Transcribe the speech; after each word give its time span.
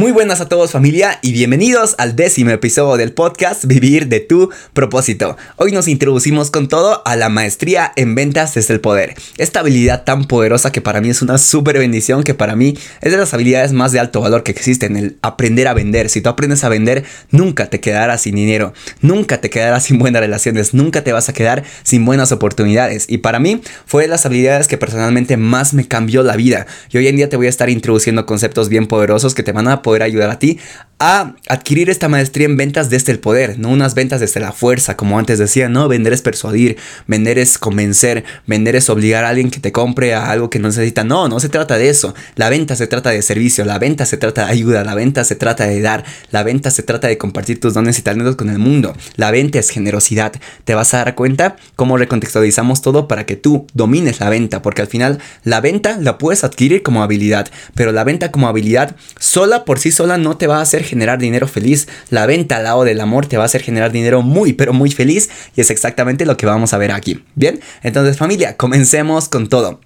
Muy 0.00 0.12
buenas 0.12 0.40
a 0.40 0.48
todos 0.48 0.70
familia 0.70 1.18
y 1.20 1.32
bienvenidos 1.32 1.94
al 1.98 2.16
décimo 2.16 2.52
episodio 2.52 2.96
del 2.96 3.12
podcast 3.12 3.66
Vivir 3.66 4.08
de 4.08 4.20
tu 4.20 4.48
propósito. 4.72 5.36
Hoy 5.56 5.72
nos 5.72 5.88
introducimos 5.88 6.50
con 6.50 6.68
todo 6.68 7.02
a 7.04 7.16
la 7.16 7.28
maestría 7.28 7.92
en 7.96 8.14
ventas 8.14 8.54
desde 8.54 8.72
el 8.72 8.80
poder. 8.80 9.14
Esta 9.36 9.60
habilidad 9.60 10.04
tan 10.04 10.24
poderosa 10.24 10.72
que 10.72 10.80
para 10.80 11.02
mí 11.02 11.10
es 11.10 11.20
una 11.20 11.36
súper 11.36 11.78
bendición, 11.78 12.22
que 12.22 12.32
para 12.32 12.56
mí 12.56 12.78
es 13.02 13.12
de 13.12 13.18
las 13.18 13.34
habilidades 13.34 13.74
más 13.74 13.92
de 13.92 14.00
alto 14.00 14.22
valor 14.22 14.42
que 14.42 14.52
existen, 14.52 14.96
el 14.96 15.18
aprender 15.20 15.68
a 15.68 15.74
vender. 15.74 16.08
Si 16.08 16.22
tú 16.22 16.30
aprendes 16.30 16.64
a 16.64 16.70
vender, 16.70 17.04
nunca 17.30 17.68
te 17.68 17.80
quedarás 17.80 18.22
sin 18.22 18.36
dinero, 18.36 18.72
nunca 19.02 19.42
te 19.42 19.50
quedarás 19.50 19.84
sin 19.84 19.98
buenas 19.98 20.22
relaciones, 20.22 20.72
nunca 20.72 21.04
te 21.04 21.12
vas 21.12 21.28
a 21.28 21.34
quedar 21.34 21.62
sin 21.82 22.06
buenas 22.06 22.32
oportunidades. 22.32 23.04
Y 23.06 23.18
para 23.18 23.38
mí 23.38 23.60
fue 23.84 24.04
de 24.04 24.08
las 24.08 24.24
habilidades 24.24 24.66
que 24.66 24.78
personalmente 24.78 25.36
más 25.36 25.74
me 25.74 25.86
cambió 25.86 26.22
la 26.22 26.36
vida. 26.36 26.66
Y 26.90 26.96
hoy 26.96 27.08
en 27.08 27.16
día 27.16 27.28
te 27.28 27.36
voy 27.36 27.48
a 27.48 27.50
estar 27.50 27.68
introduciendo 27.68 28.24
conceptos 28.24 28.70
bien 28.70 28.86
poderosos 28.86 29.34
que 29.34 29.42
te 29.42 29.52
van 29.52 29.68
a 29.68 29.82
poder 29.82 29.89
ayudar 29.98 30.30
a 30.30 30.38
ti 30.38 30.58
a 31.00 31.34
adquirir 31.48 31.88
esta 31.88 32.08
maestría 32.08 32.44
en 32.44 32.58
ventas 32.58 32.90
desde 32.90 33.10
el 33.10 33.20
poder, 33.20 33.58
no 33.58 33.70
unas 33.70 33.94
ventas 33.94 34.20
desde 34.20 34.38
la 34.38 34.52
fuerza, 34.52 34.98
como 34.98 35.18
antes 35.18 35.38
decía, 35.38 35.70
no, 35.70 35.88
vender 35.88 36.12
es 36.12 36.20
persuadir, 36.20 36.76
vender 37.06 37.38
es 37.38 37.56
convencer, 37.56 38.22
vender 38.46 38.76
es 38.76 38.90
obligar 38.90 39.24
a 39.24 39.30
alguien 39.30 39.50
que 39.50 39.60
te 39.60 39.72
compre 39.72 40.12
a 40.12 40.30
algo 40.30 40.50
que 40.50 40.58
no 40.58 40.68
necesita, 40.68 41.02
no, 41.02 41.26
no 41.26 41.40
se 41.40 41.48
trata 41.48 41.78
de 41.78 41.88
eso, 41.88 42.14
la 42.36 42.50
venta 42.50 42.76
se 42.76 42.86
trata 42.86 43.08
de 43.08 43.22
servicio, 43.22 43.64
la 43.64 43.78
venta 43.78 44.04
se 44.04 44.18
trata 44.18 44.44
de 44.44 44.52
ayuda, 44.52 44.84
la 44.84 44.94
venta 44.94 45.24
se 45.24 45.36
trata 45.36 45.64
de 45.64 45.80
dar, 45.80 46.04
la 46.32 46.42
venta 46.42 46.70
se 46.70 46.82
trata 46.82 47.08
de 47.08 47.16
compartir 47.16 47.60
tus 47.60 47.72
dones 47.72 47.98
y 47.98 48.02
talentos 48.02 48.36
con 48.36 48.50
el 48.50 48.58
mundo, 48.58 48.94
la 49.16 49.30
venta 49.30 49.58
es 49.58 49.70
generosidad, 49.70 50.34
te 50.64 50.74
vas 50.74 50.92
a 50.92 50.98
dar 50.98 51.14
cuenta 51.14 51.56
cómo 51.76 51.96
recontextualizamos 51.96 52.82
todo 52.82 53.08
para 53.08 53.24
que 53.24 53.36
tú 53.36 53.66
domines 53.72 54.20
la 54.20 54.28
venta, 54.28 54.60
porque 54.60 54.82
al 54.82 54.88
final 54.88 55.18
la 55.44 55.62
venta 55.62 55.96
la 55.98 56.18
puedes 56.18 56.44
adquirir 56.44 56.82
como 56.82 57.02
habilidad, 57.02 57.48
pero 57.74 57.90
la 57.90 58.04
venta 58.04 58.30
como 58.30 58.48
habilidad 58.48 58.96
sola 59.18 59.64
por 59.64 59.78
sí 59.80 59.90
sola 59.90 60.18
no 60.18 60.36
te 60.36 60.46
va 60.46 60.58
a 60.58 60.62
hacer 60.62 60.84
generar 60.84 61.18
dinero 61.18 61.48
feliz. 61.48 61.88
La 62.10 62.26
venta 62.26 62.56
al 62.56 62.64
lado 62.64 62.84
del 62.84 63.00
amor 63.00 63.26
te 63.26 63.36
va 63.36 63.44
a 63.44 63.46
hacer 63.46 63.62
generar 63.62 63.92
dinero 63.92 64.22
muy, 64.22 64.52
pero 64.52 64.72
muy 64.72 64.90
feliz. 64.90 65.30
Y 65.56 65.60
es 65.60 65.70
exactamente 65.70 66.26
lo 66.26 66.36
que 66.36 66.46
vamos 66.46 66.72
a 66.72 66.78
ver 66.78 66.92
aquí. 66.92 67.24
Bien, 67.34 67.60
entonces 67.82 68.16
familia, 68.16 68.56
comencemos 68.56 69.28
con 69.28 69.48
todo. 69.48 69.80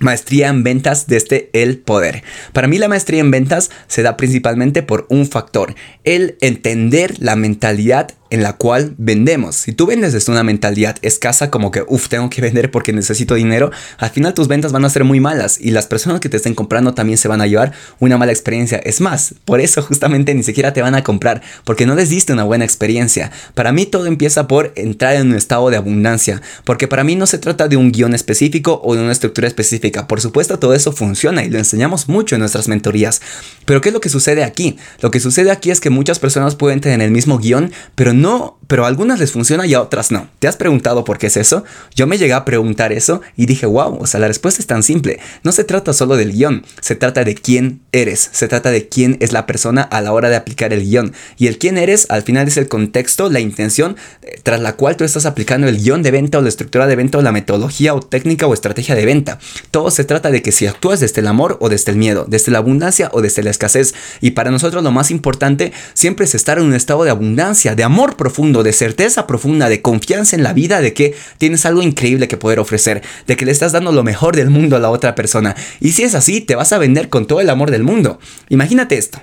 Maestría 0.00 0.48
en 0.48 0.62
ventas 0.62 1.06
desde 1.06 1.50
el 1.52 1.78
poder. 1.78 2.22
Para 2.52 2.68
mí 2.68 2.78
la 2.78 2.88
maestría 2.88 3.20
en 3.20 3.30
ventas 3.30 3.70
se 3.86 4.02
da 4.02 4.16
principalmente 4.16 4.82
por 4.82 5.06
un 5.10 5.26
factor, 5.26 5.74
el 6.04 6.38
entender 6.40 7.16
la 7.18 7.36
mentalidad 7.36 8.14
en 8.30 8.42
la 8.42 8.54
cual 8.54 8.94
vendemos. 8.96 9.56
Si 9.56 9.72
tú 9.72 9.86
vendes 9.86 10.12
desde 10.12 10.32
una 10.32 10.42
mentalidad 10.42 10.96
escasa 11.02 11.50
como 11.50 11.70
que, 11.70 11.84
uff, 11.86 12.08
tengo 12.08 12.30
que 12.30 12.40
vender 12.40 12.70
porque 12.70 12.92
necesito 12.92 13.34
dinero, 13.34 13.70
al 13.98 14.10
final 14.10 14.34
tus 14.34 14.48
ventas 14.48 14.72
van 14.72 14.84
a 14.84 14.90
ser 14.90 15.04
muy 15.04 15.20
malas 15.20 15.58
y 15.60 15.72
las 15.72 15.86
personas 15.86 16.20
que 16.20 16.28
te 16.28 16.36
estén 16.36 16.54
comprando 16.54 16.94
también 16.94 17.18
se 17.18 17.28
van 17.28 17.40
a 17.40 17.46
llevar 17.46 17.72
una 17.98 18.16
mala 18.16 18.32
experiencia. 18.32 18.78
Es 18.78 19.00
más, 19.00 19.34
por 19.44 19.60
eso 19.60 19.82
justamente 19.82 20.34
ni 20.34 20.42
siquiera 20.42 20.72
te 20.72 20.82
van 20.82 20.94
a 20.94 21.02
comprar 21.02 21.42
porque 21.64 21.86
no 21.86 21.94
les 21.94 22.08
diste 22.08 22.32
una 22.32 22.44
buena 22.44 22.64
experiencia. 22.64 23.32
Para 23.54 23.72
mí 23.72 23.86
todo 23.86 24.06
empieza 24.06 24.46
por 24.46 24.72
entrar 24.76 25.16
en 25.16 25.28
un 25.28 25.34
estado 25.34 25.70
de 25.70 25.76
abundancia, 25.76 26.40
porque 26.64 26.88
para 26.88 27.04
mí 27.04 27.16
no 27.16 27.26
se 27.26 27.38
trata 27.38 27.68
de 27.68 27.76
un 27.76 27.92
guion 27.92 28.14
específico 28.14 28.80
o 28.84 28.94
de 28.94 29.02
una 29.02 29.12
estructura 29.12 29.48
específica. 29.48 30.06
Por 30.06 30.20
supuesto, 30.20 30.58
todo 30.58 30.74
eso 30.74 30.92
funciona 30.92 31.44
y 31.44 31.50
lo 31.50 31.58
enseñamos 31.58 32.08
mucho 32.08 32.36
en 32.36 32.40
nuestras 32.40 32.68
mentorías. 32.68 33.20
Pero 33.64 33.80
¿qué 33.80 33.88
es 33.88 33.92
lo 33.92 34.00
que 34.00 34.08
sucede 34.08 34.44
aquí? 34.44 34.76
Lo 35.00 35.10
que 35.10 35.20
sucede 35.20 35.50
aquí 35.50 35.70
es 35.70 35.80
que 35.80 35.90
muchas 35.90 36.18
personas 36.18 36.54
pueden 36.54 36.80
tener 36.80 37.00
el 37.00 37.10
mismo 37.10 37.38
guion, 37.38 37.72
pero 37.94 38.12
no, 38.12 38.19
no 38.20 38.59
pero 38.70 38.84
a 38.84 38.88
algunas 38.88 39.18
les 39.18 39.32
funciona 39.32 39.66
y 39.66 39.74
a 39.74 39.82
otras 39.82 40.12
no. 40.12 40.28
¿Te 40.38 40.46
has 40.46 40.56
preguntado 40.56 41.02
por 41.02 41.18
qué 41.18 41.26
es 41.26 41.36
eso? 41.36 41.64
Yo 41.96 42.06
me 42.06 42.18
llegué 42.18 42.34
a 42.34 42.44
preguntar 42.44 42.92
eso 42.92 43.20
y 43.36 43.46
dije, 43.46 43.66
wow, 43.66 43.98
o 44.00 44.06
sea, 44.06 44.20
la 44.20 44.28
respuesta 44.28 44.62
es 44.62 44.68
tan 44.68 44.84
simple. 44.84 45.18
No 45.42 45.50
se 45.50 45.64
trata 45.64 45.92
solo 45.92 46.16
del 46.16 46.30
guion, 46.30 46.64
se 46.80 46.94
trata 46.94 47.24
de 47.24 47.34
quién 47.34 47.80
eres, 47.90 48.30
se 48.32 48.46
trata 48.46 48.70
de 48.70 48.88
quién 48.88 49.16
es 49.18 49.32
la 49.32 49.44
persona 49.44 49.82
a 49.82 50.00
la 50.00 50.12
hora 50.12 50.30
de 50.30 50.36
aplicar 50.36 50.72
el 50.72 50.88
guion. 50.88 51.12
Y 51.36 51.48
el 51.48 51.58
quién 51.58 51.78
eres 51.78 52.06
al 52.10 52.22
final 52.22 52.46
es 52.46 52.58
el 52.58 52.68
contexto, 52.68 53.28
la 53.28 53.40
intención 53.40 53.96
eh, 54.22 54.38
tras 54.44 54.60
la 54.60 54.74
cual 54.74 54.96
tú 54.96 55.02
estás 55.02 55.26
aplicando 55.26 55.66
el 55.66 55.82
guion 55.82 56.04
de 56.04 56.12
venta 56.12 56.38
o 56.38 56.40
la 56.40 56.48
estructura 56.48 56.86
de 56.86 56.94
venta 56.94 57.18
o 57.18 57.22
la 57.22 57.32
metodología 57.32 57.92
o 57.92 57.98
técnica 57.98 58.46
o 58.46 58.54
estrategia 58.54 58.94
de 58.94 59.04
venta. 59.04 59.40
Todo 59.72 59.90
se 59.90 60.04
trata 60.04 60.30
de 60.30 60.42
que 60.42 60.52
si 60.52 60.68
actúas 60.68 61.00
desde 61.00 61.22
el 61.22 61.26
amor 61.26 61.58
o 61.60 61.70
desde 61.70 61.90
el 61.90 61.98
miedo, 61.98 62.24
desde 62.28 62.52
la 62.52 62.58
abundancia 62.58 63.10
o 63.12 63.20
desde 63.20 63.42
la 63.42 63.50
escasez. 63.50 63.94
Y 64.20 64.30
para 64.30 64.52
nosotros 64.52 64.84
lo 64.84 64.92
más 64.92 65.10
importante 65.10 65.72
siempre 65.92 66.24
es 66.24 66.36
estar 66.36 66.58
en 66.58 66.66
un 66.66 66.74
estado 66.74 67.02
de 67.02 67.10
abundancia, 67.10 67.74
de 67.74 67.82
amor 67.82 68.14
profundo, 68.14 68.59
de 68.62 68.72
certeza 68.72 69.26
profunda, 69.26 69.68
de 69.68 69.82
confianza 69.82 70.36
en 70.36 70.42
la 70.42 70.52
vida, 70.52 70.80
de 70.80 70.92
que 70.94 71.14
tienes 71.38 71.66
algo 71.66 71.82
increíble 71.82 72.28
que 72.28 72.36
poder 72.36 72.58
ofrecer, 72.58 73.02
de 73.26 73.36
que 73.36 73.44
le 73.44 73.52
estás 73.52 73.72
dando 73.72 73.92
lo 73.92 74.02
mejor 74.02 74.36
del 74.36 74.50
mundo 74.50 74.76
a 74.76 74.80
la 74.80 74.90
otra 74.90 75.14
persona. 75.14 75.56
Y 75.80 75.92
si 75.92 76.02
es 76.02 76.14
así, 76.14 76.40
te 76.40 76.54
vas 76.54 76.72
a 76.72 76.78
vender 76.78 77.08
con 77.08 77.26
todo 77.26 77.40
el 77.40 77.50
amor 77.50 77.70
del 77.70 77.82
mundo. 77.82 78.18
Imagínate 78.48 78.98
esto. 78.98 79.20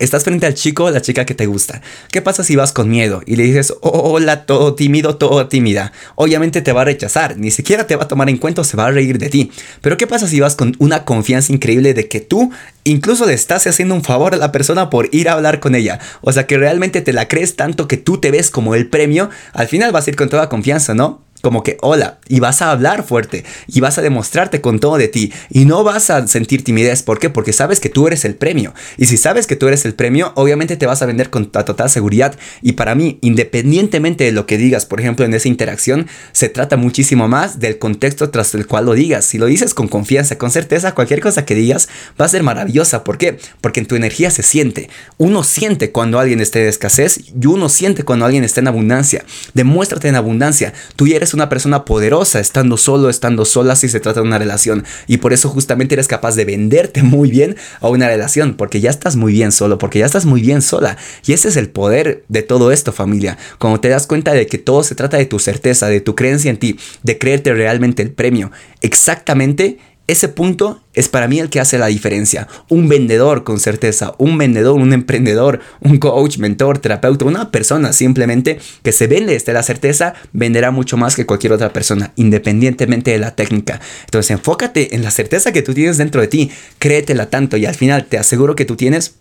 Estás 0.00 0.24
frente 0.24 0.46
al 0.46 0.54
chico 0.54 0.84
o 0.84 0.90
la 0.90 1.02
chica 1.02 1.26
que 1.26 1.34
te 1.34 1.44
gusta. 1.44 1.82
¿Qué 2.10 2.22
pasa 2.22 2.42
si 2.42 2.56
vas 2.56 2.72
con 2.72 2.88
miedo 2.88 3.20
y 3.26 3.36
le 3.36 3.42
dices, 3.42 3.74
hola, 3.82 4.46
todo 4.46 4.74
tímido, 4.74 5.16
todo 5.16 5.46
tímida? 5.46 5.92
Obviamente 6.14 6.62
te 6.62 6.72
va 6.72 6.80
a 6.80 6.84
rechazar, 6.86 7.36
ni 7.36 7.50
siquiera 7.50 7.86
te 7.86 7.96
va 7.96 8.04
a 8.04 8.08
tomar 8.08 8.30
en 8.30 8.38
cuenta 8.38 8.62
o 8.62 8.64
se 8.64 8.78
va 8.78 8.86
a 8.86 8.90
reír 8.90 9.18
de 9.18 9.28
ti. 9.28 9.52
Pero 9.82 9.98
¿qué 9.98 10.06
pasa 10.06 10.26
si 10.26 10.40
vas 10.40 10.56
con 10.56 10.74
una 10.78 11.04
confianza 11.04 11.52
increíble 11.52 11.92
de 11.92 12.08
que 12.08 12.20
tú 12.20 12.50
incluso 12.84 13.26
le 13.26 13.34
estás 13.34 13.66
haciendo 13.66 13.94
un 13.94 14.02
favor 14.02 14.32
a 14.32 14.38
la 14.38 14.52
persona 14.52 14.88
por 14.88 15.10
ir 15.12 15.28
a 15.28 15.34
hablar 15.34 15.60
con 15.60 15.74
ella? 15.74 16.00
O 16.22 16.32
sea 16.32 16.46
que 16.46 16.56
realmente 16.56 17.02
te 17.02 17.12
la 17.12 17.28
crees 17.28 17.56
tanto 17.56 17.86
que 17.86 17.98
tú 17.98 18.16
te 18.16 18.30
ves 18.30 18.48
como 18.48 18.74
el 18.74 18.88
premio, 18.88 19.28
al 19.52 19.68
final 19.68 19.92
vas 19.92 20.06
a 20.06 20.10
ir 20.10 20.16
con 20.16 20.30
toda 20.30 20.48
confianza, 20.48 20.94
¿no? 20.94 21.20
Como 21.40 21.62
que 21.62 21.78
hola 21.80 22.18
y 22.28 22.40
vas 22.40 22.62
a 22.62 22.70
hablar 22.70 23.02
fuerte 23.02 23.44
y 23.66 23.80
vas 23.80 23.98
a 23.98 24.02
demostrarte 24.02 24.60
con 24.60 24.78
todo 24.78 24.96
de 24.96 25.08
ti 25.08 25.32
y 25.48 25.64
no 25.64 25.84
vas 25.84 26.10
a 26.10 26.26
sentir 26.26 26.64
timidez. 26.64 27.02
¿Por 27.02 27.18
qué? 27.18 27.30
Porque 27.30 27.52
sabes 27.52 27.80
que 27.80 27.88
tú 27.88 28.06
eres 28.06 28.24
el 28.24 28.34
premio. 28.34 28.74
Y 28.96 29.06
si 29.06 29.16
sabes 29.16 29.46
que 29.46 29.56
tú 29.56 29.68
eres 29.68 29.84
el 29.84 29.94
premio, 29.94 30.32
obviamente 30.36 30.76
te 30.76 30.86
vas 30.86 31.02
a 31.02 31.06
vender 31.06 31.30
con 31.30 31.50
total 31.50 31.90
seguridad. 31.90 32.34
Y 32.62 32.72
para 32.72 32.94
mí, 32.94 33.18
independientemente 33.22 34.24
de 34.24 34.32
lo 34.32 34.46
que 34.46 34.58
digas, 34.58 34.86
por 34.86 35.00
ejemplo, 35.00 35.24
en 35.24 35.34
esa 35.34 35.48
interacción, 35.48 36.06
se 36.32 36.48
trata 36.48 36.76
muchísimo 36.76 37.28
más 37.28 37.58
del 37.58 37.78
contexto 37.78 38.30
tras 38.30 38.54
el 38.54 38.66
cual 38.66 38.86
lo 38.86 38.94
digas. 38.94 39.24
Si 39.24 39.38
lo 39.38 39.46
dices 39.46 39.74
con 39.74 39.88
confianza, 39.88 40.38
con 40.38 40.50
certeza, 40.50 40.94
cualquier 40.94 41.20
cosa 41.20 41.44
que 41.44 41.54
digas 41.54 41.88
va 42.20 42.24
a 42.24 42.28
ser 42.28 42.42
maravillosa. 42.42 43.04
¿Por 43.04 43.18
qué? 43.18 43.38
Porque 43.60 43.80
en 43.80 43.86
tu 43.86 43.96
energía 43.96 44.30
se 44.30 44.42
siente. 44.42 44.90
Uno 45.18 45.44
siente 45.44 45.90
cuando 45.90 46.18
alguien 46.18 46.40
esté 46.40 46.60
de 46.60 46.68
escasez 46.68 47.20
y 47.40 47.46
uno 47.46 47.68
siente 47.68 48.04
cuando 48.04 48.26
alguien 48.26 48.44
está 48.44 48.60
en 48.60 48.68
abundancia. 48.68 49.24
Demuéstrate 49.54 50.08
en 50.08 50.16
abundancia. 50.16 50.72
Tú 50.96 51.06
eres 51.06 51.29
una 51.34 51.48
persona 51.48 51.84
poderosa 51.84 52.40
estando 52.40 52.76
solo, 52.76 53.10
estando 53.10 53.44
sola 53.44 53.76
si 53.76 53.88
se 53.88 54.00
trata 54.00 54.20
de 54.20 54.26
una 54.26 54.38
relación. 54.38 54.84
Y 55.06 55.18
por 55.18 55.32
eso 55.32 55.48
justamente 55.48 55.94
eres 55.94 56.08
capaz 56.08 56.34
de 56.34 56.44
venderte 56.44 57.02
muy 57.02 57.30
bien 57.30 57.56
a 57.80 57.88
una 57.88 58.08
relación, 58.08 58.54
porque 58.54 58.80
ya 58.80 58.90
estás 58.90 59.16
muy 59.16 59.32
bien 59.32 59.52
solo, 59.52 59.78
porque 59.78 59.98
ya 59.98 60.06
estás 60.06 60.26
muy 60.26 60.40
bien 60.40 60.62
sola. 60.62 60.96
Y 61.26 61.32
ese 61.32 61.48
es 61.48 61.56
el 61.56 61.68
poder 61.68 62.24
de 62.28 62.42
todo 62.42 62.72
esto, 62.72 62.92
familia. 62.92 63.38
Cuando 63.58 63.80
te 63.80 63.88
das 63.88 64.06
cuenta 64.06 64.32
de 64.32 64.46
que 64.46 64.58
todo 64.58 64.82
se 64.82 64.94
trata 64.94 65.16
de 65.16 65.26
tu 65.26 65.38
certeza, 65.38 65.88
de 65.88 66.00
tu 66.00 66.14
creencia 66.14 66.50
en 66.50 66.58
ti, 66.58 66.78
de 67.02 67.18
creerte 67.18 67.52
realmente 67.54 68.02
el 68.02 68.12
premio. 68.12 68.50
Exactamente 68.80 69.78
ese 70.10 70.28
punto 70.28 70.80
es 70.92 71.08
para 71.08 71.28
mí 71.28 71.38
el 71.38 71.50
que 71.50 71.60
hace 71.60 71.78
la 71.78 71.86
diferencia. 71.86 72.48
Un 72.68 72.88
vendedor 72.88 73.44
con 73.44 73.60
certeza, 73.60 74.14
un 74.18 74.36
vendedor, 74.38 74.74
un 74.74 74.92
emprendedor, 74.92 75.60
un 75.80 75.98
coach, 75.98 76.38
mentor, 76.38 76.78
terapeuta, 76.78 77.24
una 77.24 77.50
persona 77.50 77.92
simplemente 77.92 78.58
que 78.82 78.92
se 78.92 79.06
vende 79.06 79.34
desde 79.34 79.52
la 79.52 79.62
certeza, 79.62 80.14
venderá 80.32 80.70
mucho 80.70 80.96
más 80.96 81.14
que 81.16 81.26
cualquier 81.26 81.52
otra 81.52 81.72
persona, 81.72 82.12
independientemente 82.16 83.12
de 83.12 83.18
la 83.18 83.34
técnica. 83.34 83.80
Entonces 84.04 84.30
enfócate 84.32 84.94
en 84.94 85.02
la 85.02 85.10
certeza 85.10 85.52
que 85.52 85.62
tú 85.62 85.74
tienes 85.74 85.96
dentro 85.96 86.20
de 86.20 86.28
ti, 86.28 86.50
créetela 86.78 87.30
tanto 87.30 87.56
y 87.56 87.66
al 87.66 87.74
final 87.74 88.06
te 88.06 88.18
aseguro 88.18 88.56
que 88.56 88.64
tú 88.64 88.76
tienes 88.76 89.14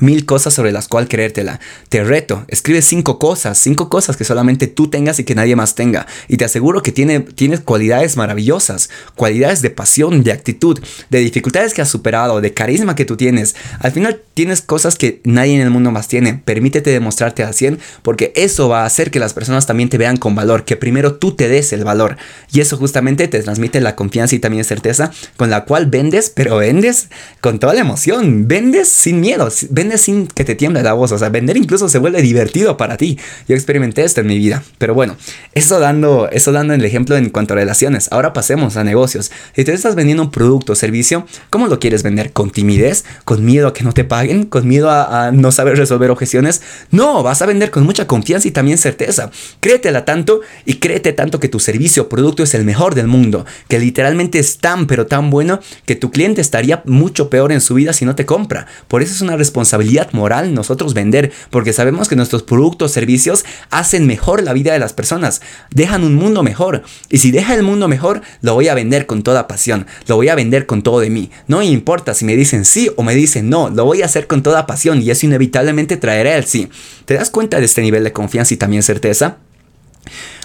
mil 0.00 0.24
cosas 0.24 0.54
sobre 0.54 0.72
las 0.72 0.88
cuales 0.88 1.08
creértela. 1.08 1.60
Te 1.88 2.02
reto, 2.04 2.44
escribe 2.48 2.82
cinco 2.82 3.18
cosas, 3.18 3.58
cinco 3.58 3.88
cosas 3.88 4.16
que 4.16 4.24
solamente 4.24 4.66
tú 4.66 4.88
tengas 4.88 5.18
y 5.18 5.24
que 5.24 5.34
nadie 5.34 5.56
más 5.56 5.74
tenga. 5.74 6.06
Y 6.28 6.36
te 6.36 6.44
aseguro 6.44 6.82
que 6.82 6.92
tiene, 6.92 7.20
tienes 7.20 7.60
cualidades 7.60 8.16
maravillosas, 8.16 8.90
cualidades 9.14 9.62
de 9.62 9.70
pasión, 9.70 10.22
de 10.22 10.32
actitud, 10.32 10.80
de 11.10 11.18
dificultades 11.20 11.74
que 11.74 11.82
has 11.82 11.88
superado, 11.88 12.40
de 12.40 12.54
carisma 12.54 12.94
que 12.94 13.04
tú 13.04 13.16
tienes. 13.16 13.54
Al 13.80 13.92
final 13.92 14.20
tienes 14.34 14.62
cosas 14.62 14.96
que 14.96 15.20
nadie 15.24 15.54
en 15.54 15.60
el 15.60 15.70
mundo 15.70 15.90
más 15.90 16.08
tiene. 16.08 16.40
Permítete 16.44 16.90
demostrarte 16.90 17.42
a 17.42 17.52
100 17.52 17.78
porque 18.02 18.32
eso 18.34 18.68
va 18.68 18.82
a 18.82 18.86
hacer 18.86 19.10
que 19.10 19.18
las 19.18 19.34
personas 19.34 19.66
también 19.66 19.88
te 19.88 19.98
vean 19.98 20.16
con 20.16 20.34
valor, 20.34 20.64
que 20.64 20.76
primero 20.76 21.14
tú 21.14 21.32
te 21.32 21.48
des 21.48 21.72
el 21.72 21.84
valor. 21.84 22.16
Y 22.52 22.60
eso 22.60 22.76
justamente 22.76 23.28
te 23.28 23.42
transmite 23.42 23.80
la 23.80 23.94
confianza 23.94 24.34
y 24.34 24.38
también 24.38 24.64
certeza 24.64 25.10
con 25.36 25.50
la 25.50 25.64
cual 25.64 25.86
vendes, 25.86 26.30
pero 26.30 26.56
vendes 26.56 27.08
con 27.40 27.58
toda 27.58 27.74
la 27.74 27.80
emoción, 27.80 28.48
vendes 28.48 28.88
sin 28.88 29.20
miedo 29.20 29.50
vende 29.82 29.98
sin 29.98 30.28
que 30.28 30.44
te 30.44 30.54
tiemble 30.54 30.80
la 30.82 30.92
voz, 30.92 31.10
o 31.10 31.18
sea, 31.18 31.28
vender 31.28 31.56
incluso 31.56 31.88
se 31.88 31.98
vuelve 31.98 32.22
divertido 32.22 32.76
para 32.76 32.96
ti. 32.96 33.18
Yo 33.48 33.56
experimenté 33.56 34.04
esto 34.04 34.20
en 34.20 34.28
mi 34.28 34.38
vida, 34.38 34.62
pero 34.78 34.94
bueno, 34.94 35.16
eso 35.54 35.80
dando, 35.80 36.28
eso 36.30 36.52
dando 36.52 36.72
el 36.72 36.84
ejemplo 36.84 37.16
en 37.16 37.30
cuanto 37.30 37.54
a 37.54 37.56
relaciones. 37.56 38.08
Ahora 38.12 38.32
pasemos 38.32 38.76
a 38.76 38.84
negocios. 38.84 39.32
Si 39.56 39.64
te 39.64 39.72
estás 39.72 39.96
vendiendo 39.96 40.22
un 40.22 40.30
producto 40.30 40.74
o 40.74 40.76
servicio, 40.76 41.26
¿cómo 41.50 41.66
lo 41.66 41.80
quieres 41.80 42.04
vender? 42.04 42.32
¿Con 42.32 42.50
timidez? 42.50 43.04
¿Con 43.24 43.44
miedo 43.44 43.66
a 43.66 43.74
que 43.74 43.82
no 43.82 43.92
te 43.92 44.04
paguen? 44.04 44.44
¿Con 44.44 44.68
miedo 44.68 44.88
a, 44.88 45.26
a 45.26 45.32
no 45.32 45.50
saber 45.50 45.76
resolver 45.76 46.12
objeciones? 46.12 46.62
No, 46.92 47.24
vas 47.24 47.42
a 47.42 47.46
vender 47.46 47.72
con 47.72 47.82
mucha 47.82 48.06
confianza 48.06 48.46
y 48.46 48.52
también 48.52 48.78
certeza. 48.78 49.32
Créetela 49.58 50.04
tanto 50.04 50.42
y 50.64 50.74
créete 50.74 51.12
tanto 51.12 51.40
que 51.40 51.48
tu 51.48 51.58
servicio 51.58 52.04
o 52.04 52.08
producto 52.08 52.44
es 52.44 52.54
el 52.54 52.64
mejor 52.64 52.94
del 52.94 53.08
mundo, 53.08 53.46
que 53.66 53.80
literalmente 53.80 54.38
es 54.38 54.58
tan 54.58 54.86
pero 54.86 55.06
tan 55.06 55.30
bueno 55.30 55.58
que 55.86 55.96
tu 55.96 56.12
cliente 56.12 56.40
estaría 56.40 56.82
mucho 56.86 57.28
peor 57.30 57.50
en 57.50 57.60
su 57.60 57.74
vida 57.74 57.92
si 57.92 58.04
no 58.04 58.14
te 58.14 58.26
compra. 58.26 58.68
Por 58.86 59.02
eso 59.02 59.12
es 59.12 59.22
una 59.22 59.36
responsabilidad 59.36 59.71
moral 60.12 60.54
nosotros 60.54 60.94
vender, 60.94 61.32
porque 61.50 61.72
sabemos 61.72 62.08
que 62.08 62.16
nuestros 62.16 62.42
productos 62.42 62.92
servicios 62.92 63.44
hacen 63.70 64.06
mejor 64.06 64.42
la 64.42 64.52
vida 64.52 64.72
de 64.72 64.78
las 64.78 64.92
personas, 64.92 65.40
dejan 65.70 66.04
un 66.04 66.14
mundo 66.14 66.42
mejor. 66.42 66.82
Y 67.08 67.18
si 67.18 67.30
deja 67.30 67.54
el 67.54 67.62
mundo 67.62 67.88
mejor, 67.88 68.22
lo 68.40 68.54
voy 68.54 68.68
a 68.68 68.74
vender 68.74 69.06
con 69.06 69.22
toda 69.22 69.48
pasión, 69.48 69.86
lo 70.06 70.16
voy 70.16 70.28
a 70.28 70.34
vender 70.34 70.66
con 70.66 70.82
todo 70.82 71.00
de 71.00 71.10
mí. 71.10 71.30
No 71.46 71.62
importa 71.62 72.14
si 72.14 72.24
me 72.24 72.36
dicen 72.36 72.64
sí 72.64 72.90
o 72.96 73.02
me 73.02 73.14
dicen 73.14 73.48
no, 73.48 73.70
lo 73.70 73.84
voy 73.84 74.02
a 74.02 74.06
hacer 74.06 74.26
con 74.26 74.42
toda 74.42 74.66
pasión 74.66 75.02
y 75.02 75.10
eso 75.10 75.26
inevitablemente 75.26 75.96
traerá 75.96 76.36
el 76.36 76.44
sí. 76.44 76.68
¿Te 77.04 77.14
das 77.14 77.30
cuenta 77.30 77.58
de 77.58 77.64
este 77.64 77.82
nivel 77.82 78.04
de 78.04 78.12
confianza 78.12 78.54
y 78.54 78.56
también 78.56 78.82
certeza? 78.82 79.38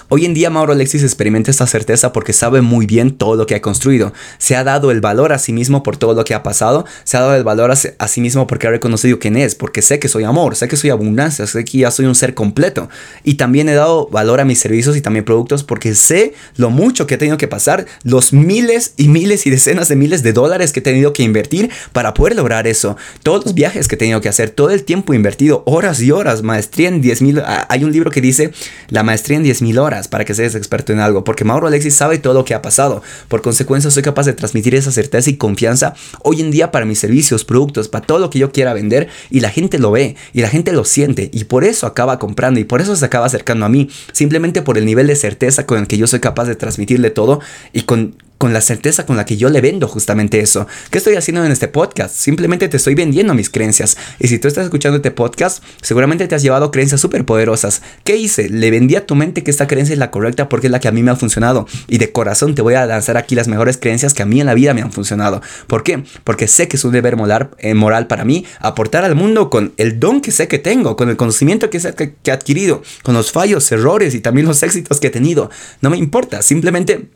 Hoy 0.10 0.24
en 0.24 0.34
día 0.34 0.50
Mauro 0.50 0.72
Alexis 0.72 1.04
experimenta 1.04 1.52
esta 1.52 1.68
certeza 1.68 2.14
porque 2.14 2.32
sabe 2.32 2.62
muy 2.62 2.86
bien 2.86 3.12
todo 3.12 3.36
lo 3.36 3.46
que 3.46 3.56
ha 3.56 3.62
construido. 3.62 4.14
Se 4.38 4.56
ha 4.56 4.64
dado 4.64 4.90
el 4.90 5.02
valor 5.02 5.34
a 5.34 5.38
sí 5.38 5.52
mismo 5.52 5.84
por 5.84 5.98
todo 5.98 6.14
lo 6.14 6.24
que 6.24 6.34
ha 6.34 6.44
pasado. 6.44 6.86
Se 7.04 7.18
ha 7.18 7.20
dado 7.20 7.36
el 7.36 7.44
valor 7.44 7.72
a 7.72 8.08
sí 8.08 8.22
mismo 8.22 8.48
porque 8.48 8.68
ha 8.68 8.72
reconocido 8.72 9.20
quién 9.20 9.36
es. 9.36 9.56
Porque 9.56 9.82
sé 9.82 10.00
que 10.00 10.08
soy 10.08 10.24
amor, 10.24 10.56
sé 10.56 10.70
que 10.70 10.78
soy 10.78 10.92
abundancia, 10.92 11.46
sé 11.46 11.66
que 11.66 11.80
ya 11.80 11.92
soy 11.92 12.06
un 12.06 12.16
ser 12.16 12.34
completo. 12.36 12.88
Y 13.26 13.34
también 13.34 13.68
he 13.68 13.74
dado 13.74 14.08
valor 14.08 14.40
a 14.40 14.46
mis 14.46 14.60
servicios 14.60 14.96
y 14.96 15.02
también 15.02 15.26
productos 15.26 15.66
porque 15.66 15.94
sé 15.94 16.34
lo 16.56 16.70
mucho 16.70 17.06
que 17.06 17.16
he 17.16 17.18
tenido 17.18 17.38
que 17.38 17.50
pasar, 17.50 17.86
los 18.04 18.32
miles 18.32 18.94
y 18.96 19.10
miles 19.10 19.46
y 19.46 19.50
decenas 19.50 19.90
de 19.90 19.98
miles 19.98 20.24
de 20.24 20.32
dólares 20.32 20.72
que 20.72 20.80
he 20.80 20.84
tenido 20.84 21.12
que 21.12 21.24
invertir 21.24 21.70
para 21.92 22.14
poder 22.14 22.38
lograr 22.38 22.66
eso. 22.66 22.96
Todos 23.24 23.44
los 23.44 23.54
viajes 23.54 23.90
que 23.90 23.96
he 23.96 24.00
tenido 24.00 24.22
que 24.22 24.30
hacer, 24.30 24.52
todo 24.52 24.70
el 24.70 24.86
tiempo 24.86 25.14
invertido, 25.14 25.64
horas 25.66 26.00
y 26.02 26.12
horas, 26.12 26.44
maestría 26.44 26.88
en 26.88 27.02
10 27.02 27.22
mil. 27.24 27.40
Ah, 27.40 27.68
hay 27.70 27.84
un 27.84 27.92
libro 27.92 28.10
que 28.10 28.22
dice 28.22 28.52
la 28.88 29.04
maestría 29.04 29.36
en 29.36 29.44
10 29.44 29.64
mil 29.64 29.78
para 30.08 30.26
que 30.26 30.34
seas 30.34 30.56
experto 30.56 30.94
en 30.94 31.00
algo, 31.00 31.24
porque 31.24 31.44
Mauro 31.44 31.68
Alexis 31.68 31.96
sabe 31.96 32.18
todo 32.18 32.34
lo 32.34 32.46
que 32.46 32.54
ha 32.54 32.62
pasado. 32.62 33.02
Por 33.28 33.42
consecuencia, 33.42 33.90
soy 33.90 34.04
capaz 34.04 34.26
de 34.26 34.34
transmitir 34.34 34.76
esa 34.76 34.92
certeza 34.92 35.30
y 35.30 35.38
confianza 35.38 35.94
hoy 36.24 36.42
en 36.42 36.52
día 36.52 36.72
para 36.72 36.86
mis 36.86 37.00
servicios, 37.00 37.46
productos, 37.46 37.88
para 37.88 38.06
todo 38.06 38.20
lo 38.20 38.30
que 38.30 38.40
yo 38.40 38.52
quiera 38.52 38.74
vender 38.74 39.08
y 39.30 39.40
la 39.40 39.50
gente 39.50 39.80
lo 39.80 39.92
ve 39.92 40.16
y 40.34 40.42
la 40.42 40.50
gente 40.50 40.74
lo 40.74 40.84
siente 40.86 41.30
y 41.34 41.46
por 41.46 41.64
eso 41.64 41.88
acaba 41.88 42.20
comprando 42.20 42.60
y 42.60 42.66
por 42.66 42.82
eso 42.82 42.96
se 42.96 43.06
acaba 43.06 43.26
acercando 43.26 43.66
a 43.66 43.70
mí, 43.70 43.90
simplemente 44.12 44.62
por 44.62 44.78
el 44.78 44.86
nivel 44.86 45.08
de 45.08 45.16
certeza 45.16 45.66
con 45.66 45.80
el 45.80 45.88
que 45.88 45.98
yo 45.98 46.08
soy 46.08 46.20
capaz 46.20 46.46
de 46.46 46.56
transmitirle 46.56 47.10
todo 47.10 47.40
y 47.74 47.84
con 47.84 48.16
con 48.38 48.54
la 48.54 48.62
certeza 48.62 49.06
con 49.06 49.18
la 49.18 49.26
que 49.26 49.38
yo 49.38 49.50
le 49.50 49.62
vendo 49.62 49.88
justamente 49.88 50.40
eso. 50.40 50.68
¿Qué 50.90 50.98
estoy 51.00 51.16
haciendo 51.16 51.44
en 51.44 51.52
este 51.52 51.68
podcast? 51.68 52.16
Simplemente 52.16 52.68
te 52.68 52.78
estoy 52.78 52.96
vendiendo 52.96 53.34
mis 53.34 53.50
creencias. 53.50 53.98
Y 54.20 54.28
si 54.28 54.40
tú 54.40 54.48
estás 54.48 54.66
escuchando 54.66 54.98
este 54.98 55.12
podcast, 55.12 55.64
seguramente 55.82 56.28
te 56.28 56.36
has 56.36 56.42
llevado 56.42 56.72
creencias 56.72 57.02
súper 57.02 57.26
poderosas. 57.26 57.82
¿Qué 58.04 58.18
hice? 58.18 58.50
Le 58.50 58.72
vendí 58.72 58.96
a 58.96 59.06
tu 59.06 59.16
mente 59.16 59.44
que 59.44 59.52
esta 59.52 59.68
creencia 59.68 59.94
es 59.94 60.00
la 60.00 60.12
correcta 60.12 60.50
porque 60.50 60.68
es 60.68 60.72
la 60.72 60.80
que 60.80 60.88
a 60.88 60.92
mí 60.92 61.04
me 61.04 61.12
ha 61.12 61.16
funcionado. 61.16 61.68
Y 61.88 61.98
de 61.98 62.12
corazón 62.12 62.56
te 62.56 62.62
voy 62.62 62.76
a 62.76 62.86
lanzar 62.86 63.18
aquí 63.18 63.36
las 63.36 63.48
mejores 63.48 63.78
creencias 63.78 64.14
que 64.14 64.24
a 64.24 64.26
mí 64.26 64.40
en 64.40 64.46
la 64.46 64.54
vida 64.54 64.74
me 64.74 64.82
han 64.82 64.92
funcionado. 64.92 65.42
¿Por 65.68 65.84
qué? 65.84 66.04
Porque 66.24 66.48
sé 66.48 66.68
que 66.68 66.78
es 66.78 66.86
un 66.86 66.92
deber 66.92 67.16
moral, 67.16 67.50
eh, 67.60 67.74
moral 67.74 68.08
para 68.08 68.26
mí 68.26 68.46
aportar 68.60 69.04
al 69.04 69.16
mundo 69.16 69.50
con 69.50 69.74
el 69.78 70.00
don 70.00 70.22
que 70.22 70.32
sé 70.32 70.48
que 70.48 70.60
tengo, 70.60 70.96
con 70.96 71.10
el 71.10 71.18
conocimiento 71.18 71.70
que 71.70 71.80
sé 71.80 71.94
que 71.96 72.16
he 72.24 72.32
adquirido, 72.32 72.84
con 73.04 73.14
los 73.14 73.32
fallos, 73.32 73.72
errores 73.72 74.14
y 74.14 74.20
también 74.20 74.48
los 74.48 74.62
éxitos 74.64 75.00
que 75.00 75.08
he 75.08 75.12
tenido. 75.12 75.50
No 75.82 75.90
me 75.90 75.98
importa, 75.98 76.42
simplemente 76.42 77.10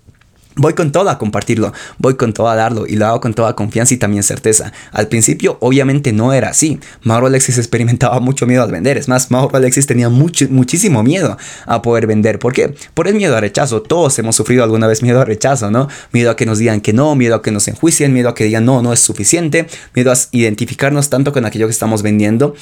Voy 0.56 0.74
con 0.74 0.92
todo 0.92 1.10
a 1.10 1.18
compartirlo, 1.18 1.72
voy 1.98 2.16
con 2.16 2.34
todo 2.34 2.50
a 2.50 2.56
darlo 2.56 2.86
y 2.86 2.98
lo 2.98 3.06
hago 3.06 3.22
con 3.22 3.34
toda 3.34 3.56
confianza 3.56 3.94
y 3.94 3.98
también 3.98 4.22
certeza. 4.22 4.74
Al 4.92 5.08
principio 5.08 5.58
obviamente 5.62 6.12
no 6.12 6.34
era 6.34 6.50
así. 6.50 6.80
Mauro 7.04 7.28
Alexis 7.28 7.58
experimentaba 7.58 8.20
mucho 8.20 8.46
miedo 8.46 8.62
al 8.62 8.72
vender. 8.72 8.98
Es 8.98 9.08
más, 9.08 9.32
Mauro 9.32 9.56
Alexis 9.56 9.88
tenía 9.88 10.10
muchísimo 10.10 11.04
miedo 11.04 11.38
a 11.66 11.82
poder 11.82 12.06
vender. 12.06 12.38
¿Por 12.38 12.52
qué? 12.52 12.76
Por 12.94 13.08
el 13.08 13.16
miedo 13.16 13.36
al 13.36 13.42
rechazo. 13.42 13.82
Todos 13.82 14.20
hemos 14.20 14.36
sufrido 14.36 14.64
alguna 14.64 14.88
vez 14.88 15.02
miedo 15.02 15.22
al 15.22 15.28
rechazo, 15.28 15.72
¿no? 15.72 15.88
Miedo 16.12 16.32
a 16.32 16.36
que 16.36 16.46
nos 16.46 16.60
digan 16.60 16.82
que 16.82 16.92
no, 16.92 17.16
miedo 17.16 17.36
a 17.36 17.42
que 17.42 17.52
nos 17.52 17.68
enjuicien, 17.70 18.12
miedo 18.12 18.28
a 18.28 18.36
que 18.36 18.44
digan 18.44 18.66
no, 18.66 18.82
no 18.82 18.92
es 18.92 19.00
suficiente, 19.00 19.68
miedo 19.96 20.12
a 20.12 20.16
identificarnos 20.32 21.10
tanto 21.10 21.32
con 21.32 21.46
aquello 21.46 21.68
que 21.68 21.74
estamos 21.74 22.02
vendiendo. 22.02 22.56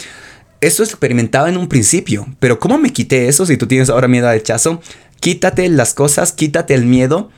Eso 0.61 0.83
experimentaba 0.83 1.49
en 1.49 1.57
un 1.57 1.67
principio, 1.69 2.27
pero 2.39 2.59
¿cómo 2.59 2.77
me 2.77 2.91
quité 2.91 3.29
eso 3.29 3.45
si 3.45 3.57
tú 3.57 3.65
tienes 3.65 3.89
ahora 3.89 4.07
miedo 4.07 4.27
al 4.27 4.35
rechazo? 4.35 4.81
Quítate 5.21 5.67
las 5.69 5.93
cosas, 5.93 6.33
quítate 6.33 6.73
el 6.73 6.85
miedo 6.85 7.29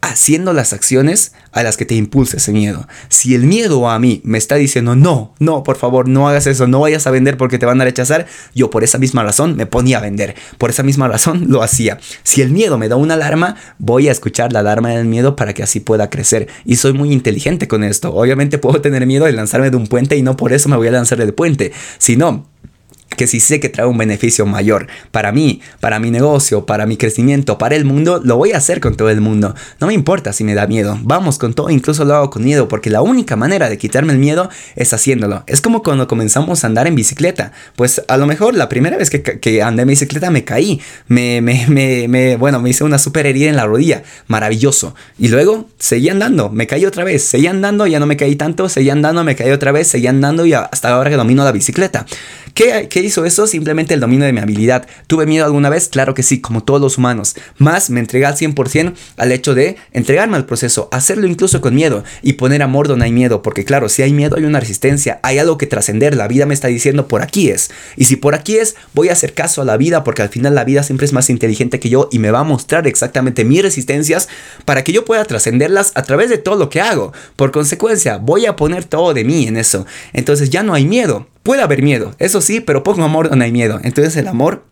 haciendo 0.00 0.52
las 0.52 0.72
acciones 0.72 1.32
a 1.52 1.62
las 1.62 1.76
que 1.76 1.84
te 1.84 1.94
impulsa 1.94 2.36
ese 2.36 2.52
miedo. 2.52 2.86
Si 3.08 3.34
el 3.34 3.42
miedo 3.42 3.88
a 3.88 3.98
mí 3.98 4.20
me 4.24 4.38
está 4.38 4.54
diciendo, 4.54 4.94
no, 4.94 5.34
no, 5.38 5.62
por 5.62 5.76
favor, 5.76 6.08
no 6.08 6.28
hagas 6.28 6.46
eso, 6.46 6.68
no 6.68 6.80
vayas 6.80 7.06
a 7.06 7.10
vender 7.10 7.36
porque 7.36 7.58
te 7.58 7.66
van 7.66 7.80
a 7.80 7.84
rechazar, 7.84 8.26
yo 8.54 8.70
por 8.70 8.84
esa 8.84 8.98
misma 8.98 9.24
razón 9.24 9.56
me 9.56 9.66
ponía 9.66 9.98
a 9.98 10.00
vender. 10.00 10.36
Por 10.56 10.70
esa 10.70 10.82
misma 10.82 11.08
razón 11.08 11.46
lo 11.48 11.62
hacía. 11.62 11.98
Si 12.22 12.42
el 12.42 12.50
miedo 12.50 12.78
me 12.78 12.88
da 12.88 12.96
una 12.96 13.14
alarma, 13.14 13.56
voy 13.78 14.08
a 14.08 14.12
escuchar 14.12 14.52
la 14.52 14.60
alarma 14.60 14.90
del 14.90 15.06
miedo 15.06 15.36
para 15.36 15.52
que 15.52 15.62
así 15.62 15.80
pueda 15.80 16.10
crecer. 16.10 16.48
Y 16.64 16.76
soy 16.76 16.92
muy 16.92 17.12
inteligente 17.12 17.66
con 17.66 17.82
esto. 17.82 18.14
Obviamente 18.14 18.58
puedo 18.58 18.80
tener 18.80 19.06
miedo 19.06 19.24
de 19.24 19.32
lanzarme 19.32 19.70
de 19.70 19.76
un 19.76 19.88
puente 19.88 20.16
y 20.16 20.22
no 20.22 20.36
por 20.36 20.52
eso 20.52 20.68
me 20.68 20.76
voy 20.76 20.88
a 20.88 20.92
lanzar 20.92 21.18
del 21.18 21.34
puente, 21.34 21.72
sino 21.98 22.46
que 23.18 23.26
si 23.26 23.40
sé 23.40 23.60
que 23.60 23.68
trae 23.68 23.86
un 23.86 23.98
beneficio 23.98 24.46
mayor 24.46 24.86
para 25.10 25.32
mí, 25.32 25.60
para 25.80 25.98
mi 25.98 26.10
negocio, 26.10 26.64
para 26.64 26.86
mi 26.86 26.96
crecimiento, 26.96 27.58
para 27.58 27.76
el 27.76 27.84
mundo, 27.84 28.22
lo 28.24 28.38
voy 28.38 28.52
a 28.52 28.56
hacer 28.56 28.80
con 28.80 28.96
todo 28.96 29.10
el 29.10 29.20
mundo. 29.20 29.54
No 29.80 29.88
me 29.88 29.92
importa 29.92 30.32
si 30.32 30.44
me 30.44 30.54
da 30.54 30.66
miedo. 30.66 30.98
Vamos 31.02 31.38
con 31.38 31.52
todo, 31.52 31.68
incluso 31.68 32.06
lo 32.06 32.14
hago 32.14 32.30
con 32.30 32.44
miedo, 32.44 32.68
porque 32.68 32.88
la 32.88 33.02
única 33.02 33.36
manera 33.36 33.68
de 33.68 33.76
quitarme 33.76 34.14
el 34.14 34.18
miedo 34.18 34.48
es 34.76 34.94
haciéndolo. 34.94 35.44
Es 35.46 35.60
como 35.60 35.82
cuando 35.82 36.08
comenzamos 36.08 36.64
a 36.64 36.66
andar 36.66 36.86
en 36.86 36.94
bicicleta. 36.94 37.52
Pues 37.76 38.02
a 38.08 38.16
lo 38.16 38.26
mejor 38.26 38.54
la 38.54 38.68
primera 38.68 38.96
vez 38.96 39.10
que, 39.10 39.62
andé 39.62 39.82
en 39.82 39.88
bicicleta 39.88 40.30
me 40.30 40.44
caí. 40.44 40.80
Me, 41.08 42.36
bueno, 42.38 42.60
me 42.60 42.70
hice 42.70 42.84
una 42.84 42.98
super 42.98 43.26
herida 43.26 43.50
en 43.50 43.56
la 43.56 43.66
rodilla. 43.66 44.02
Maravilloso. 44.28 44.94
Y 45.18 45.28
luego 45.28 45.68
seguí 45.78 46.08
andando. 46.08 46.50
Me 46.50 46.66
caí 46.66 46.86
otra 46.86 47.04
vez. 47.04 47.24
Seguí 47.24 47.48
andando, 47.48 47.86
ya 47.86 47.98
no 47.98 48.06
me 48.06 48.16
caí 48.16 48.36
tanto. 48.36 48.68
Seguí 48.68 48.90
andando, 48.90 49.24
me 49.24 49.34
caí 49.34 49.50
otra 49.50 49.72
vez. 49.72 49.88
Seguí 49.88 50.06
andando 50.06 50.46
y 50.46 50.52
hasta 50.52 50.90
ahora 50.90 51.10
que 51.10 51.16
domino 51.16 51.42
la 51.44 51.52
bicicleta. 51.52 52.06
¿Qué, 52.54 52.88
¿Qué 52.88 53.02
hizo 53.08 53.24
eso? 53.24 53.46
Simplemente 53.46 53.94
el 53.94 54.00
dominio 54.00 54.26
de 54.26 54.32
mi 54.32 54.40
habilidad. 54.40 54.86
¿Tuve 55.06 55.26
miedo 55.26 55.44
alguna 55.44 55.68
vez? 55.68 55.88
Claro 55.88 56.14
que 56.14 56.22
sí, 56.22 56.40
como 56.40 56.62
todos 56.62 56.80
los 56.80 56.98
humanos. 56.98 57.34
Más 57.58 57.90
me 57.90 58.00
entregué 58.00 58.26
al 58.26 58.36
100% 58.36 58.94
al 59.16 59.32
hecho 59.32 59.54
de 59.54 59.76
entregarme 59.92 60.36
al 60.36 60.46
proceso, 60.46 60.88
hacerlo 60.92 61.26
incluso 61.26 61.60
con 61.60 61.74
miedo 61.74 62.04
y 62.22 62.34
poner 62.34 62.62
amor 62.62 62.88
donde 62.88 63.06
hay 63.06 63.12
miedo. 63.12 63.42
Porque 63.42 63.64
claro, 63.64 63.88
si 63.88 64.02
hay 64.02 64.12
miedo 64.12 64.36
hay 64.36 64.44
una 64.44 64.60
resistencia, 64.60 65.20
hay 65.22 65.38
algo 65.38 65.58
que 65.58 65.66
trascender. 65.66 66.16
La 66.16 66.28
vida 66.28 66.46
me 66.46 66.54
está 66.54 66.68
diciendo 66.68 67.08
por 67.08 67.22
aquí 67.22 67.50
es. 67.50 67.70
Y 67.96 68.04
si 68.04 68.16
por 68.16 68.34
aquí 68.34 68.56
es, 68.56 68.76
voy 68.94 69.08
a 69.08 69.12
hacer 69.12 69.34
caso 69.34 69.62
a 69.62 69.64
la 69.64 69.76
vida 69.76 70.04
porque 70.04 70.22
al 70.22 70.28
final 70.28 70.54
la 70.54 70.64
vida 70.64 70.82
siempre 70.82 71.06
es 71.06 71.12
más 71.12 71.30
inteligente 71.30 71.80
que 71.80 71.88
yo 71.88 72.08
y 72.12 72.18
me 72.18 72.30
va 72.30 72.40
a 72.40 72.44
mostrar 72.44 72.86
exactamente 72.86 73.44
mis 73.44 73.62
resistencias 73.62 74.28
para 74.64 74.84
que 74.84 74.92
yo 74.92 75.04
pueda 75.04 75.24
trascenderlas 75.24 75.92
a 75.94 76.02
través 76.02 76.30
de 76.30 76.38
todo 76.38 76.56
lo 76.56 76.68
que 76.70 76.80
hago. 76.80 77.12
Por 77.36 77.50
consecuencia, 77.50 78.18
voy 78.18 78.46
a 78.46 78.56
poner 78.56 78.84
todo 78.84 79.14
de 79.14 79.24
mí 79.24 79.46
en 79.46 79.56
eso. 79.56 79.86
Entonces 80.12 80.50
ya 80.50 80.62
no 80.62 80.74
hay 80.74 80.86
miedo. 80.86 81.26
Puede 81.48 81.62
haber 81.62 81.82
miedo, 81.82 82.14
eso 82.18 82.42
sí, 82.42 82.60
pero 82.60 82.82
pongo 82.82 83.04
amor 83.04 83.30
donde 83.30 83.46
hay 83.46 83.52
miedo. 83.52 83.80
Entonces 83.82 84.14
el 84.16 84.28
amor 84.28 84.66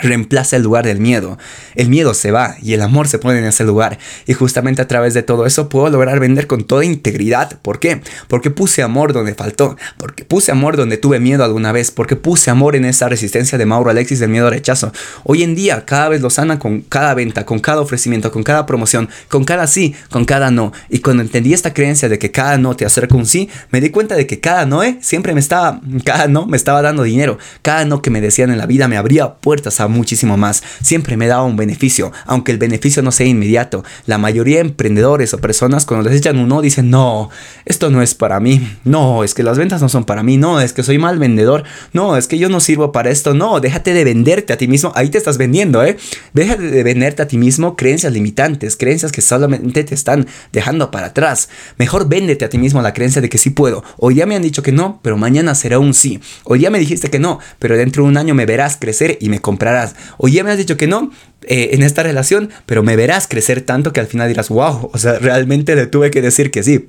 reemplaza 0.00 0.56
el 0.56 0.62
lugar 0.62 0.84
del 0.84 1.00
miedo. 1.00 1.38
El 1.74 1.88
miedo 1.88 2.14
se 2.14 2.30
va 2.30 2.56
y 2.62 2.72
el 2.72 2.82
amor 2.82 3.08
se 3.08 3.18
pone 3.18 3.38
en 3.38 3.44
ese 3.44 3.64
lugar. 3.64 3.98
Y 4.26 4.32
justamente 4.32 4.82
a 4.82 4.88
través 4.88 5.14
de 5.14 5.22
todo 5.22 5.46
eso 5.46 5.68
puedo 5.68 5.90
lograr 5.90 6.18
vender 6.18 6.46
con 6.46 6.64
toda 6.64 6.84
integridad. 6.84 7.58
¿Por 7.60 7.78
qué? 7.78 8.00
Porque 8.26 8.50
puse 8.50 8.82
amor 8.82 9.12
donde 9.12 9.34
faltó. 9.34 9.76
Porque 9.98 10.24
puse 10.24 10.50
amor 10.50 10.76
donde 10.76 10.96
tuve 10.96 11.20
miedo 11.20 11.44
alguna 11.44 11.72
vez. 11.72 11.90
Porque 11.90 12.16
puse 12.16 12.50
amor 12.50 12.74
en 12.76 12.84
esa 12.84 13.08
resistencia 13.08 13.58
de 13.58 13.66
Mauro 13.66 13.90
Alexis 13.90 14.20
del 14.20 14.30
miedo 14.30 14.46
al 14.46 14.52
rechazo. 14.52 14.92
Hoy 15.24 15.42
en 15.42 15.54
día 15.54 15.84
cada 15.84 16.08
vez 16.08 16.20
lo 16.20 16.30
sana 16.30 16.58
con 16.58 16.80
cada 16.80 17.14
venta, 17.14 17.44
con 17.44 17.58
cada 17.58 17.80
ofrecimiento, 17.80 18.32
con 18.32 18.42
cada 18.42 18.66
promoción, 18.66 19.08
con 19.28 19.44
cada 19.44 19.66
sí, 19.66 19.94
con 20.10 20.24
cada 20.24 20.50
no. 20.50 20.72
Y 20.88 21.00
cuando 21.00 21.22
entendí 21.22 21.52
esta 21.52 21.74
creencia 21.74 22.08
de 22.08 22.18
que 22.18 22.30
cada 22.30 22.58
no 22.58 22.74
te 22.74 22.84
acerca 22.84 23.14
un 23.14 23.26
sí, 23.26 23.48
me 23.70 23.80
di 23.80 23.90
cuenta 23.90 24.14
de 24.14 24.26
que 24.26 24.40
cada 24.40 24.66
no 24.66 24.78
siempre 25.00 25.34
me 25.34 25.40
estaba, 25.40 25.80
cada 26.04 26.28
no 26.28 26.46
me 26.46 26.56
estaba 26.56 26.82
dando 26.82 27.02
dinero. 27.02 27.38
Cada 27.62 27.84
no 27.84 28.02
que 28.02 28.10
me 28.10 28.20
decían 28.20 28.50
en 28.50 28.58
la 28.58 28.66
vida 28.66 28.88
me 28.88 28.96
abría 28.96 29.34
puertas, 29.34 29.80
muchísimo 29.88 30.36
más. 30.36 30.62
Siempre 30.82 31.16
me 31.16 31.26
daba 31.26 31.44
un 31.44 31.56
beneficio, 31.56 32.12
aunque 32.26 32.52
el 32.52 32.58
beneficio 32.58 33.02
no 33.02 33.12
sea 33.12 33.26
inmediato. 33.26 33.84
La 34.06 34.18
mayoría 34.18 34.56
de 34.56 34.62
emprendedores 34.62 35.34
o 35.34 35.38
personas 35.38 35.86
cuando 35.86 36.08
les 36.08 36.18
echan 36.18 36.38
un 36.38 36.48
no 36.48 36.60
dicen, 36.60 36.90
no, 36.90 37.30
esto 37.64 37.90
no 37.90 38.02
es 38.02 38.14
para 38.14 38.40
mí. 38.40 38.76
No, 38.84 39.22
es 39.24 39.34
que 39.34 39.42
las 39.42 39.58
ventas 39.58 39.82
no 39.82 39.88
son 39.88 40.04
para 40.04 40.22
mí. 40.22 40.36
No, 40.36 40.60
es 40.60 40.72
que 40.72 40.82
soy 40.82 40.98
mal 40.98 41.18
vendedor. 41.18 41.64
No, 41.92 42.16
es 42.16 42.26
que 42.26 42.38
yo 42.38 42.48
no 42.48 42.60
sirvo 42.60 42.90
para 42.90 43.10
esto. 43.10 43.34
No, 43.34 43.60
déjate 43.60 43.92
de 43.92 44.04
venderte 44.04 44.52
a 44.52 44.56
ti 44.56 44.66
mismo. 44.66 44.92
Ahí 44.94 45.10
te 45.10 45.18
estás 45.18 45.38
vendiendo, 45.38 45.84
¿eh? 45.84 45.96
Déjate 46.32 46.62
de 46.62 46.82
venderte 46.82 47.22
a 47.22 47.28
ti 47.28 47.38
mismo 47.38 47.76
creencias 47.76 48.12
limitantes, 48.12 48.76
creencias 48.76 49.12
que 49.12 49.20
solamente 49.20 49.84
te 49.84 49.94
están 49.94 50.26
dejando 50.52 50.90
para 50.90 51.08
atrás. 51.08 51.48
Mejor 51.76 52.08
véndete 52.08 52.44
a 52.44 52.48
ti 52.48 52.58
mismo 52.58 52.82
la 52.82 52.94
creencia 52.94 53.20
de 53.20 53.28
que 53.28 53.38
sí 53.38 53.50
puedo. 53.50 53.84
Hoy 53.98 54.16
ya 54.16 54.26
me 54.26 54.34
han 54.36 54.42
dicho 54.42 54.62
que 54.62 54.72
no, 54.72 55.00
pero 55.02 55.16
mañana 55.16 55.54
será 55.54 55.78
un 55.78 55.94
sí. 55.94 56.20
Hoy 56.44 56.60
ya 56.60 56.70
me 56.70 56.78
dijiste 56.78 57.10
que 57.10 57.18
no, 57.18 57.38
pero 57.58 57.76
dentro 57.76 58.02
de 58.02 58.08
un 58.08 58.16
año 58.16 58.34
me 58.34 58.46
verás 58.46 58.76
crecer 58.76 59.18
y 59.20 59.28
me 59.28 59.40
comprarás. 59.40 59.67
Hoy 60.16 60.32
ya 60.32 60.44
me 60.44 60.50
has 60.50 60.58
dicho 60.58 60.76
que 60.76 60.86
no 60.86 61.10
eh, 61.42 61.70
en 61.72 61.82
esta 61.82 62.02
relación, 62.02 62.50
pero 62.66 62.82
me 62.82 62.96
verás 62.96 63.26
crecer 63.28 63.62
tanto 63.62 63.92
que 63.92 64.00
al 64.00 64.06
final 64.06 64.28
dirás, 64.28 64.48
wow, 64.48 64.90
o 64.92 64.98
sea, 64.98 65.18
realmente 65.18 65.74
le 65.74 65.86
tuve 65.86 66.10
que 66.10 66.22
decir 66.22 66.50
que 66.50 66.62
sí. 66.62 66.88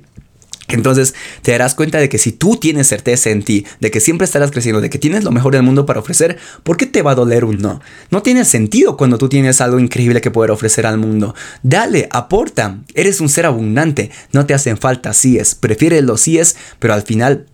Entonces 0.74 1.14
te 1.42 1.52
darás 1.52 1.74
cuenta 1.74 1.98
de 1.98 2.08
que 2.08 2.18
si 2.18 2.32
tú 2.32 2.56
tienes 2.56 2.86
certeza 2.86 3.30
en 3.30 3.42
ti, 3.42 3.66
de 3.80 3.90
que 3.90 4.00
siempre 4.00 4.24
estarás 4.24 4.50
creciendo, 4.50 4.80
de 4.80 4.90
que 4.90 4.98
tienes 4.98 5.24
lo 5.24 5.30
mejor 5.30 5.52
del 5.52 5.62
mundo 5.62 5.86
para 5.86 6.00
ofrecer, 6.00 6.38
¿por 6.62 6.76
qué 6.76 6.86
te 6.86 7.02
va 7.02 7.12
a 7.12 7.16
doler 7.16 7.44
un 7.44 7.58
no? 7.58 7.80
No 8.10 8.22
tiene 8.22 8.44
sentido 8.44 8.96
cuando 8.96 9.18
tú 9.18 9.28
tienes 9.28 9.60
algo 9.60 9.78
increíble 9.78 10.20
que 10.20 10.30
poder 10.30 10.50
ofrecer 10.50 10.86
al 10.86 10.98
mundo. 10.98 11.34
Dale, 11.62 12.08
aporta. 12.10 12.78
Eres 12.94 13.20
un 13.20 13.28
ser 13.28 13.46
abundante. 13.46 14.10
No 14.32 14.46
te 14.46 14.54
hacen 14.54 14.78
falta 14.78 15.12
síes. 15.12 15.54
Prefieres 15.54 16.04
los 16.04 16.20
síes, 16.20 16.56
pero 16.78 16.94
al 16.94 17.02
final 17.02 17.46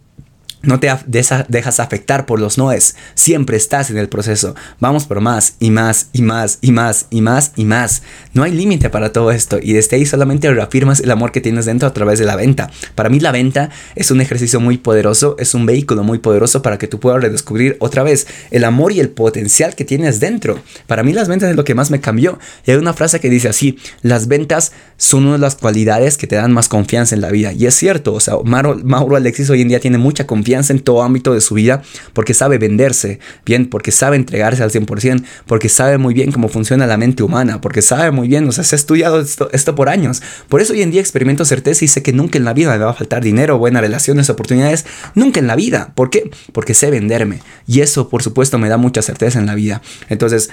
no 0.62 0.80
te 0.80 0.92
dejas 1.06 1.80
afectar 1.80 2.26
por 2.26 2.40
los 2.40 2.58
noes. 2.58 2.96
Siempre 3.14 3.56
estás 3.56 3.90
en 3.90 3.98
el 3.98 4.08
proceso. 4.08 4.54
Vamos 4.80 5.04
por 5.06 5.20
más 5.20 5.54
y 5.60 5.70
más 5.70 6.08
y 6.12 6.22
más 6.22 6.58
y 6.60 6.72
más 6.72 7.06
y 7.10 7.20
más 7.20 7.52
y 7.56 7.64
más. 7.64 8.02
No 8.32 8.42
hay 8.42 8.52
límite 8.52 8.90
para 8.90 9.12
todo 9.12 9.30
esto. 9.30 9.58
Y 9.62 9.74
desde 9.74 9.96
ahí 9.96 10.06
solamente 10.06 10.52
reafirmas 10.52 11.00
el 11.00 11.10
amor 11.10 11.30
que 11.30 11.40
tienes 11.40 11.66
dentro 11.66 11.86
a 11.86 11.92
través 11.92 12.18
de 12.18 12.24
la 12.24 12.36
venta. 12.36 12.70
Para 12.94 13.08
mí 13.08 13.20
la 13.20 13.32
venta 13.32 13.70
es 13.94 14.10
un 14.10 14.20
ejercicio 14.20 14.58
muy 14.58 14.78
poderoso. 14.78 15.36
Es 15.38 15.54
un 15.54 15.66
vehículo 15.66 16.02
muy 16.02 16.18
poderoso 16.18 16.62
para 16.62 16.78
que 16.78 16.88
tú 16.88 17.00
puedas 17.00 17.22
redescubrir 17.22 17.76
otra 17.80 18.02
vez 18.02 18.26
el 18.50 18.64
amor 18.64 18.92
y 18.92 19.00
el 19.00 19.10
potencial 19.10 19.74
que 19.74 19.84
tienes 19.84 20.20
dentro. 20.20 20.60
Para 20.86 21.02
mí 21.02 21.12
las 21.12 21.28
ventas 21.28 21.50
es 21.50 21.56
lo 21.56 21.64
que 21.64 21.74
más 21.74 21.90
me 21.90 22.00
cambió. 22.00 22.38
Y 22.66 22.72
hay 22.72 22.76
una 22.76 22.94
frase 22.94 23.20
que 23.20 23.30
dice 23.30 23.48
así. 23.48 23.78
Las 24.02 24.26
ventas 24.26 24.72
son 24.96 25.24
una 25.24 25.34
de 25.34 25.38
las 25.38 25.54
cualidades 25.54 26.16
que 26.16 26.26
te 26.26 26.36
dan 26.36 26.52
más 26.52 26.68
confianza 26.68 27.14
en 27.14 27.20
la 27.20 27.30
vida. 27.30 27.52
Y 27.52 27.66
es 27.66 27.74
cierto. 27.74 28.14
O 28.14 28.20
sea, 28.20 28.34
Mauro, 28.42 28.80
Mauro 28.82 29.16
Alexis 29.16 29.50
hoy 29.50 29.60
en 29.60 29.68
día 29.68 29.80
tiene 29.80 29.98
mucha 29.98 30.26
confianza 30.26 30.45
en 30.54 30.80
todo 30.80 31.02
ámbito 31.02 31.34
de 31.34 31.40
su 31.40 31.54
vida 31.54 31.82
porque 32.12 32.34
sabe 32.34 32.58
venderse 32.58 33.18
bien, 33.44 33.68
porque 33.68 33.92
sabe 33.92 34.16
entregarse 34.16 34.62
al 34.62 34.70
100%, 34.70 35.24
porque 35.46 35.68
sabe 35.68 35.98
muy 35.98 36.14
bien 36.14 36.32
cómo 36.32 36.48
funciona 36.48 36.86
la 36.86 36.96
mente 36.96 37.22
humana, 37.22 37.60
porque 37.60 37.82
sabe 37.82 38.10
muy 38.10 38.28
bien, 38.28 38.48
o 38.48 38.52
sea, 38.52 38.64
se 38.64 38.76
ha 38.76 38.78
estudiado 38.78 39.20
esto, 39.20 39.50
esto 39.52 39.74
por 39.74 39.88
años. 39.88 40.22
Por 40.48 40.60
eso 40.60 40.72
hoy 40.72 40.82
en 40.82 40.90
día 40.90 41.00
experimento 41.00 41.44
certeza 41.44 41.84
y 41.84 41.88
sé 41.88 42.02
que 42.02 42.12
nunca 42.12 42.38
en 42.38 42.44
la 42.44 42.52
vida 42.52 42.70
me 42.70 42.84
va 42.84 42.90
a 42.90 42.94
faltar 42.94 43.22
dinero, 43.22 43.58
buenas 43.58 43.82
relaciones, 43.82 44.30
oportunidades, 44.30 44.86
nunca 45.14 45.40
en 45.40 45.46
la 45.46 45.56
vida. 45.56 45.92
¿Por 45.94 46.10
qué? 46.10 46.30
Porque 46.52 46.74
sé 46.74 46.90
venderme. 46.90 47.40
Y 47.66 47.80
eso, 47.80 48.08
por 48.08 48.22
supuesto, 48.22 48.58
me 48.58 48.68
da 48.68 48.76
mucha 48.76 49.02
certeza 49.02 49.38
en 49.38 49.46
la 49.46 49.54
vida. 49.54 49.82
Entonces, 50.08 50.50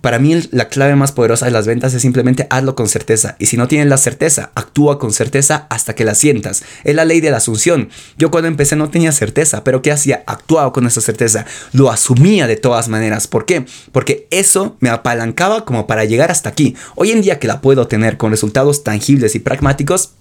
para 0.00 0.18
mí 0.18 0.42
la 0.50 0.68
clave 0.68 0.96
más 0.96 1.12
poderosa 1.12 1.44
de 1.44 1.52
las 1.52 1.66
ventas 1.66 1.94
es 1.94 2.02
simplemente 2.02 2.46
hazlo 2.50 2.74
con 2.74 2.88
certeza. 2.88 3.36
Y 3.38 3.46
si 3.46 3.56
no 3.56 3.68
tienes 3.68 3.88
la 3.88 3.96
certeza, 3.96 4.50
actúa 4.54 4.98
con 4.98 5.12
certeza 5.12 5.66
hasta 5.70 5.94
que 5.94 6.04
la 6.04 6.14
sientas. 6.14 6.64
Es 6.84 6.94
la 6.94 7.04
ley 7.04 7.20
de 7.20 7.30
la 7.30 7.36
asunción. 7.36 7.88
Yo 8.18 8.30
cuando 8.30 8.48
empecé 8.48 8.76
no 8.76 8.90
tenía 8.90 9.12
certeza, 9.12 9.19
pero 9.64 9.82
¿qué 9.82 9.92
hacía? 9.92 10.22
Actuaba 10.26 10.72
con 10.72 10.86
esa 10.86 11.00
certeza. 11.00 11.46
Lo 11.72 11.90
asumía 11.90 12.46
de 12.46 12.56
todas 12.56 12.88
maneras. 12.88 13.26
¿Por 13.26 13.44
qué? 13.44 13.66
Porque 13.92 14.26
eso 14.30 14.76
me 14.80 14.88
apalancaba 14.88 15.64
como 15.64 15.86
para 15.86 16.04
llegar 16.04 16.30
hasta 16.30 16.48
aquí. 16.48 16.76
Hoy 16.94 17.10
en 17.10 17.22
día 17.22 17.38
que 17.38 17.48
la 17.48 17.60
puedo 17.60 17.86
tener 17.86 18.16
con 18.16 18.30
resultados 18.30 18.82
tangibles 18.82 19.34
y 19.34 19.40
pragmáticos, 19.40 20.12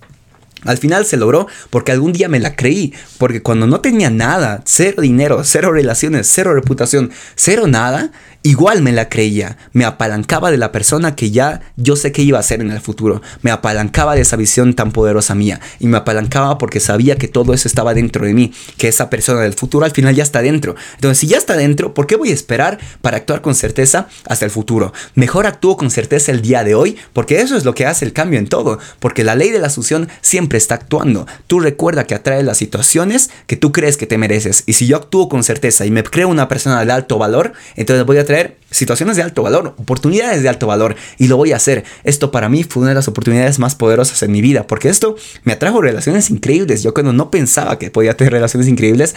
al 0.66 0.78
final 0.78 1.06
se 1.06 1.18
logró 1.18 1.48
porque 1.70 1.92
algún 1.92 2.14
día 2.14 2.30
me 2.30 2.40
la 2.40 2.56
creí, 2.56 2.94
porque 3.18 3.42
cuando 3.42 3.68
no 3.68 3.82
tenía 3.82 4.10
nada, 4.10 4.62
cero 4.66 5.02
dinero, 5.02 5.44
cero 5.44 5.72
relaciones, 5.72 6.30
cero 6.32 6.54
reputación, 6.54 7.12
cero 7.36 7.68
nada, 7.68 8.12
igual 8.42 8.82
me 8.82 8.94
la 8.94 9.10
creía, 9.10 9.58
me 9.74 9.84
apalancaba 9.84 10.50
de 10.50 10.58
la 10.58 10.72
persona 10.72 11.16
que 11.16 11.32
ya 11.32 11.62
yo 11.76 11.96
sé 11.96 12.12
que 12.12 12.22
iba 12.22 12.40
a 12.40 12.44
ser 12.44 12.62
en 12.62 12.72
el 12.72 12.80
futuro, 12.80 13.22
me 13.42 13.52
apalancaba 13.52 14.16
de 14.16 14.22
esa 14.22 14.38
visión 14.38 14.74
tan 14.76 14.92
poderosa 14.92 15.36
mía 15.36 15.60
y 15.80 15.88
me 15.88 15.98
apalancaba 15.98 16.58
porque 16.58 16.80
sabía 16.80 17.18
que 17.18 17.28
todo 17.28 17.54
eso 17.54 17.68
estaba 17.68 17.94
dentro 17.94 18.26
de 18.26 18.34
mí, 18.34 18.54
que 18.78 18.88
esa 18.88 19.10
persona 19.10 19.42
del 19.42 19.54
futuro 19.54 19.86
al 19.86 19.92
final 19.92 20.16
ya 20.16 20.24
está 20.24 20.42
dentro. 20.42 20.76
Entonces, 20.96 21.20
si 21.20 21.28
ya 21.28 21.38
está 21.38 21.58
dentro, 21.58 21.94
¿por 21.94 22.08
qué 22.08 22.16
voy 22.16 22.32
a 22.32 22.34
esperar 22.34 22.80
para 23.02 23.18
actuar 23.18 23.42
con 23.42 23.56
certeza 23.56 24.08
hasta 24.26 24.46
el 24.46 24.52
futuro? 24.52 24.94
Mejor 25.16 25.46
actúo 25.46 25.76
con 25.76 25.92
certeza 25.92 26.32
el 26.32 26.42
día 26.42 26.64
de 26.64 26.76
hoy, 26.76 26.98
porque 27.14 27.42
eso 27.42 27.58
es 27.58 27.66
lo 27.66 27.76
que 27.76 27.86
hace 27.86 28.06
el 28.06 28.14
cambio 28.14 28.40
en 28.40 28.48
todo, 28.48 28.80
porque 29.00 29.24
la 29.24 29.36
ley 29.36 29.50
de 29.50 29.60
la 29.60 29.68
asunción 29.68 30.08
siempre 30.22 30.49
está 30.58 30.76
actuando. 30.76 31.26
Tú 31.48 31.60
recuerda 31.60 32.06
que 32.06 32.16
atrae 32.16 32.44
las 32.44 32.58
situaciones 32.58 33.30
que 33.48 33.56
tú 33.56 33.72
crees 33.72 33.98
que 33.98 34.08
te 34.08 34.18
mereces 34.18 34.64
y 34.66 34.74
si 34.74 34.88
yo 34.88 34.98
actúo 34.98 35.30
con 35.30 35.44
certeza 35.44 35.86
y 35.86 35.92
me 35.92 36.04
creo 36.04 36.28
una 36.28 36.48
persona 36.48 36.84
de 36.84 36.92
alto 36.92 37.18
valor, 37.18 37.54
entonces 37.76 38.06
voy 38.06 38.18
a 38.18 38.26
traer 38.26 38.58
situaciones 38.72 39.16
de 39.18 39.24
alto 39.24 39.44
valor, 39.44 39.76
oportunidades 39.78 40.44
de 40.44 40.50
alto 40.50 40.68
valor 40.68 40.96
y 41.18 41.28
lo 41.28 41.38
voy 41.38 41.52
a 41.54 41.56
hacer. 41.56 41.84
Esto 42.04 42.32
para 42.32 42.50
mí 42.50 42.64
fue 42.64 42.82
una 42.82 42.90
de 42.90 42.96
las 42.96 43.08
oportunidades 43.08 43.60
más 43.60 43.76
poderosas 43.76 44.22
en 44.24 44.32
mi 44.32 44.42
vida 44.42 44.68
porque 44.68 44.90
esto 44.90 45.16
me 45.44 45.54
atrajo 45.54 45.82
relaciones 45.82 46.30
increíbles. 46.30 46.84
Yo 46.84 46.94
cuando 46.94 47.14
no 47.14 47.32
pensaba 47.32 47.80
que 47.80 47.92
podía 47.92 48.16
tener 48.16 48.34
relaciones 48.34 48.68
increíbles, 48.68 49.16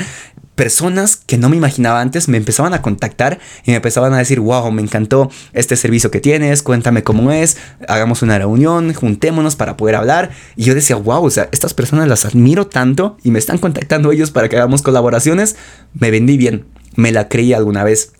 personas 0.62 1.16
que 1.16 1.38
no 1.38 1.48
me 1.48 1.56
imaginaba 1.56 2.00
antes 2.00 2.28
me 2.28 2.36
empezaban 2.36 2.72
a 2.72 2.82
contactar 2.82 3.40
y 3.64 3.72
me 3.72 3.78
empezaban 3.78 4.14
a 4.14 4.18
decir, 4.18 4.38
wow, 4.38 4.70
me 4.70 4.80
encantó 4.80 5.28
este 5.54 5.74
servicio 5.74 6.12
que 6.12 6.20
tienes, 6.20 6.62
cuéntame 6.62 7.02
cómo 7.02 7.32
es, 7.32 7.56
hagamos 7.88 8.22
una 8.22 8.38
reunión, 8.38 8.94
juntémonos 8.94 9.56
para 9.56 9.76
poder 9.76 9.96
hablar. 9.96 10.30
Y 10.54 10.62
yo 10.62 10.76
decía, 10.76 10.94
wow, 10.94 11.24
o 11.24 11.30
sea, 11.30 11.48
estas 11.50 11.74
personas 11.74 12.06
las 12.06 12.24
admiro 12.24 12.68
tanto 12.68 13.16
y 13.24 13.32
me 13.32 13.40
están 13.40 13.58
contactando 13.58 14.12
ellos 14.12 14.30
para 14.30 14.48
que 14.48 14.54
hagamos 14.54 14.82
colaboraciones. 14.82 15.56
Me 15.94 16.12
vendí 16.12 16.36
bien, 16.36 16.64
me 16.94 17.10
la 17.10 17.26
creí 17.28 17.54
alguna 17.54 17.82
vez 17.82 18.12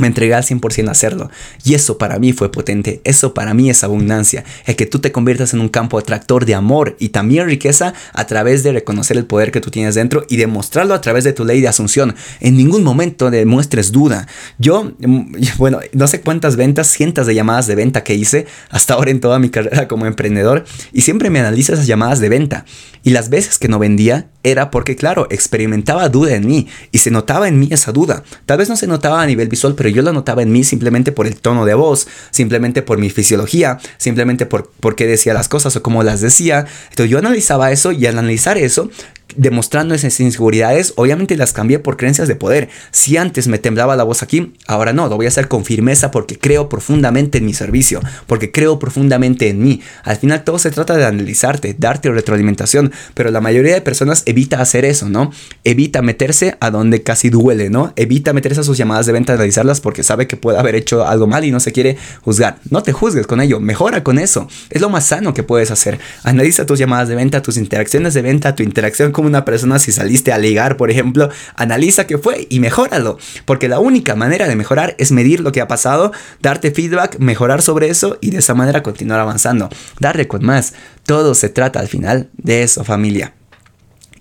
me 0.00 0.06
entregué 0.06 0.34
al 0.34 0.42
100% 0.42 0.88
a 0.88 0.90
hacerlo. 0.90 1.30
Y 1.64 1.74
eso 1.74 1.98
para 1.98 2.18
mí 2.18 2.32
fue 2.32 2.50
potente. 2.50 3.00
Eso 3.04 3.34
para 3.34 3.54
mí 3.54 3.70
es 3.70 3.84
abundancia. 3.84 4.44
El 4.66 4.76
que 4.76 4.86
tú 4.86 4.98
te 4.98 5.12
conviertas 5.12 5.54
en 5.54 5.60
un 5.60 5.68
campo 5.68 5.98
atractor 5.98 6.44
de 6.44 6.54
amor 6.54 6.96
y 6.98 7.10
también 7.10 7.46
riqueza 7.46 7.94
a 8.12 8.26
través 8.26 8.62
de 8.62 8.72
reconocer 8.72 9.16
el 9.16 9.26
poder 9.26 9.52
que 9.52 9.60
tú 9.60 9.70
tienes 9.70 9.94
dentro 9.94 10.24
y 10.28 10.36
demostrarlo 10.36 10.94
a 10.94 11.00
través 11.00 11.24
de 11.24 11.32
tu 11.32 11.44
ley 11.44 11.60
de 11.60 11.68
asunción. 11.68 12.14
En 12.40 12.56
ningún 12.56 12.82
momento 12.82 13.30
demuestres 13.30 13.92
duda. 13.92 14.26
Yo, 14.58 14.92
mm, 14.98 15.34
bueno, 15.58 15.80
no 15.92 16.06
sé 16.06 16.20
cuántas 16.20 16.56
ventas, 16.56 16.88
cientos 16.88 17.26
de 17.26 17.34
llamadas 17.34 17.66
de 17.66 17.74
venta 17.74 18.04
que 18.04 18.14
hice 18.14 18.46
hasta 18.70 18.94
ahora 18.94 19.10
en 19.10 19.20
toda 19.20 19.38
mi 19.38 19.50
carrera 19.50 19.88
como 19.88 20.06
emprendedor 20.06 20.64
y 20.92 21.02
siempre 21.02 21.30
me 21.30 21.40
analizo 21.40 21.72
esas 21.72 21.86
llamadas 21.86 22.20
de 22.20 22.28
venta. 22.28 22.64
Y 23.02 23.10
las 23.10 23.30
veces 23.30 23.58
que 23.58 23.68
no 23.68 23.78
vendía 23.78 24.28
era 24.42 24.70
porque, 24.70 24.96
claro, 24.96 25.26
experimentaba 25.30 26.08
duda 26.08 26.34
en 26.34 26.46
mí 26.46 26.68
y 26.92 26.98
se 26.98 27.10
notaba 27.10 27.48
en 27.48 27.58
mí 27.58 27.68
esa 27.70 27.92
duda. 27.92 28.22
Tal 28.46 28.58
vez 28.58 28.68
no 28.68 28.76
se 28.76 28.86
notaba 28.86 29.22
a 29.22 29.26
nivel 29.26 29.48
visual, 29.48 29.74
pero 29.74 29.88
yo 29.92 30.02
la 30.02 30.12
notaba 30.12 30.42
en 30.42 30.52
mí 30.52 30.64
simplemente 30.64 31.12
por 31.12 31.26
el 31.26 31.36
tono 31.40 31.64
de 31.64 31.74
voz, 31.74 32.08
simplemente 32.30 32.82
por 32.82 32.98
mi 32.98 33.10
fisiología, 33.10 33.78
simplemente 33.98 34.46
por, 34.46 34.70
por 34.80 34.96
qué 34.96 35.06
decía 35.06 35.34
las 35.34 35.48
cosas 35.48 35.76
o 35.76 35.82
cómo 35.82 36.02
las 36.02 36.20
decía. 36.20 36.66
Entonces 36.90 37.10
yo 37.10 37.18
analizaba 37.18 37.72
eso 37.72 37.92
y 37.92 38.06
al 38.06 38.18
analizar 38.18 38.58
eso, 38.58 38.90
demostrando 39.36 39.94
esas 39.94 40.18
inseguridades, 40.20 40.92
obviamente 40.96 41.36
las 41.36 41.52
cambié 41.52 41.78
por 41.78 41.96
creencias 41.96 42.28
de 42.28 42.36
poder. 42.36 42.68
Si 42.90 43.16
antes 43.16 43.48
me 43.48 43.58
temblaba 43.58 43.96
la 43.96 44.04
voz 44.04 44.22
aquí, 44.22 44.54
ahora 44.66 44.92
no, 44.92 45.08
lo 45.08 45.16
voy 45.16 45.26
a 45.26 45.28
hacer 45.28 45.48
con 45.48 45.64
firmeza 45.64 46.10
porque 46.10 46.38
creo 46.38 46.68
profundamente 46.68 47.38
en 47.38 47.46
mi 47.46 47.54
servicio, 47.54 48.00
porque 48.26 48.50
creo 48.50 48.78
profundamente 48.78 49.48
en 49.48 49.62
mí. 49.62 49.80
Al 50.04 50.16
final 50.16 50.44
todo 50.44 50.58
se 50.58 50.70
trata 50.70 50.96
de 50.96 51.04
analizarte, 51.04 51.74
darte 51.78 52.10
retroalimentación, 52.10 52.92
pero 53.14 53.30
la 53.30 53.40
mayoría 53.40 53.74
de 53.74 53.80
personas 53.80 54.22
evita 54.26 54.60
hacer 54.60 54.84
eso, 54.84 55.08
¿no? 55.08 55.32
Evita 55.64 56.02
meterse 56.02 56.56
a 56.60 56.70
donde 56.70 57.02
casi 57.02 57.30
duele, 57.30 57.70
¿no? 57.70 57.92
Evita 57.96 58.32
meterse 58.32 58.60
a 58.60 58.64
sus 58.64 58.78
llamadas 58.78 59.06
de 59.06 59.12
venta, 59.12 59.32
analizarlas 59.32 59.80
porque 59.80 60.02
sabe 60.02 60.26
que 60.26 60.36
puede 60.36 60.58
haber 60.58 60.74
hecho 60.74 61.06
algo 61.06 61.26
mal 61.26 61.44
y 61.44 61.50
no 61.50 61.60
se 61.60 61.72
quiere 61.72 61.96
juzgar. 62.22 62.58
No 62.70 62.82
te 62.82 62.92
juzgues 62.92 63.26
con 63.26 63.40
ello, 63.40 63.60
mejora 63.60 64.02
con 64.02 64.18
eso. 64.18 64.48
Es 64.70 64.80
lo 64.80 64.90
más 64.90 65.06
sano 65.06 65.34
que 65.34 65.42
puedes 65.42 65.70
hacer. 65.70 65.98
Analiza 66.22 66.66
tus 66.66 66.78
llamadas 66.78 67.08
de 67.08 67.14
venta, 67.14 67.42
tus 67.42 67.56
interacciones 67.56 68.14
de 68.14 68.22
venta, 68.22 68.54
tu 68.54 68.62
interacción 68.62 69.12
con 69.12 69.19
una 69.26 69.44
persona 69.44 69.78
si 69.78 69.92
saliste 69.92 70.32
a 70.32 70.38
ligar, 70.38 70.76
por 70.76 70.90
ejemplo, 70.90 71.30
analiza 71.56 72.06
qué 72.06 72.18
fue 72.18 72.46
y 72.50 72.60
mejóralo, 72.60 73.18
porque 73.44 73.68
la 73.68 73.78
única 73.78 74.14
manera 74.14 74.48
de 74.48 74.56
mejorar 74.56 74.94
es 74.98 75.12
medir 75.12 75.40
lo 75.40 75.52
que 75.52 75.60
ha 75.60 75.68
pasado, 75.68 76.12
darte 76.40 76.70
feedback, 76.70 77.18
mejorar 77.18 77.62
sobre 77.62 77.88
eso 77.88 78.18
y 78.20 78.30
de 78.30 78.38
esa 78.38 78.54
manera 78.54 78.82
continuar 78.82 79.20
avanzando, 79.20 79.68
darle 79.98 80.28
con 80.28 80.44
más. 80.44 80.74
Todo 81.04 81.34
se 81.34 81.48
trata 81.48 81.80
al 81.80 81.88
final 81.88 82.28
de 82.34 82.62
eso, 82.62 82.84
familia. 82.84 83.34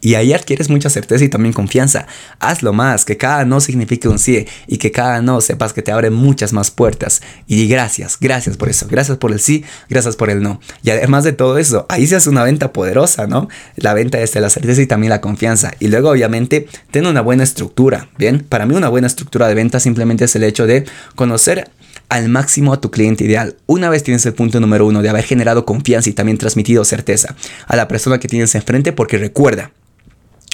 Y 0.01 0.15
ahí 0.15 0.33
adquieres 0.33 0.69
mucha 0.69 0.89
certeza 0.89 1.23
y 1.23 1.29
también 1.29 1.53
confianza. 1.53 2.07
Hazlo 2.39 2.73
más, 2.73 3.05
que 3.05 3.17
cada 3.17 3.45
no 3.45 3.59
signifique 3.59 4.07
un 4.07 4.19
sí 4.19 4.45
y 4.67 4.77
que 4.77 4.91
cada 4.91 5.21
no 5.21 5.41
sepas 5.41 5.73
que 5.73 5.81
te 5.81 5.91
abre 5.91 6.09
muchas 6.09 6.53
más 6.53 6.71
puertas. 6.71 7.21
Y 7.47 7.67
gracias, 7.67 8.17
gracias 8.19 8.57
por 8.57 8.69
eso, 8.69 8.87
gracias 8.89 9.17
por 9.17 9.31
el 9.31 9.39
sí, 9.39 9.65
gracias 9.89 10.15
por 10.15 10.29
el 10.29 10.41
no. 10.41 10.61
Y 10.83 10.91
además 10.91 11.23
de 11.23 11.33
todo 11.33 11.57
eso, 11.57 11.85
ahí 11.89 12.07
se 12.07 12.15
hace 12.15 12.29
una 12.29 12.43
venta 12.43 12.71
poderosa, 12.71 13.27
¿no? 13.27 13.49
La 13.75 13.93
venta 13.93 14.19
es 14.19 14.33
de 14.33 14.41
la 14.41 14.49
certeza 14.49 14.81
y 14.81 14.87
también 14.87 15.09
la 15.09 15.21
confianza. 15.21 15.73
Y 15.79 15.87
luego 15.87 16.09
obviamente 16.09 16.67
ten 16.91 17.05
una 17.05 17.21
buena 17.21 17.43
estructura, 17.43 18.09
¿bien? 18.17 18.45
Para 18.47 18.65
mí 18.65 18.75
una 18.75 18.89
buena 18.89 19.07
estructura 19.07 19.47
de 19.47 19.55
venta 19.55 19.79
simplemente 19.79 20.25
es 20.25 20.35
el 20.35 20.43
hecho 20.43 20.65
de 20.65 20.85
conocer 21.15 21.69
al 22.09 22.27
máximo 22.27 22.73
a 22.73 22.81
tu 22.81 22.91
cliente 22.91 23.23
ideal. 23.23 23.55
Una 23.67 23.89
vez 23.89 24.03
tienes 24.03 24.25
el 24.25 24.33
punto 24.33 24.59
número 24.59 24.85
uno 24.85 25.01
de 25.01 25.09
haber 25.09 25.23
generado 25.23 25.65
confianza 25.65 26.09
y 26.09 26.13
también 26.13 26.37
transmitido 26.37 26.83
certeza 26.83 27.35
a 27.67 27.75
la 27.75 27.87
persona 27.87 28.19
que 28.19 28.27
tienes 28.27 28.55
enfrente, 28.55 28.91
porque 28.93 29.17
recuerda, 29.17 29.71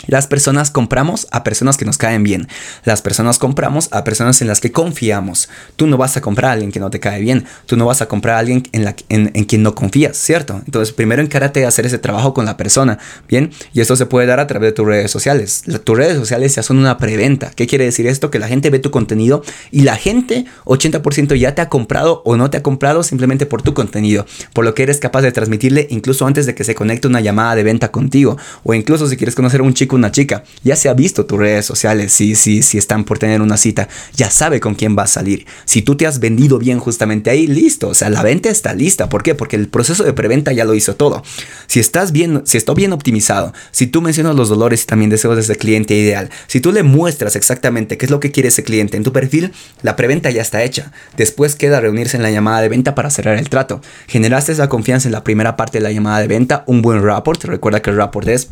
las 0.07 0.27
personas 0.27 0.71
compramos 0.71 1.27
a 1.31 1.43
personas 1.43 1.77
que 1.77 1.85
nos 1.85 1.97
caen 1.97 2.23
bien. 2.23 2.47
Las 2.83 3.01
personas 3.01 3.39
compramos 3.39 3.89
a 3.91 4.03
personas 4.03 4.41
en 4.41 4.47
las 4.47 4.59
que 4.59 4.71
confiamos. 4.71 5.49
Tú 5.75 5.87
no 5.87 5.97
vas 5.97 6.17
a 6.17 6.21
comprar 6.21 6.51
a 6.51 6.53
alguien 6.53 6.71
que 6.71 6.79
no 6.79 6.89
te 6.89 6.99
cae 6.99 7.21
bien. 7.21 7.45
Tú 7.65 7.77
no 7.77 7.85
vas 7.85 8.01
a 8.01 8.07
comprar 8.07 8.35
a 8.35 8.39
alguien 8.39 8.63
en, 8.71 8.85
la, 8.85 8.95
en, 9.09 9.29
quien 9.45 9.63
no 9.63 9.75
confías, 9.75 10.17
¿cierto? 10.17 10.61
Entonces, 10.65 10.93
primero 10.93 11.21
encárate 11.21 11.61
de 11.61 11.65
hacer 11.65 11.85
ese 11.85 11.97
trabajo 11.97 12.33
con 12.33 12.45
la 12.45 12.57
persona, 12.57 12.99
¿bien? 13.27 13.51
Y 13.73 13.81
esto 13.81 13.95
se 13.95 14.05
puede 14.05 14.27
dar 14.27 14.39
a 14.39 14.47
través 14.47 14.69
de 14.69 14.73
tus 14.73 14.85
redes 14.85 15.11
sociales. 15.11 15.63
tus 15.83 15.97
redes 15.97 16.17
sociales 16.17 16.55
ya 16.55 16.63
son 16.63 16.77
una 16.77 16.97
preventa. 16.97 17.51
¿Qué 17.55 17.67
quiere 17.67 17.85
decir 17.85 18.07
esto? 18.07 18.31
Que 18.31 18.39
la 18.39 18.47
gente 18.47 18.69
ve 18.69 18.79
tu 18.79 18.91
contenido 18.91 19.43
y 19.71 19.81
la 19.81 19.95
gente, 19.95 20.45
80% 20.65 21.35
ya 21.35 21.55
te 21.55 21.61
ha 21.61 21.69
comprado 21.69 22.21
o 22.25 22.37
no 22.37 22.49
te 22.49 22.57
ha 22.57 22.63
comprado 22.63 23.03
simplemente 23.03 23.45
por 23.45 23.61
tu 23.61 23.73
contenido, 23.73 24.25
por 24.53 24.65
lo 24.65 24.73
que 24.73 24.83
eres 24.83 24.99
capaz 24.99 25.21
de 25.21 25.31
transmitirle 25.31 25.87
incluso 25.89 26.25
antes 26.25 26.45
de 26.45 26.55
que 26.55 26.63
se 26.63 26.75
conecte 26.75 27.07
una 27.07 27.21
llamada 27.21 27.55
de 27.55 27.63
venta 27.63 27.91
contigo 27.91 28.37
o 28.63 28.73
incluso 28.73 29.07
si 29.07 29.17
quieres 29.17 29.35
conocer 29.35 29.61
a 29.61 29.63
un 29.63 29.73
chico 29.73 29.94
una 29.95 30.11
chica, 30.11 30.43
ya 30.63 30.75
se 30.75 30.89
ha 30.89 30.93
visto 30.93 31.25
tus 31.25 31.39
redes 31.39 31.65
sociales, 31.65 32.11
si, 32.11 32.35
si, 32.35 32.61
si 32.61 32.77
están 32.77 33.03
por 33.03 33.19
tener 33.19 33.41
una 33.41 33.57
cita, 33.57 33.87
ya 34.15 34.29
sabe 34.29 34.59
con 34.59 34.75
quién 34.75 34.97
va 34.97 35.03
a 35.03 35.07
salir. 35.07 35.45
Si 35.65 35.81
tú 35.81 35.95
te 35.95 36.07
has 36.07 36.19
vendido 36.19 36.59
bien 36.59 36.79
justamente 36.79 37.29
ahí, 37.29 37.47
listo, 37.47 37.89
o 37.89 37.93
sea, 37.93 38.09
la 38.09 38.23
venta 38.23 38.49
está 38.49 38.73
lista. 38.73 39.09
¿Por 39.09 39.23
qué? 39.23 39.35
Porque 39.35 39.55
el 39.55 39.67
proceso 39.67 40.03
de 40.03 40.13
preventa 40.13 40.51
ya 40.51 40.65
lo 40.65 40.75
hizo 40.75 40.95
todo. 40.95 41.23
Si 41.67 41.79
estás 41.79 42.11
bien, 42.11 42.41
si 42.45 42.57
está 42.57 42.73
bien 42.73 42.93
optimizado, 42.93 43.53
si 43.71 43.87
tú 43.87 44.01
mencionas 44.01 44.35
los 44.35 44.49
dolores 44.49 44.83
y 44.83 44.85
también 44.85 45.09
deseos 45.09 45.35
de 45.35 45.41
ese 45.41 45.55
cliente 45.55 45.95
ideal, 45.95 46.29
si 46.47 46.59
tú 46.59 46.71
le 46.71 46.83
muestras 46.83 47.35
exactamente 47.35 47.97
qué 47.97 48.05
es 48.05 48.11
lo 48.11 48.19
que 48.19 48.31
quiere 48.31 48.49
ese 48.49 48.63
cliente 48.63 48.97
en 48.97 49.03
tu 49.03 49.13
perfil, 49.13 49.51
la 49.81 49.95
preventa 49.95 50.29
ya 50.31 50.41
está 50.41 50.63
hecha. 50.63 50.91
Después 51.17 51.55
queda 51.55 51.79
reunirse 51.79 52.17
en 52.17 52.23
la 52.23 52.31
llamada 52.31 52.61
de 52.61 52.69
venta 52.69 52.95
para 52.95 53.09
cerrar 53.09 53.37
el 53.37 53.49
trato. 53.49 53.81
Generaste 54.07 54.51
esa 54.51 54.69
confianza 54.69 55.07
en 55.07 55.13
la 55.13 55.23
primera 55.23 55.55
parte 55.55 55.79
de 55.79 55.83
la 55.83 55.91
llamada 55.91 56.19
de 56.19 56.27
venta, 56.27 56.63
un 56.67 56.81
buen 56.81 57.03
rapport. 57.03 57.43
Recuerda 57.43 57.81
que 57.81 57.89
el 57.89 57.97
rapport 57.97 58.27
es 58.27 58.49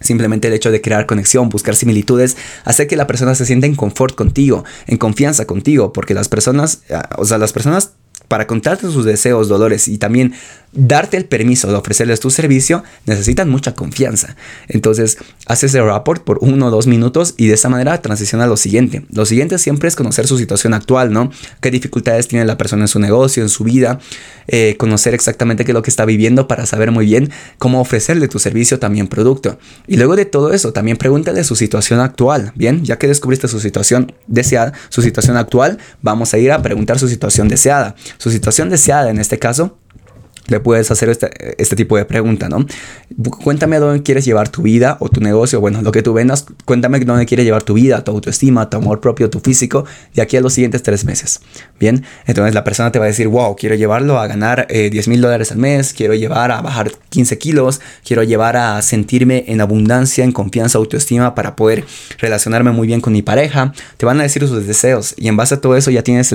Simplemente 0.00 0.48
el 0.48 0.54
hecho 0.54 0.70
de 0.70 0.80
crear 0.80 1.06
conexión, 1.06 1.48
buscar 1.48 1.76
similitudes, 1.76 2.36
hacer 2.64 2.86
que 2.86 2.96
la 2.96 3.06
persona 3.06 3.34
se 3.34 3.46
sienta 3.46 3.66
en 3.66 3.76
confort 3.76 4.14
contigo, 4.14 4.64
en 4.86 4.98
confianza 4.98 5.46
contigo, 5.46 5.92
porque 5.92 6.14
las 6.14 6.28
personas, 6.28 6.82
ah, 6.90 7.08
o 7.18 7.24
sea, 7.24 7.38
las 7.38 7.52
personas 7.52 7.92
para 8.28 8.46
contarte 8.46 8.90
sus 8.90 9.04
deseos, 9.04 9.48
dolores 9.48 9.88
y 9.88 9.98
también 9.98 10.32
darte 10.72 11.16
el 11.16 11.26
permiso 11.26 11.68
de 11.68 11.74
ofrecerles 11.74 12.20
tu 12.20 12.30
servicio, 12.30 12.82
necesitan 13.06 13.50
mucha 13.50 13.74
confianza. 13.74 14.36
Entonces, 14.68 15.18
haces 15.46 15.74
el 15.74 15.84
rapport 15.84 16.24
por 16.24 16.38
uno 16.40 16.66
o 16.66 16.70
dos 16.70 16.86
minutos 16.86 17.34
y 17.36 17.46
de 17.46 17.54
esa 17.54 17.68
manera 17.68 18.00
transiciona 18.00 18.44
a 18.44 18.46
lo 18.46 18.56
siguiente. 18.56 19.04
Lo 19.10 19.26
siguiente 19.26 19.58
siempre 19.58 19.88
es 19.88 19.96
conocer 19.96 20.26
su 20.26 20.38
situación 20.38 20.74
actual, 20.74 21.12
¿no? 21.12 21.30
¿Qué 21.60 21.70
dificultades 21.70 22.28
tiene 22.28 22.44
la 22.44 22.56
persona 22.56 22.84
en 22.84 22.88
su 22.88 22.98
negocio, 22.98 23.42
en 23.42 23.48
su 23.48 23.64
vida? 23.64 24.00
Eh, 24.48 24.76
conocer 24.78 25.14
exactamente 25.14 25.64
qué 25.64 25.72
es 25.72 25.74
lo 25.74 25.82
que 25.82 25.90
está 25.90 26.04
viviendo 26.04 26.48
para 26.48 26.66
saber 26.66 26.90
muy 26.90 27.06
bien 27.06 27.30
cómo 27.58 27.80
ofrecerle 27.80 28.28
tu 28.28 28.38
servicio, 28.38 28.78
también 28.78 29.08
producto. 29.08 29.58
Y 29.86 29.96
luego 29.96 30.16
de 30.16 30.24
todo 30.24 30.52
eso, 30.52 30.72
también 30.72 30.96
pregúntale 30.96 31.44
su 31.44 31.54
situación 31.54 32.00
actual, 32.00 32.52
¿bien? 32.54 32.84
Ya 32.84 32.98
que 32.98 33.08
descubriste 33.08 33.46
su 33.48 33.60
situación 33.60 34.12
deseada, 34.26 34.72
su 34.88 35.02
situación 35.02 35.36
actual, 35.36 35.78
vamos 36.00 36.32
a 36.32 36.38
ir 36.38 36.50
a 36.50 36.62
preguntar 36.62 36.98
su 36.98 37.08
situación 37.08 37.48
deseada. 37.48 37.94
Su 38.16 38.30
situación 38.30 38.70
deseada 38.70 39.10
en 39.10 39.18
este 39.18 39.38
caso 39.38 39.78
le 40.52 40.60
puedes 40.60 40.90
hacer 40.90 41.08
este, 41.08 41.30
este, 41.60 41.74
tipo 41.74 41.96
de 41.96 42.04
pregunta, 42.04 42.48
¿no? 42.48 42.64
Cuéntame 43.42 43.78
dónde 43.78 44.02
quieres 44.02 44.24
llevar 44.24 44.48
tu 44.48 44.62
vida 44.62 44.96
o 45.00 45.08
tu 45.08 45.20
negocio, 45.20 45.60
bueno, 45.60 45.82
lo 45.82 45.90
que 45.90 46.02
tú 46.02 46.12
vendas, 46.12 46.46
cuéntame 46.64 47.00
dónde 47.00 47.26
quieres 47.26 47.44
llevar 47.44 47.62
tu 47.62 47.74
vida, 47.74 48.04
tu 48.04 48.12
autoestima, 48.12 48.70
tu 48.70 48.76
amor 48.76 49.00
propio, 49.00 49.30
tu 49.30 49.40
físico, 49.40 49.84
de 50.14 50.22
aquí 50.22 50.36
a 50.36 50.40
los 50.40 50.52
siguientes 50.52 50.82
tres 50.82 51.04
meses. 51.04 51.40
Bien, 51.80 52.04
entonces 52.26 52.54
la 52.54 52.62
persona 52.62 52.92
te 52.92 52.98
va 52.98 53.06
a 53.06 53.08
decir, 53.08 53.26
wow, 53.28 53.56
quiero 53.56 53.74
llevarlo 53.74 54.18
a 54.18 54.26
ganar 54.26 54.68
10 54.68 55.06
eh, 55.06 55.10
mil 55.10 55.20
dólares 55.20 55.50
al 55.50 55.58
mes, 55.58 55.92
quiero 55.92 56.14
llevar 56.14 56.52
a 56.52 56.60
bajar 56.60 56.92
15 57.08 57.38
kilos, 57.38 57.80
quiero 58.04 58.22
llevar 58.22 58.56
a 58.56 58.80
sentirme 58.82 59.44
en 59.48 59.60
abundancia, 59.60 60.24
en 60.24 60.32
confianza, 60.32 60.78
autoestima 60.78 61.34
para 61.34 61.56
poder 61.56 61.84
relacionarme 62.18 62.70
muy 62.70 62.86
bien 62.86 63.00
con 63.00 63.12
mi 63.12 63.22
pareja. 63.22 63.72
Te 63.96 64.06
van 64.06 64.20
a 64.20 64.22
decir 64.22 64.46
sus 64.46 64.66
deseos 64.66 65.14
y 65.16 65.28
en 65.28 65.36
base 65.36 65.54
a 65.54 65.60
todo 65.60 65.76
eso 65.76 65.90
ya 65.90 66.02
tienes 66.02 66.34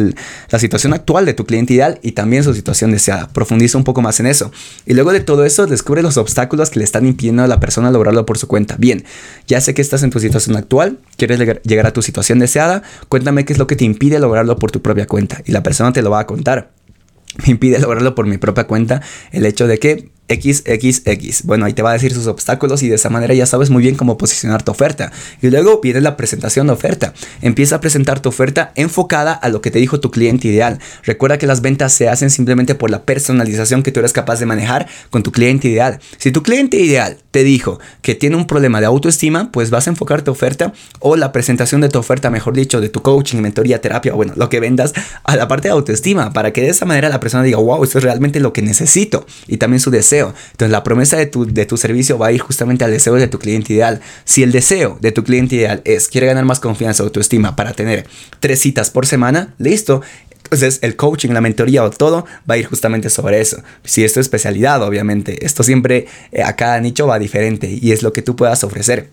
la 0.50 0.60
situación 0.60 0.94
actual 0.94 1.26
de 1.26 1.34
tu 1.34 1.46
cliente 1.46 1.74
ideal 1.74 2.00
y 2.02 2.14
también 2.14 2.44
su 2.44 2.54
situación 2.54 2.92
deseada. 2.92 3.28
Profundiza 3.28 3.78
un 3.78 3.84
poco 3.84 4.02
más 4.02 4.07
en 4.20 4.28
eso. 4.28 4.52
Y 4.86 4.94
luego 4.94 5.12
de 5.12 5.20
todo 5.20 5.46
eso, 5.46 5.68
descubre 5.68 6.02
los 6.02 6.18
obstáculos 6.18 6.70
que 6.70 6.80
le 6.80 6.86
están 6.86 7.06
impidiendo 7.06 7.44
a 7.44 7.48
la 7.48 7.60
persona 7.60 7.92
lograrlo 7.92 8.26
por 8.26 8.38
su 8.38 8.48
cuenta. 8.48 8.76
Bien, 8.78 9.04
ya 9.48 9.62
sé 9.62 9.74
que 9.74 9.82
estás 9.82 10.04
en 10.04 10.10
tu 10.10 10.20
situación 10.20 10.56
actual, 10.56 11.00
quieres 11.18 11.40
llegar 11.64 11.86
a 11.86 11.94
tu 11.94 12.02
situación 12.02 12.40
deseada, 12.40 12.84
cuéntame 13.10 13.46
qué 13.46 13.54
es 13.54 13.60
lo 13.60 13.68
que 13.68 13.76
te 13.76 13.86
impide 13.86 14.20
lograrlo 14.20 14.58
por 14.58 14.72
tu 14.72 14.82
propia 14.82 15.08
cuenta. 15.08 15.42
Y 15.46 15.52
la 15.52 15.64
persona 15.64 15.94
te 15.94 16.02
lo 16.02 16.10
va 16.10 16.20
a 16.20 16.28
contar. 16.28 16.72
Me 17.46 17.52
impide 17.52 17.80
lograrlo 17.80 18.16
por 18.16 18.26
mi 18.26 18.38
propia 18.38 18.66
cuenta 18.66 19.02
el 19.32 19.46
hecho 19.46 19.68
de 19.68 19.78
que 19.78 20.10
XXX. 20.30 21.44
Bueno, 21.44 21.66
ahí 21.66 21.74
te 21.74 21.82
va 21.82 21.92
a 21.92 21.94
decir 21.94 22.14
sus 22.14 22.28
obstáculos 22.28 22.84
y 22.84 22.90
de 22.90 22.96
esa 22.96 23.10
manera 23.10 23.34
ya 23.34 23.46
sabes 23.46 23.70
muy 23.70 23.82
bien 23.82 23.96
cómo 23.96 24.18
posicionar 24.18 24.64
tu 24.64 24.72
oferta. 24.72 25.12
Y 25.42 25.50
luego 25.50 25.80
viene 25.82 26.02
la 26.02 26.18
presentación 26.18 26.68
de 26.68 26.74
oferta. 26.74 27.14
Empieza 27.42 27.78
a 27.78 27.82
presentar 27.82 28.20
tu 28.20 28.30
oferta 28.30 28.72
enfocada 28.76 29.34
a 29.34 29.50
lo 29.50 29.62
que 29.62 29.72
te 29.72 29.80
dijo 29.80 30.00
tu 30.00 30.12
cliente 30.12 30.48
ideal. 30.48 30.80
Recuerda 31.04 31.38
que 31.38 31.48
las 31.48 31.62
ventas 31.62 31.94
se 31.94 32.10
hacen 32.10 32.30
simplemente 32.30 32.76
por 32.76 32.90
la 32.90 33.04
personalización 33.04 33.84
que 33.84 33.92
tú 33.92 34.00
eres 34.00 34.14
capaz 34.14 34.40
de 34.40 34.46
manejar 34.46 34.88
con 35.10 35.24
tu 35.24 35.32
cliente 35.32 35.70
ideal. 35.70 36.00
Si 36.18 36.32
tu 36.32 36.44
cliente 36.44 36.78
ideal 36.78 37.18
te 37.32 37.44
dijo 37.44 37.80
que 38.02 38.16
tiene 38.16 38.36
un 38.36 38.48
problema 38.48 38.80
de 38.80 38.88
autoestima, 38.88 39.52
pues 39.52 39.70
vas 39.70 39.88
a 39.88 39.92
enfocar 39.92 40.22
tu 40.24 40.32
oferta 40.32 40.74
o 41.00 41.16
la 41.16 41.32
presentación 41.32 41.82
de 41.82 41.90
tu 41.90 42.00
oferta, 42.00 42.30
mejor 42.30 42.54
dicho, 42.54 42.82
de 42.82 42.90
tu 42.90 43.02
coaching, 43.02 43.38
mentoría, 43.38 43.82
terapia, 43.82 44.14
bueno, 44.14 44.34
lo 44.36 44.50
que 44.50 44.60
vendas 44.60 44.94
a 45.24 45.36
la 45.36 45.48
parte 45.48 45.68
de 45.68 45.74
autoestima 45.74 46.34
para 46.34 46.52
que 46.52 46.62
de 46.62 46.70
esa 46.70 46.86
manera 46.86 47.10
la 47.10 47.20
persona 47.20 47.44
diga, 47.44 47.58
wow, 47.58 47.84
esto 47.84 47.98
es 47.98 48.04
realmente 48.04 48.40
lo 48.40 48.54
que 48.54 48.62
necesito 48.62 49.26
y 49.48 49.58
también 49.58 49.80
su 49.80 49.92
deseo 49.92 50.17
entonces 50.20 50.72
la 50.72 50.84
promesa 50.84 51.18
de 51.18 51.26
tu, 51.26 51.46
de 51.46 51.66
tu 51.66 51.78
servicio 51.78 52.18
va 52.18 52.28
a 52.28 52.32
ir 52.32 52.42
justamente 52.42 52.84
al 52.84 52.92
deseo 52.92 53.16
de 53.16 53.28
tu 53.28 53.40
cliente 53.40 53.74
ideal. 53.74 54.02
Si 54.26 54.44
el 54.44 54.52
deseo 54.52 54.98
de 55.02 55.12
tu 55.12 55.24
cliente 55.24 55.56
ideal 55.56 55.82
es, 55.86 56.08
quiere 56.08 56.28
ganar 56.28 56.46
más 56.46 56.60
confianza, 56.60 57.04
autoestima 57.04 57.56
para 57.56 57.74
tener 57.74 58.06
tres 58.40 58.60
citas 58.60 58.90
por 58.90 59.06
semana, 59.06 59.54
listo. 59.58 60.02
Entonces 60.44 60.80
el 60.82 60.96
coaching, 60.96 61.30
la 61.30 61.42
mentoría 61.42 61.84
o 61.84 61.90
todo 61.90 62.26
va 62.50 62.56
a 62.56 62.58
ir 62.58 62.66
justamente 62.66 63.10
sobre 63.10 63.42
eso. 63.42 63.62
Si 63.84 64.04
es 64.04 64.14
tu 64.14 64.20
especialidad, 64.20 64.82
obviamente. 64.84 65.46
Esto 65.46 65.64
siempre 65.64 66.08
eh, 66.32 66.44
a 66.44 66.56
cada 66.56 66.80
nicho 66.80 67.08
va 67.08 67.20
diferente 67.20 67.70
y 67.70 67.92
es 67.92 68.02
lo 68.02 68.14
que 68.14 68.22
tú 68.22 68.36
puedas 68.36 68.64
ofrecer 68.64 69.10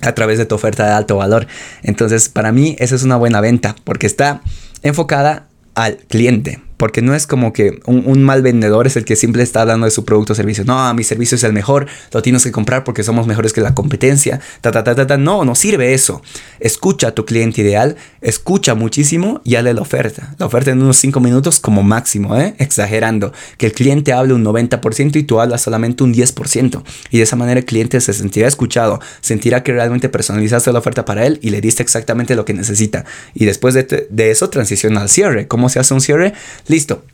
a 0.00 0.14
través 0.14 0.38
de 0.38 0.46
tu 0.46 0.54
oferta 0.54 0.86
de 0.86 0.92
alto 0.92 1.16
valor. 1.16 1.46
Entonces, 1.82 2.28
para 2.28 2.52
mí, 2.52 2.76
esa 2.78 2.94
es 2.94 3.02
una 3.02 3.16
buena 3.16 3.40
venta 3.40 3.76
porque 3.84 4.06
está 4.06 4.42
enfocada 4.82 5.46
al 5.74 5.98
cliente. 6.08 6.60
Porque 6.82 7.00
no 7.00 7.14
es 7.14 7.28
como 7.28 7.52
que 7.52 7.78
un, 7.86 8.24
mal 8.24 8.42
vendedor 8.42 8.88
es 8.88 8.96
el 8.96 9.04
que 9.04 9.14
siempre 9.14 9.44
está 9.44 9.60
hablando 9.60 9.84
de 9.84 9.92
su 9.92 10.04
producto 10.04 10.32
o 10.32 10.34
servicio. 10.34 10.64
No, 10.64 10.92
mi 10.94 11.04
servicio 11.04 11.36
es 11.36 11.44
el 11.44 11.52
mejor, 11.52 11.86
lo 12.12 12.22
tienes 12.22 12.42
que 12.42 12.50
comprar 12.50 12.82
porque 12.82 13.04
somos 13.04 13.28
mejores 13.28 13.52
que 13.52 13.60
la 13.60 13.72
competencia. 13.72 14.40
Ta, 14.62 14.72
ta, 14.72 14.82
ta, 14.82 15.06
ta, 15.06 15.16
No, 15.16 15.44
no 15.44 15.54
sirve 15.54 15.94
eso. 15.94 16.22
Escucha 16.58 17.06
a 17.06 17.10
tu 17.12 17.24
cliente 17.24 17.60
ideal, 17.60 17.94
escucha 18.20 18.74
muchísimo 18.74 19.40
y 19.44 19.54
hazle 19.54 19.74
la 19.74 19.80
oferta. 19.80 20.34
La 20.38 20.46
oferta 20.46 20.72
en 20.72 20.82
unos 20.82 20.96
5 20.96 21.20
minutos 21.20 21.60
como 21.60 21.84
máximo, 21.84 22.36
¿eh? 22.36 22.56
exagerando. 22.58 23.32
Que 23.58 23.66
el 23.66 23.74
cliente 23.74 24.12
hable 24.12 24.34
un 24.34 24.44
90% 24.44 25.14
y 25.14 25.22
tú 25.22 25.38
hablas 25.38 25.62
solamente 25.62 26.02
un 26.02 26.12
10%. 26.12 26.82
Y 27.10 27.18
de 27.18 27.22
esa 27.22 27.36
manera 27.36 27.60
el 27.60 27.64
cliente 27.64 28.00
se 28.00 28.12
sentirá 28.12 28.48
escuchado, 28.48 28.98
sentirá 29.20 29.62
que 29.62 29.72
realmente 29.72 30.08
personalizaste 30.08 30.72
la 30.72 30.80
oferta 30.80 31.04
para 31.04 31.26
él 31.26 31.38
y 31.42 31.50
le 31.50 31.60
diste 31.60 31.84
exactamente 31.84 32.34
lo 32.34 32.44
que 32.44 32.54
necesita. 32.54 33.04
Y 33.34 33.44
después 33.44 33.72
de, 33.74 34.08
de 34.10 34.30
eso 34.32 34.50
transiciona 34.50 35.02
al 35.02 35.08
cierre. 35.08 35.46
¿Cómo 35.46 35.68
se 35.68 35.78
hace 35.78 35.94
un 35.94 36.00
cierre? 36.00 36.32
Listo. 36.72 37.04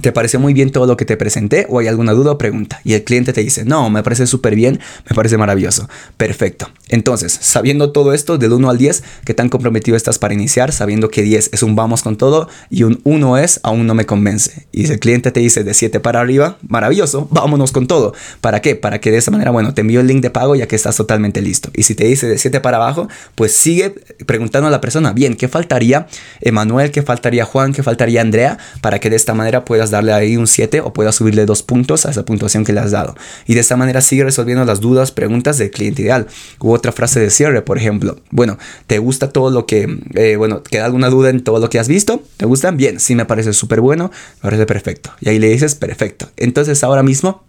¿Te 0.00 0.10
pareció 0.10 0.40
muy 0.40 0.54
bien 0.54 0.70
todo 0.70 0.86
lo 0.86 0.96
que 0.96 1.04
te 1.04 1.16
presenté 1.16 1.66
o 1.68 1.78
hay 1.78 1.86
alguna 1.86 2.12
duda 2.12 2.32
o 2.32 2.38
pregunta? 2.38 2.80
Y 2.84 2.94
el 2.94 3.04
cliente 3.04 3.32
te 3.32 3.42
dice, 3.42 3.64
no, 3.64 3.90
me 3.90 4.02
parece 4.02 4.26
súper 4.26 4.56
bien, 4.56 4.80
me 5.08 5.14
parece 5.14 5.38
maravilloso. 5.38 5.88
Perfecto. 6.16 6.68
Entonces, 6.88 7.38
sabiendo 7.40 7.92
todo 7.92 8.12
esto, 8.12 8.36
del 8.36 8.52
1 8.52 8.70
al 8.70 8.78
10, 8.78 9.04
¿qué 9.24 9.34
tan 9.34 9.48
comprometido 9.48 9.96
estás 9.96 10.18
para 10.18 10.34
iniciar? 10.34 10.72
Sabiendo 10.72 11.10
que 11.10 11.22
10 11.22 11.50
es 11.52 11.62
un 11.62 11.76
vamos 11.76 12.02
con 12.02 12.16
todo 12.16 12.48
y 12.70 12.82
un 12.82 13.00
1 13.04 13.38
es 13.38 13.60
aún 13.62 13.86
no 13.86 13.94
me 13.94 14.04
convence. 14.04 14.66
Y 14.72 14.86
si 14.86 14.92
el 14.92 14.98
cliente 14.98 15.30
te 15.30 15.40
dice 15.40 15.62
de 15.62 15.74
7 15.74 16.00
para 16.00 16.20
arriba, 16.20 16.58
maravilloso, 16.66 17.28
vámonos 17.30 17.70
con 17.70 17.86
todo. 17.86 18.14
¿Para 18.40 18.60
qué? 18.60 18.74
Para 18.74 19.00
que 19.00 19.10
de 19.10 19.18
esa 19.18 19.30
manera, 19.30 19.52
bueno, 19.52 19.74
te 19.74 19.82
envío 19.82 20.00
el 20.00 20.08
link 20.08 20.22
de 20.22 20.30
pago 20.30 20.56
ya 20.56 20.66
que 20.66 20.76
estás 20.76 20.96
totalmente 20.96 21.40
listo. 21.40 21.70
Y 21.74 21.84
si 21.84 21.94
te 21.94 22.04
dice 22.04 22.26
de 22.26 22.38
7 22.38 22.60
para 22.60 22.78
abajo, 22.78 23.08
pues 23.36 23.54
sigue 23.54 23.94
preguntando 24.26 24.68
a 24.68 24.70
la 24.70 24.80
persona, 24.80 25.12
bien, 25.12 25.36
¿qué 25.36 25.48
faltaría 25.48 26.08
Emanuel? 26.40 26.90
¿Qué 26.90 27.02
faltaría 27.02 27.44
Juan? 27.44 27.72
¿Qué 27.72 27.82
faltaría 27.82 28.20
Andrea? 28.20 28.58
Para 28.80 28.98
que 28.98 29.08
de 29.08 29.16
esta 29.16 29.34
manera 29.34 29.64
puedas 29.64 29.83
darle 29.90 30.12
ahí 30.12 30.36
un 30.36 30.46
7 30.46 30.80
o 30.80 30.92
puedas 30.92 31.14
subirle 31.14 31.46
dos 31.46 31.62
puntos 31.62 32.06
a 32.06 32.10
esa 32.10 32.24
puntuación 32.24 32.64
que 32.64 32.72
le 32.72 32.80
has 32.80 32.90
dado. 32.90 33.14
Y 33.46 33.54
de 33.54 33.60
esta 33.60 33.76
manera 33.76 34.00
sigue 34.00 34.24
resolviendo 34.24 34.64
las 34.64 34.80
dudas, 34.80 35.12
preguntas 35.12 35.58
del 35.58 35.70
cliente 35.70 36.02
ideal. 36.02 36.26
U 36.60 36.72
otra 36.72 36.92
frase 36.92 37.20
de 37.20 37.30
cierre, 37.30 37.62
por 37.62 37.78
ejemplo. 37.78 38.16
Bueno, 38.30 38.58
¿te 38.86 38.98
gusta 38.98 39.30
todo 39.30 39.50
lo 39.50 39.66
que, 39.66 39.98
eh, 40.14 40.36
bueno, 40.36 40.62
queda 40.62 40.86
alguna 40.86 41.10
duda 41.10 41.30
en 41.30 41.42
todo 41.42 41.58
lo 41.58 41.70
que 41.70 41.78
has 41.78 41.88
visto? 41.88 42.22
¿Te 42.36 42.46
gustan? 42.46 42.76
Bien, 42.76 43.00
sí 43.00 43.14
me 43.14 43.24
parece 43.24 43.52
súper 43.52 43.80
bueno, 43.80 44.10
me 44.36 44.42
parece 44.42 44.66
perfecto. 44.66 45.10
Y 45.20 45.28
ahí 45.28 45.38
le 45.38 45.48
dices, 45.48 45.74
perfecto. 45.74 46.30
Entonces 46.36 46.82
ahora 46.84 47.02
mismo 47.02 47.44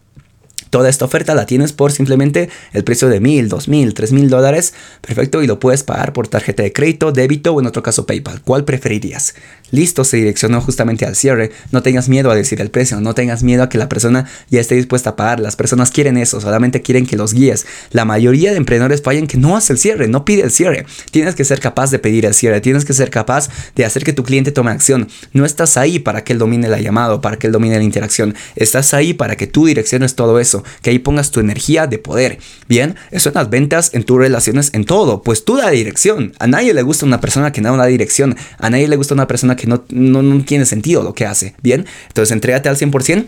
toda 0.75 0.89
esta 0.89 1.05
oferta 1.05 1.33
la 1.35 1.45
tienes 1.45 1.71
por 1.71 1.93
simplemente 1.93 2.49
el 2.73 2.83
precio 2.83 3.07
de 3.07 3.21
mil, 3.21 3.47
dos 3.47 3.69
mil, 3.69 3.93
tres 3.93 4.11
mil 4.11 4.29
dólares. 4.29 4.73
Perfecto, 4.99 5.41
y 5.41 5.47
lo 5.47 5.57
puedes 5.57 5.83
pagar 5.83 6.11
por 6.11 6.27
tarjeta 6.27 6.63
de 6.63 6.73
crédito, 6.73 7.13
débito 7.13 7.53
o 7.53 7.61
en 7.61 7.65
otro 7.65 7.81
caso 7.81 8.05
PayPal. 8.05 8.41
¿Cuál 8.41 8.65
preferirías? 8.65 9.35
Listo, 9.71 10.03
se 10.03 10.17
direccionó 10.17 10.59
justamente 10.59 11.05
al 11.05 11.15
cierre. 11.15 11.51
No 11.71 11.81
tengas 11.81 12.09
miedo 12.09 12.29
a 12.29 12.35
decir 12.35 12.59
el 12.59 12.71
precio, 12.71 12.99
no 12.99 13.15
tengas 13.15 13.41
miedo 13.41 13.63
a 13.63 13.69
que 13.69 13.77
la 13.77 13.87
persona 13.87 14.29
ya 14.49 14.59
esté 14.59 14.75
dispuesta 14.75 15.11
a 15.11 15.15
pagar. 15.15 15.39
Las 15.39 15.55
personas 15.55 15.91
quieren 15.91 16.17
eso, 16.17 16.41
solamente 16.41 16.81
quieren 16.81 17.05
que 17.05 17.15
los 17.15 17.33
guíes. 17.33 17.65
La 17.91 18.03
mayoría 18.03 18.51
de 18.51 18.57
emprendedores 18.57 19.01
fallan 19.01 19.27
que 19.27 19.37
no 19.37 19.55
hace 19.55 19.71
el 19.71 19.79
cierre, 19.79 20.09
no 20.09 20.25
pide 20.25 20.43
el 20.43 20.51
cierre. 20.51 20.85
Tienes 21.09 21.35
que 21.35 21.45
ser 21.45 21.61
capaz 21.61 21.89
de 21.89 21.99
pedir 21.99 22.25
el 22.25 22.33
cierre, 22.33 22.59
tienes 22.59 22.83
que 22.83 22.93
ser 22.93 23.09
capaz 23.09 23.49
de 23.75 23.85
hacer 23.85 24.03
que 24.03 24.11
tu 24.11 24.23
cliente 24.23 24.51
tome 24.51 24.71
acción. 24.71 25.07
No 25.31 25.45
estás 25.45 25.77
ahí 25.77 25.99
para 25.99 26.25
que 26.25 26.33
él 26.33 26.39
domine 26.39 26.67
la 26.67 26.81
llamada, 26.81 27.21
para 27.21 27.37
que 27.37 27.47
él 27.47 27.53
domine 27.53 27.77
la 27.77 27.83
interacción. 27.83 28.35
Estás 28.57 28.93
ahí 28.93 29.13
para 29.13 29.37
que 29.37 29.47
tú 29.47 29.67
direcciones 29.67 30.15
todo 30.15 30.37
eso, 30.39 30.64
que 30.81 30.89
ahí 30.89 30.99
pongas 30.99 31.31
tu 31.31 31.39
energía 31.39 31.87
de 31.87 31.97
poder. 31.97 32.39
Bien, 32.67 32.95
eso 33.11 33.29
en 33.29 33.35
las 33.35 33.49
ventas, 33.49 33.91
en 33.93 34.03
tus 34.03 34.17
relaciones, 34.17 34.71
en 34.73 34.85
todo. 34.85 35.21
Pues 35.21 35.45
tú 35.45 35.57
da 35.57 35.69
dirección. 35.69 36.33
A 36.39 36.47
nadie 36.47 36.73
le 36.73 36.81
gusta 36.81 37.05
una 37.05 37.21
persona 37.21 37.51
que 37.51 37.61
no 37.61 37.75
da 37.77 37.85
dirección. 37.85 38.35
A 38.57 38.69
nadie 38.69 38.87
le 38.87 38.95
gusta 38.95 39.13
una 39.13 39.27
persona 39.27 39.55
que 39.55 39.67
no, 39.67 39.83
no, 39.89 40.21
no 40.21 40.43
tiene 40.43 40.65
sentido 40.65 41.03
lo 41.03 41.13
que 41.13 41.25
hace. 41.25 41.55
Bien, 41.61 41.85
entonces 42.07 42.31
entrégate 42.31 42.69
al 42.69 42.77
100% 42.77 43.25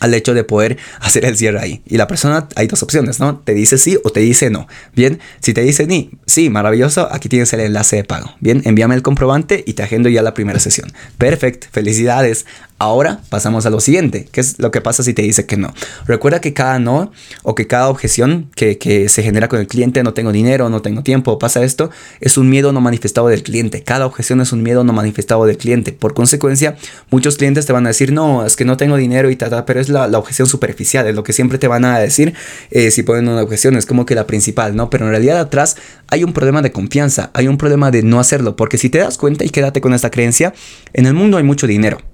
al 0.00 0.14
hecho 0.14 0.34
de 0.34 0.44
poder 0.44 0.76
hacer 1.00 1.24
el 1.24 1.36
cierre 1.36 1.60
ahí. 1.60 1.82
Y 1.86 1.96
la 1.96 2.06
persona, 2.06 2.48
hay 2.56 2.66
dos 2.66 2.82
opciones, 2.82 3.20
¿no? 3.20 3.38
Te 3.38 3.54
dice 3.54 3.78
sí 3.78 3.98
o 4.04 4.10
te 4.10 4.20
dice 4.20 4.50
no. 4.50 4.66
Bien, 4.94 5.20
si 5.40 5.54
te 5.54 5.62
dice 5.62 5.86
ni, 5.86 6.10
sí, 6.26 6.50
maravilloso, 6.50 7.08
aquí 7.12 7.28
tienes 7.28 7.52
el 7.52 7.60
enlace 7.60 7.96
de 7.96 8.04
pago. 8.04 8.34
Bien, 8.40 8.62
envíame 8.64 8.94
el 8.94 9.02
comprobante 9.02 9.64
y 9.66 9.74
te 9.74 9.82
agendo 9.82 10.08
ya 10.08 10.22
la 10.22 10.34
primera 10.34 10.58
sesión. 10.58 10.92
Perfecto, 11.18 11.68
felicidades. 11.70 12.46
Ahora 12.78 13.20
pasamos 13.30 13.66
a 13.66 13.70
lo 13.70 13.78
siguiente, 13.78 14.26
¿qué 14.32 14.40
es 14.40 14.58
lo 14.58 14.72
que 14.72 14.80
pasa 14.80 15.04
si 15.04 15.14
te 15.14 15.22
dice 15.22 15.46
que 15.46 15.56
no? 15.56 15.72
Recuerda 16.06 16.40
que 16.40 16.52
cada 16.54 16.80
no 16.80 17.12
o 17.44 17.54
que 17.54 17.68
cada 17.68 17.88
objeción 17.88 18.50
que, 18.56 18.78
que, 18.78 19.08
se 19.08 19.22
genera 19.22 19.48
con 19.48 19.60
el 19.60 19.68
cliente, 19.68 20.02
no 20.02 20.12
tengo 20.12 20.32
dinero, 20.32 20.68
no 20.68 20.82
tengo 20.82 21.04
tiempo, 21.04 21.38
pasa 21.38 21.62
esto, 21.62 21.90
es 22.20 22.36
un 22.36 22.50
miedo 22.50 22.72
no 22.72 22.80
manifestado 22.80 23.28
del 23.28 23.44
cliente. 23.44 23.84
Cada 23.84 24.06
objeción 24.06 24.40
es 24.40 24.52
un 24.52 24.64
miedo 24.64 24.82
no 24.82 24.92
manifestado 24.92 25.46
del 25.46 25.56
cliente. 25.56 25.92
Por 25.92 26.14
consecuencia, 26.14 26.76
muchos 27.10 27.36
clientes 27.36 27.64
te 27.64 27.72
van 27.72 27.86
a 27.86 27.90
decir, 27.90 28.12
no, 28.12 28.44
es 28.44 28.56
que 28.56 28.64
no 28.64 28.76
tengo 28.76 28.96
dinero 28.96 29.30
y 29.30 29.36
tal, 29.36 29.64
pero 29.64 29.80
es 29.80 29.88
la, 29.88 30.08
la, 30.08 30.18
objeción 30.18 30.48
superficial, 30.48 31.06
es 31.06 31.14
lo 31.14 31.22
que 31.22 31.32
siempre 31.32 31.58
te 31.58 31.68
van 31.68 31.84
a 31.84 32.00
decir 32.00 32.34
eh, 32.72 32.90
si 32.90 33.04
ponen 33.04 33.28
una 33.28 33.42
objeción, 33.42 33.76
es 33.76 33.86
como 33.86 34.04
que 34.04 34.16
la 34.16 34.26
principal, 34.26 34.74
¿no? 34.74 34.90
Pero 34.90 35.04
en 35.04 35.12
realidad 35.12 35.38
atrás 35.38 35.76
hay 36.08 36.24
un 36.24 36.32
problema 36.32 36.60
de 36.60 36.72
confianza, 36.72 37.30
hay 37.34 37.46
un 37.46 37.56
problema 37.56 37.92
de 37.92 38.02
no 38.02 38.18
hacerlo, 38.18 38.56
porque 38.56 38.78
si 38.78 38.90
te 38.90 38.98
das 38.98 39.16
cuenta 39.16 39.44
y 39.44 39.50
quédate 39.50 39.80
con 39.80 39.94
esta 39.94 40.10
creencia, 40.10 40.54
en 40.92 41.06
el 41.06 41.14
mundo 41.14 41.36
hay 41.36 41.44
mucho 41.44 41.68
dinero 41.68 42.13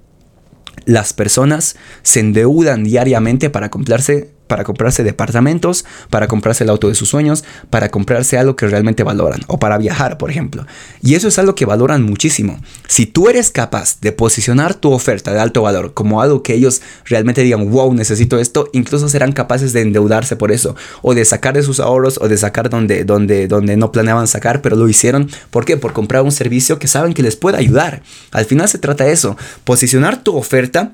las 0.85 1.13
personas 1.13 1.75
se 2.01 2.19
endeudan 2.19 2.83
diariamente 2.83 3.49
para 3.49 3.69
comprarse 3.69 4.31
para 4.51 4.65
comprarse 4.65 5.05
departamentos, 5.05 5.85
para 6.09 6.27
comprarse 6.27 6.65
el 6.65 6.69
auto 6.71 6.89
de 6.89 6.95
sus 6.95 7.07
sueños, 7.07 7.45
para 7.69 7.87
comprarse 7.87 8.37
algo 8.37 8.57
que 8.57 8.67
realmente 8.67 9.01
valoran 9.01 9.39
o 9.47 9.59
para 9.59 9.77
viajar, 9.77 10.17
por 10.17 10.29
ejemplo. 10.29 10.67
Y 11.01 11.15
eso 11.15 11.29
es 11.29 11.39
algo 11.39 11.55
que 11.55 11.65
valoran 11.65 12.03
muchísimo. 12.03 12.59
Si 12.85 13.05
tú 13.05 13.29
eres 13.29 13.49
capaz 13.49 14.01
de 14.01 14.11
posicionar 14.11 14.73
tu 14.73 14.91
oferta 14.91 15.31
de 15.31 15.39
alto 15.39 15.61
valor 15.61 15.93
como 15.93 16.21
algo 16.21 16.43
que 16.43 16.53
ellos 16.53 16.81
realmente 17.05 17.43
digan, 17.43 17.69
wow, 17.71 17.93
necesito 17.93 18.39
esto, 18.39 18.67
incluso 18.73 19.07
serán 19.07 19.31
capaces 19.31 19.71
de 19.71 19.83
endeudarse 19.83 20.35
por 20.35 20.51
eso 20.51 20.75
o 21.01 21.13
de 21.13 21.23
sacar 21.23 21.53
de 21.53 21.63
sus 21.63 21.79
ahorros 21.79 22.19
o 22.21 22.27
de 22.27 22.35
sacar 22.35 22.69
donde, 22.69 23.05
donde, 23.05 23.47
donde 23.47 23.77
no 23.77 23.93
planeaban 23.93 24.27
sacar, 24.27 24.61
pero 24.61 24.75
lo 24.75 24.89
hicieron. 24.89 25.29
¿Por 25.49 25.63
qué? 25.63 25.77
Por 25.77 25.93
comprar 25.93 26.23
un 26.23 26.33
servicio 26.33 26.77
que 26.77 26.89
saben 26.89 27.13
que 27.13 27.23
les 27.23 27.37
puede 27.37 27.57
ayudar. 27.57 28.03
Al 28.31 28.43
final 28.43 28.67
se 28.67 28.79
trata 28.79 29.05
de 29.05 29.13
eso, 29.13 29.37
posicionar 29.63 30.21
tu 30.21 30.35
oferta 30.35 30.91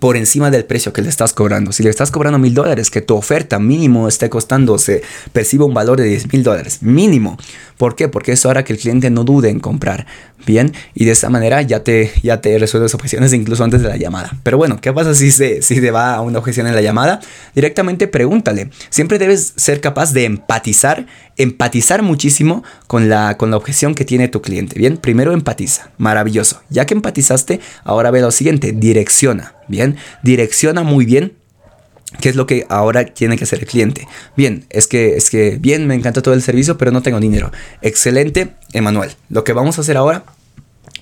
por 0.00 0.16
encima 0.16 0.50
del 0.50 0.64
precio 0.64 0.92
que 0.92 1.02
le 1.02 1.08
estás 1.08 1.32
cobrando. 1.32 1.72
Si 1.72 1.82
le 1.82 1.90
estás 1.90 2.10
cobrando 2.10 2.38
mil 2.38 2.54
dólares, 2.54 2.90
que 2.90 3.00
tu 3.00 3.14
oferta 3.14 3.58
mínimo 3.58 4.08
esté 4.08 4.28
costando, 4.30 4.78
se 4.78 5.02
perciba 5.32 5.64
un 5.64 5.74
valor 5.74 5.98
de 6.00 6.04
10 6.04 6.32
mil 6.32 6.42
dólares. 6.42 6.82
Mínimo. 6.82 7.38
¿Por 7.76 7.96
qué? 7.96 8.08
Porque 8.08 8.32
eso 8.32 8.50
hará 8.50 8.64
que 8.64 8.72
el 8.72 8.78
cliente 8.78 9.10
no 9.10 9.24
dude 9.24 9.50
en 9.50 9.60
comprar. 9.60 10.06
Bien, 10.46 10.72
y 10.94 11.06
de 11.06 11.12
esta 11.12 11.30
manera 11.30 11.62
ya 11.62 11.82
te, 11.84 12.12
ya 12.22 12.42
te 12.42 12.58
resuelves 12.58 12.94
objeciones 12.94 13.32
incluso 13.32 13.64
antes 13.64 13.80
de 13.80 13.88
la 13.88 13.96
llamada. 13.96 14.36
Pero 14.42 14.58
bueno, 14.58 14.78
¿qué 14.80 14.92
pasa 14.92 15.14
si 15.14 15.30
se, 15.30 15.62
si 15.62 15.80
te 15.80 15.90
va 15.90 16.14
a 16.14 16.20
una 16.20 16.38
objeción 16.38 16.66
en 16.66 16.74
la 16.74 16.82
llamada? 16.82 17.20
Directamente 17.54 18.08
pregúntale. 18.08 18.68
Siempre 18.90 19.18
debes 19.18 19.54
ser 19.56 19.80
capaz 19.80 20.12
de 20.12 20.24
empatizar, 20.24 21.06
empatizar 21.38 22.02
muchísimo 22.02 22.62
con 22.86 23.08
la, 23.08 23.38
con 23.38 23.50
la 23.50 23.56
objeción 23.56 23.94
que 23.94 24.04
tiene 24.04 24.28
tu 24.28 24.42
cliente. 24.42 24.78
Bien, 24.78 24.98
primero 24.98 25.32
empatiza. 25.32 25.90
Maravilloso. 25.96 26.60
Ya 26.68 26.84
que 26.84 26.94
empatizaste, 26.94 27.60
ahora 27.82 28.10
ve 28.10 28.20
lo 28.20 28.30
siguiente, 28.30 28.72
direcciona. 28.72 29.54
Bien, 29.66 29.96
direcciona 30.22 30.82
muy 30.82 31.06
bien 31.06 31.32
¿Qué 32.20 32.28
es 32.28 32.36
lo 32.36 32.46
que 32.46 32.66
ahora 32.68 33.04
tiene 33.04 33.36
que 33.36 33.44
hacer 33.44 33.60
el 33.60 33.66
cliente? 33.66 34.06
Bien, 34.36 34.64
es 34.70 34.86
que, 34.86 35.16
es 35.16 35.30
que, 35.30 35.56
bien, 35.60 35.86
me 35.86 35.94
encanta 35.94 36.22
todo 36.22 36.34
el 36.34 36.42
servicio, 36.42 36.78
pero 36.78 36.90
no 36.90 37.02
tengo 37.02 37.20
dinero. 37.20 37.52
Excelente, 37.82 38.54
Emanuel. 38.72 39.10
Lo 39.28 39.44
que 39.44 39.52
vamos 39.52 39.78
a 39.78 39.82
hacer 39.82 39.96
ahora 39.96 40.24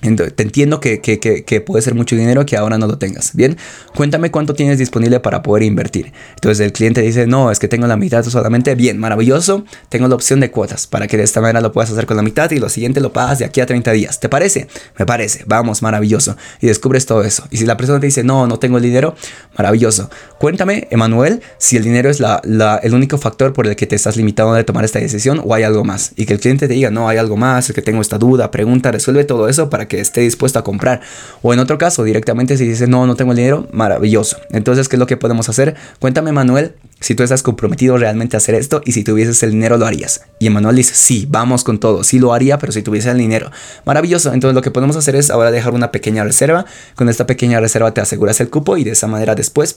te 0.03 0.43
entiendo 0.43 0.81
que, 0.81 1.01
que, 1.01 1.61
puede 1.61 1.81
ser 1.81 1.95
mucho 1.95 2.17
dinero 2.17 2.45
que 2.45 2.57
ahora 2.57 2.77
no 2.77 2.89
lo 2.89 2.99
tengas. 2.99 3.35
Bien, 3.35 3.57
cuéntame 3.95 4.33
cuánto 4.33 4.55
tienes 4.55 4.79
disponible 4.79 5.21
para 5.21 5.43
poder 5.43 5.63
invertir. 5.63 6.13
Entonces 6.35 6.65
el 6.65 6.73
cliente 6.73 7.01
dice, 7.03 7.29
no, 7.29 7.53
es 7.53 7.61
que 7.61 7.69
tengo 7.69 7.87
la 7.87 7.97
mitad 7.97 8.25
solamente. 8.25 8.75
Bien, 8.75 8.99
maravilloso. 8.99 9.65
Tengo 9.89 10.09
la 10.09 10.17
opción 10.17 10.41
de 10.41 10.51
cuotas 10.51 10.89
para 10.89 11.07
que 11.07 11.17
de 11.17 11.23
esta 11.23 11.41
manera 11.41 11.61
lo 11.61 11.71
puedas 11.71 11.91
hacer 11.93 12.07
con 12.07 12.17
la 12.17 12.23
mitad 12.23 12.51
y 12.51 12.59
lo 12.59 12.69
siguiente 12.69 13.01
lo 13.01 13.13
pagas 13.13 13.39
de 13.39 13.45
aquí 13.45 13.61
a 13.61 13.67
30 13.67 13.93
días. 13.93 14.19
¿Te 14.19 14.29
parece? 14.29 14.67
Me 14.99 15.07
parece. 15.07 15.45
Vamos, 15.47 15.83
maravilloso. 15.83 16.37
Y 16.61 16.67
descubres 16.67 17.07
todo 17.07 17.23
eso. 17.23 17.47
Y 17.51 17.59
si 17.59 17.67
la 17.67 17.77
persona 17.77 18.01
te 18.01 18.07
dice, 18.07 18.25
no, 18.25 18.49
no 18.49 18.59
tengo 18.59 18.79
el 18.79 18.83
dinero, 18.83 19.15
maravilloso. 19.57 20.11
Cuéntame, 20.39 20.89
Emanuel, 20.91 21.43
si 21.59 21.77
el 21.77 21.85
dinero 21.85 22.11
es 22.11 22.19
la, 22.19 22.41
el 22.83 22.95
único 22.95 23.19
factor 23.19 23.53
por 23.53 23.69
el 23.69 23.77
que 23.77 23.87
te 23.87 23.95
estás 23.95 24.17
limitado 24.17 24.53
de 24.55 24.65
tomar 24.65 24.85
esta 24.85 24.99
decisión 24.99 25.41
o 25.45 25.55
hay 25.55 25.63
algo 25.63 25.85
más. 25.85 26.13
Y 26.17 26.27
que 26.27 26.33
el 26.33 26.41
cliente 26.41 26.67
te 26.67 26.75
diga, 26.75 26.91
no, 26.91 27.09
hay 27.09 27.19
algo 27.19 27.37
más, 27.37 27.69
es 27.71 27.75
que 27.75 27.83
tengo 27.83 28.01
esta 28.01 28.19
duda, 28.19 28.51
pregunta, 28.51 28.91
resuelve 28.91 29.25
todo 29.25 29.49
eso 29.49 29.71
para 29.71 29.87
que 29.87 29.92
que 29.93 30.01
esté 30.01 30.23
dispuesto 30.23 30.59
a 30.59 30.65
comprar. 30.65 31.03
O 31.43 31.53
en 31.53 31.59
otro 31.59 31.77
caso, 31.77 32.03
directamente 32.03 32.57
si 32.57 32.67
dice, 32.67 32.87
no, 32.87 33.07
no 33.07 33.15
tengo 33.15 33.33
el 33.33 33.37
dinero, 33.37 33.69
maravilloso. 33.73 34.39
Entonces, 34.51 34.89
¿qué 34.89 34.97
es 34.97 35.01
lo 35.01 35.07
que 35.07 35.19
podemos 35.19 35.51
hacer? 35.51 35.75
Cuéntame, 35.99 36.33
Manuel, 36.33 36.75
si 37.01 37.15
tú 37.15 37.23
estás 37.23 37.43
comprometido 37.43 37.99
realmente 37.99 38.37
a 38.37 38.39
hacer 38.39 38.55
esto 38.55 38.81
y 38.87 38.93
si 38.93 39.05
tuvieses 39.05 39.43
el 39.43 39.51
dinero, 39.51 39.77
lo 39.77 39.85
harías. 39.85 40.23
Y 40.39 40.49
Manuel 40.49 40.77
dice, 40.77 40.95
sí, 40.95 41.27
vamos 41.29 41.63
con 41.63 41.79
todo, 41.79 42.05
sí 42.05 42.19
lo 42.19 42.33
haría, 42.33 42.59
pero 42.59 42.73
si 42.73 42.83
tuviese 42.83 43.11
el 43.11 43.19
dinero. 43.19 43.51
Maravilloso. 43.85 44.33
Entonces, 44.33 44.55
lo 44.55 44.63
que 44.63 44.71
podemos 44.71 44.97
hacer 44.97 45.15
es 45.15 45.31
ahora 45.31 45.51
dejar 45.51 45.75
una 45.75 45.93
pequeña 45.93 46.25
reserva. 46.25 46.65
Con 46.95 47.11
esta 47.11 47.27
pequeña 47.27 47.61
reserva 47.61 47.93
te 47.93 48.01
aseguras 48.01 48.41
el 48.41 48.49
cupo 48.49 48.79
y 48.79 48.85
de 48.85 48.93
esa 48.93 49.09
manera 49.09 49.35
después 49.35 49.77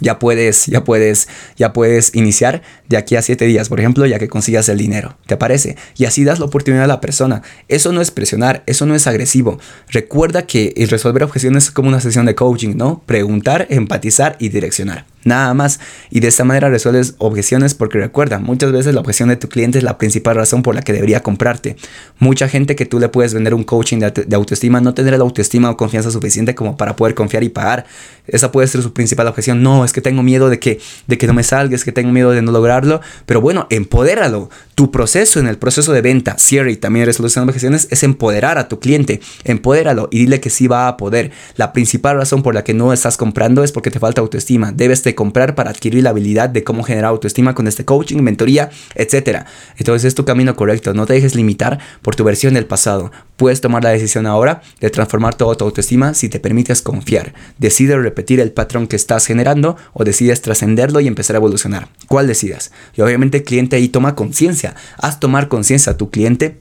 ya 0.00 0.18
puedes, 0.18 0.66
ya 0.66 0.84
puedes, 0.84 1.28
ya 1.56 1.72
puedes 1.72 2.14
iniciar 2.14 2.62
de 2.88 2.96
aquí 2.96 3.16
a 3.16 3.22
siete 3.22 3.44
días, 3.46 3.68
por 3.68 3.80
ejemplo, 3.80 4.06
ya 4.06 4.18
que 4.18 4.28
consigas 4.28 4.68
el 4.68 4.78
dinero. 4.78 5.16
¿Te 5.26 5.36
parece? 5.36 5.76
Y 5.96 6.04
así 6.04 6.24
das 6.24 6.38
la 6.38 6.46
oportunidad 6.46 6.84
a 6.84 6.88
la 6.88 7.00
persona. 7.00 7.42
Eso 7.68 7.92
no 7.92 8.00
es 8.00 8.10
presionar, 8.10 8.62
eso 8.66 8.86
no 8.86 8.94
es 8.94 9.06
agresivo. 9.06 9.58
Recuerda 9.88 10.46
que 10.46 10.72
resolver 10.88 11.22
objeciones 11.22 11.64
es 11.64 11.70
como 11.70 11.88
una 11.88 12.00
sesión 12.00 12.26
de 12.26 12.34
coaching, 12.34 12.76
¿no? 12.76 13.02
Preguntar, 13.06 13.66
empatizar 13.70 14.36
y 14.38 14.48
direccionar. 14.48 15.06
Nada 15.22 15.52
más. 15.52 15.80
Y 16.10 16.20
de 16.20 16.28
esta 16.28 16.44
manera 16.44 16.70
resuelves 16.70 17.14
objeciones 17.18 17.74
porque 17.74 17.98
recuerda, 17.98 18.38
muchas 18.38 18.72
veces 18.72 18.94
la 18.94 19.00
objeción 19.00 19.28
de 19.28 19.36
tu 19.36 19.48
cliente 19.48 19.78
es 19.78 19.84
la 19.84 19.98
principal 19.98 20.36
razón 20.36 20.62
por 20.62 20.74
la 20.74 20.82
que 20.82 20.92
debería 20.92 21.22
comprarte. 21.22 21.76
Mucha 22.18 22.48
gente 22.48 22.74
que 22.74 22.86
tú 22.86 22.98
le 22.98 23.08
puedes 23.08 23.34
vender 23.34 23.54
un 23.54 23.64
coaching 23.64 23.98
de, 23.98 24.36
autoestima 24.36 24.80
no 24.80 24.94
tendrá 24.94 25.18
la 25.18 25.24
autoestima 25.24 25.70
o 25.70 25.76
confianza 25.76 26.10
suficiente 26.10 26.54
como 26.54 26.76
para 26.76 26.96
poder 26.96 27.14
confiar 27.14 27.44
y 27.44 27.50
pagar. 27.50 27.84
Esa 28.26 28.50
puede 28.50 28.68
ser 28.68 28.82
su 28.82 28.92
principal 28.92 29.26
objeción. 29.26 29.62
No, 29.62 29.84
es 29.84 29.92
que 29.92 30.00
tengo 30.00 30.22
miedo 30.22 30.48
de 30.48 30.58
que, 30.58 30.80
de 31.06 31.18
que 31.18 31.26
no 31.26 31.34
me 31.34 31.42
salga, 31.42 31.74
es 31.74 31.84
que 31.84 31.92
tengo 31.92 32.12
miedo 32.12 32.30
de 32.30 32.40
no 32.40 32.52
lograrlo. 32.52 33.00
Pero 33.26 33.40
bueno, 33.40 33.66
empodéralo. 33.70 34.48
Tu 34.74 34.90
proceso 34.90 35.38
en 35.38 35.46
el 35.46 35.58
proceso 35.58 35.92
de 35.92 36.00
venta, 36.00 36.36
cierre 36.38 36.72
y 36.72 36.76
también 36.76 37.04
resolución 37.04 37.44
de 37.44 37.50
objeciones 37.50 37.88
es 37.90 38.02
empoderar 38.02 38.56
a 38.56 38.68
tu 38.68 38.80
cliente. 38.80 39.20
Empodéralo 39.44 40.08
y 40.10 40.20
dile 40.20 40.40
que 40.40 40.48
sí 40.48 40.66
va 40.66 40.88
a 40.88 40.96
poder. 40.96 41.32
La 41.56 41.72
principal 41.72 42.16
razón 42.16 42.42
por 42.42 42.54
la 42.54 42.64
que 42.64 42.72
no 42.72 42.92
estás 42.92 43.16
comprando 43.18 43.62
es 43.64 43.72
porque 43.72 43.90
te 43.90 43.98
falta 43.98 44.22
autoestima. 44.22 44.72
Debes 44.72 45.02
comprar 45.14 45.54
para 45.54 45.70
adquirir 45.70 46.02
la 46.04 46.10
habilidad 46.10 46.48
de 46.48 46.64
cómo 46.64 46.82
generar 46.82 47.10
autoestima 47.10 47.54
con 47.54 47.66
este 47.66 47.84
coaching, 47.84 48.18
mentoría, 48.18 48.70
etc. 48.94 49.44
Entonces 49.76 50.06
es 50.06 50.14
tu 50.14 50.24
camino 50.24 50.56
correcto. 50.56 50.94
No 50.94 51.06
te 51.06 51.14
dejes 51.14 51.34
limitar 51.34 51.78
por 52.02 52.16
tu 52.16 52.24
versión 52.24 52.54
del 52.54 52.66
pasado. 52.66 53.12
Puedes 53.36 53.60
tomar 53.60 53.82
la 53.82 53.90
decisión 53.90 54.26
ahora 54.26 54.62
de 54.80 54.90
transformar 54.90 55.34
toda 55.34 55.54
tu 55.54 55.64
autoestima 55.64 56.14
si 56.14 56.28
te 56.28 56.40
permites 56.40 56.82
confiar. 56.82 57.34
Decide 57.58 57.96
repetir 57.96 58.40
el 58.40 58.52
patrón 58.52 58.86
que 58.86 58.96
estás 58.96 59.26
generando 59.26 59.76
o 59.92 60.04
decides 60.04 60.42
trascenderlo 60.42 61.00
y 61.00 61.06
empezar 61.06 61.36
a 61.36 61.38
evolucionar. 61.38 61.88
¿Cuál 62.06 62.26
decidas? 62.26 62.72
Y 62.96 63.00
obviamente 63.02 63.42
cliente 63.42 63.76
ahí 63.76 63.88
toma 63.88 64.14
conciencia. 64.14 64.74
Haz 64.96 65.20
tomar 65.20 65.48
conciencia 65.48 65.92
a 65.92 65.96
tu 65.96 66.10
cliente 66.10 66.60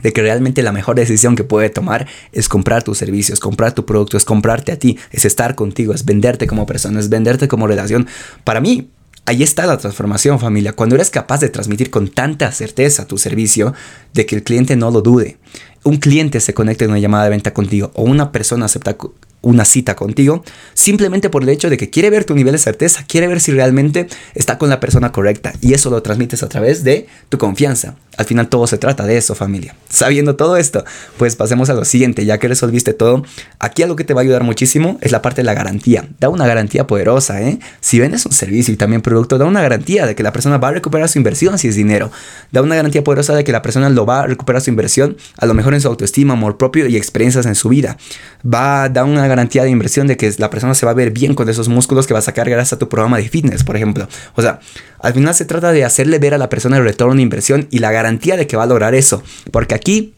de 0.00 0.12
que 0.12 0.22
realmente 0.22 0.62
la 0.62 0.72
mejor 0.72 0.96
decisión 0.96 1.36
que 1.36 1.44
puede 1.44 1.70
tomar 1.70 2.06
es 2.32 2.48
comprar 2.48 2.82
tus 2.82 2.98
servicios, 2.98 3.40
comprar 3.40 3.74
tu 3.74 3.84
producto, 3.84 4.16
es 4.16 4.24
comprarte 4.24 4.72
a 4.72 4.78
ti, 4.78 4.98
es 5.10 5.24
estar 5.24 5.54
contigo, 5.54 5.94
es 5.94 6.04
venderte 6.04 6.46
como 6.46 6.66
persona, 6.66 7.00
es 7.00 7.08
venderte 7.08 7.48
como 7.48 7.66
relación. 7.66 8.06
Para 8.44 8.60
mí, 8.60 8.90
Ahí 9.24 9.44
está 9.44 9.66
la 9.66 9.78
transformación 9.78 10.40
familia, 10.40 10.72
cuando 10.72 10.96
eres 10.96 11.08
capaz 11.08 11.38
de 11.38 11.48
transmitir 11.48 11.90
con 11.90 12.08
tanta 12.08 12.50
certeza 12.50 13.06
tu 13.06 13.18
servicio 13.18 13.72
de 14.14 14.26
que 14.26 14.34
el 14.34 14.42
cliente 14.42 14.74
no 14.74 14.90
lo 14.90 15.00
dude. 15.00 15.36
Un 15.84 15.98
cliente 15.98 16.40
se 16.40 16.54
conecta 16.54 16.84
en 16.84 16.90
una 16.90 16.98
llamada 16.98 17.24
de 17.24 17.30
venta 17.30 17.54
contigo 17.54 17.92
o 17.94 18.02
una 18.02 18.32
persona 18.32 18.64
acepta 18.64 18.96
una 19.42 19.64
cita 19.64 19.94
contigo, 19.96 20.44
simplemente 20.74 21.28
por 21.28 21.42
el 21.42 21.48
hecho 21.48 21.68
de 21.68 21.76
que 21.76 21.90
quiere 21.90 22.10
ver 22.10 22.24
tu 22.24 22.34
nivel 22.34 22.52
de 22.52 22.58
certeza, 22.58 23.04
quiere 23.06 23.26
ver 23.26 23.40
si 23.40 23.52
realmente 23.52 24.06
está 24.34 24.56
con 24.56 24.70
la 24.70 24.80
persona 24.80 25.12
correcta. 25.12 25.52
Y 25.60 25.74
eso 25.74 25.90
lo 25.90 26.02
transmites 26.02 26.42
a 26.42 26.48
través 26.48 26.84
de 26.84 27.06
tu 27.28 27.38
confianza. 27.38 27.96
Al 28.16 28.26
final 28.26 28.48
todo 28.48 28.66
se 28.66 28.78
trata 28.78 29.06
de 29.06 29.16
eso, 29.16 29.34
familia. 29.34 29.74
Sabiendo 29.88 30.36
todo 30.36 30.56
esto, 30.56 30.84
pues 31.16 31.34
pasemos 31.34 31.70
a 31.70 31.74
lo 31.74 31.84
siguiente, 31.84 32.24
ya 32.24 32.38
que 32.38 32.46
resolviste 32.46 32.92
todo, 32.92 33.24
aquí 33.58 33.82
algo 33.82 33.96
que 33.96 34.04
te 34.04 34.14
va 34.14 34.20
a 34.20 34.22
ayudar 34.22 34.44
muchísimo 34.44 34.98
es 35.00 35.12
la 35.12 35.22
parte 35.22 35.40
de 35.40 35.44
la 35.44 35.54
garantía. 35.54 36.08
Da 36.20 36.28
una 36.28 36.46
garantía 36.46 36.86
poderosa, 36.86 37.42
¿eh? 37.42 37.58
Si 37.80 37.98
vendes 37.98 38.24
un 38.26 38.32
servicio 38.32 38.72
y 38.72 38.76
también 38.76 39.02
producto, 39.02 39.38
da 39.38 39.46
una 39.46 39.62
garantía 39.62 40.06
de 40.06 40.14
que 40.14 40.22
la 40.22 40.32
persona 40.32 40.58
va 40.58 40.68
a 40.68 40.72
recuperar 40.72 41.08
su 41.08 41.18
inversión 41.18 41.58
si 41.58 41.68
es 41.68 41.74
dinero. 41.74 42.12
Da 42.50 42.62
una 42.62 42.76
garantía 42.76 43.02
poderosa 43.02 43.34
de 43.34 43.44
que 43.44 43.52
la 43.52 43.62
persona 43.62 43.88
lo 43.88 44.06
va 44.06 44.20
a 44.20 44.26
recuperar 44.26 44.60
su 44.60 44.70
inversión, 44.70 45.16
a 45.38 45.46
lo 45.46 45.54
mejor 45.54 45.74
en 45.74 45.80
su 45.80 45.88
autoestima, 45.88 46.34
amor 46.34 46.58
propio 46.58 46.86
y 46.86 46.96
experiencias 46.96 47.46
en 47.46 47.54
su 47.54 47.70
vida. 47.70 47.96
Va 48.44 48.84
a 48.84 48.88
dar 48.88 49.04
una 49.04 49.26
garantía 49.32 49.64
de 49.64 49.70
inversión 49.70 50.06
de 50.06 50.16
que 50.16 50.32
la 50.38 50.50
persona 50.50 50.74
se 50.74 50.86
va 50.86 50.92
a 50.92 50.94
ver 50.94 51.10
bien 51.10 51.34
con 51.34 51.48
esos 51.48 51.68
músculos 51.68 52.06
que 52.06 52.14
va 52.14 52.20
a 52.20 52.22
sacar 52.22 52.48
gracias 52.48 52.74
a 52.74 52.78
tu 52.78 52.88
programa 52.88 53.18
de 53.18 53.28
fitness, 53.28 53.64
por 53.64 53.76
ejemplo. 53.76 54.08
O 54.34 54.42
sea, 54.42 54.60
al 55.00 55.14
final 55.14 55.34
se 55.34 55.44
trata 55.44 55.72
de 55.72 55.84
hacerle 55.84 56.18
ver 56.18 56.34
a 56.34 56.38
la 56.38 56.48
persona 56.48 56.76
el 56.76 56.84
retorno 56.84 57.14
de 57.14 57.22
inversión 57.22 57.66
y 57.70 57.78
la 57.78 57.92
garantía 57.92 58.36
de 58.36 58.46
que 58.46 58.56
va 58.56 58.64
a 58.64 58.66
lograr 58.66 58.94
eso. 58.94 59.22
Porque 59.50 59.74
aquí 59.74 60.14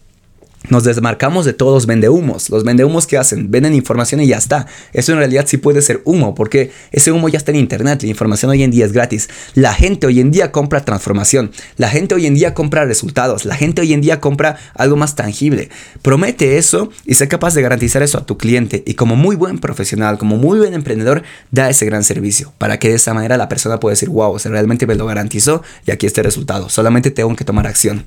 nos 0.69 0.85
desmarcamos 0.85 1.45
de 1.45 1.53
todos 1.53 1.75
los 1.75 1.87
vendehumos. 1.87 2.49
Los 2.51 2.65
vendehumos 2.65 3.07
que 3.07 3.19
hacen, 3.19 3.51
venden 3.51 3.75
información 3.75 4.21
y 4.21 4.27
ya 4.27 4.39
está. 4.39 4.67
Eso 4.93 5.13
en 5.13 5.19
realidad 5.19 5.45
sí 5.47 5.59
puede 5.59 5.83
ser 5.83 6.01
humo, 6.05 6.35
porque 6.35 6.73
ese 6.91 7.13
humo 7.13 7.29
ya 7.29 7.39
está 7.39 7.51
en 7.51 7.59
internet. 7.59 8.03
La 8.03 8.09
información 8.09 8.51
hoy 8.51 8.63
en 8.63 8.71
día 8.71 8.87
es 8.87 8.93
gratis. 8.93 9.29
La 9.55 9.75
gente 9.75 10.07
hoy 10.07 10.21
en 10.21 10.31
día 10.31 10.53
compra 10.53 10.85
transformación. 10.85 11.51
La 11.77 11.89
gente 11.91 12.15
hoy 12.15 12.27
en 12.27 12.35
día 12.35 12.55
compra 12.55 12.85
resultados. 12.85 13.45
La 13.45 13.57
gente 13.57 13.83
hoy 13.83 13.93
en 13.93 14.01
día 14.01 14.21
compra 14.21 14.57
algo 14.75 14.97
más 14.97 15.17
tangible. 15.17 15.69
Promete 16.03 16.57
eso 16.57 16.91
y 17.05 17.15
sé 17.15 17.29
capaz 17.29 17.55
de 17.55 17.63
garantizar 17.63 18.03
eso 18.03 18.19
a 18.19 18.27
tu 18.27 18.39
cliente. 18.39 18.83
Y 18.87 18.95
como 18.95 19.17
muy 19.17 19.37
buen 19.37 19.59
profesional, 19.59 20.19
como 20.19 20.37
muy 20.37 20.59
buen 20.59 20.73
emprendedor, 20.73 21.23
da 21.51 21.69
ese 21.69 21.85
gran 21.85 22.05
servicio. 22.05 22.53
Para 22.57 22.79
que 22.79 22.89
de 22.89 22.95
esa 22.95 23.13
manera 23.13 23.37
la 23.37 23.49
persona 23.49 23.81
pueda 23.81 23.93
decir, 23.93 24.09
wow, 24.09 24.39
se 24.39 24.49
realmente 24.49 24.87
me 24.87 24.95
lo 24.95 25.07
garantizó 25.07 25.63
y 25.87 25.91
aquí 25.91 26.07
está 26.07 26.23
el 26.23 26.27
resultado. 26.27 26.71
Solamente 26.71 27.11
tengo 27.11 27.35
que 27.37 27.45
tomar 27.45 27.67
acción. 27.67 28.07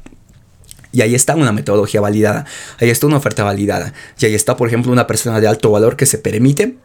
Y 0.92 1.02
ahí 1.02 1.16
está 1.16 1.36
una 1.36 1.52
metodología 1.52 2.02
validada, 2.02 2.46
ahí 2.80 2.90
está 2.90 3.08
una 3.08 3.18
oferta 3.18 3.44
validada, 3.44 3.94
y 4.20 4.26
ahí 4.26 4.36
está, 4.36 4.58
por 4.58 4.68
ejemplo, 4.68 4.92
una 4.92 5.08
persona 5.08 5.40
de 5.40 5.48
alto 5.48 5.72
valor 5.72 5.96
que 5.96 6.06
se 6.06 6.18
permite 6.18 6.78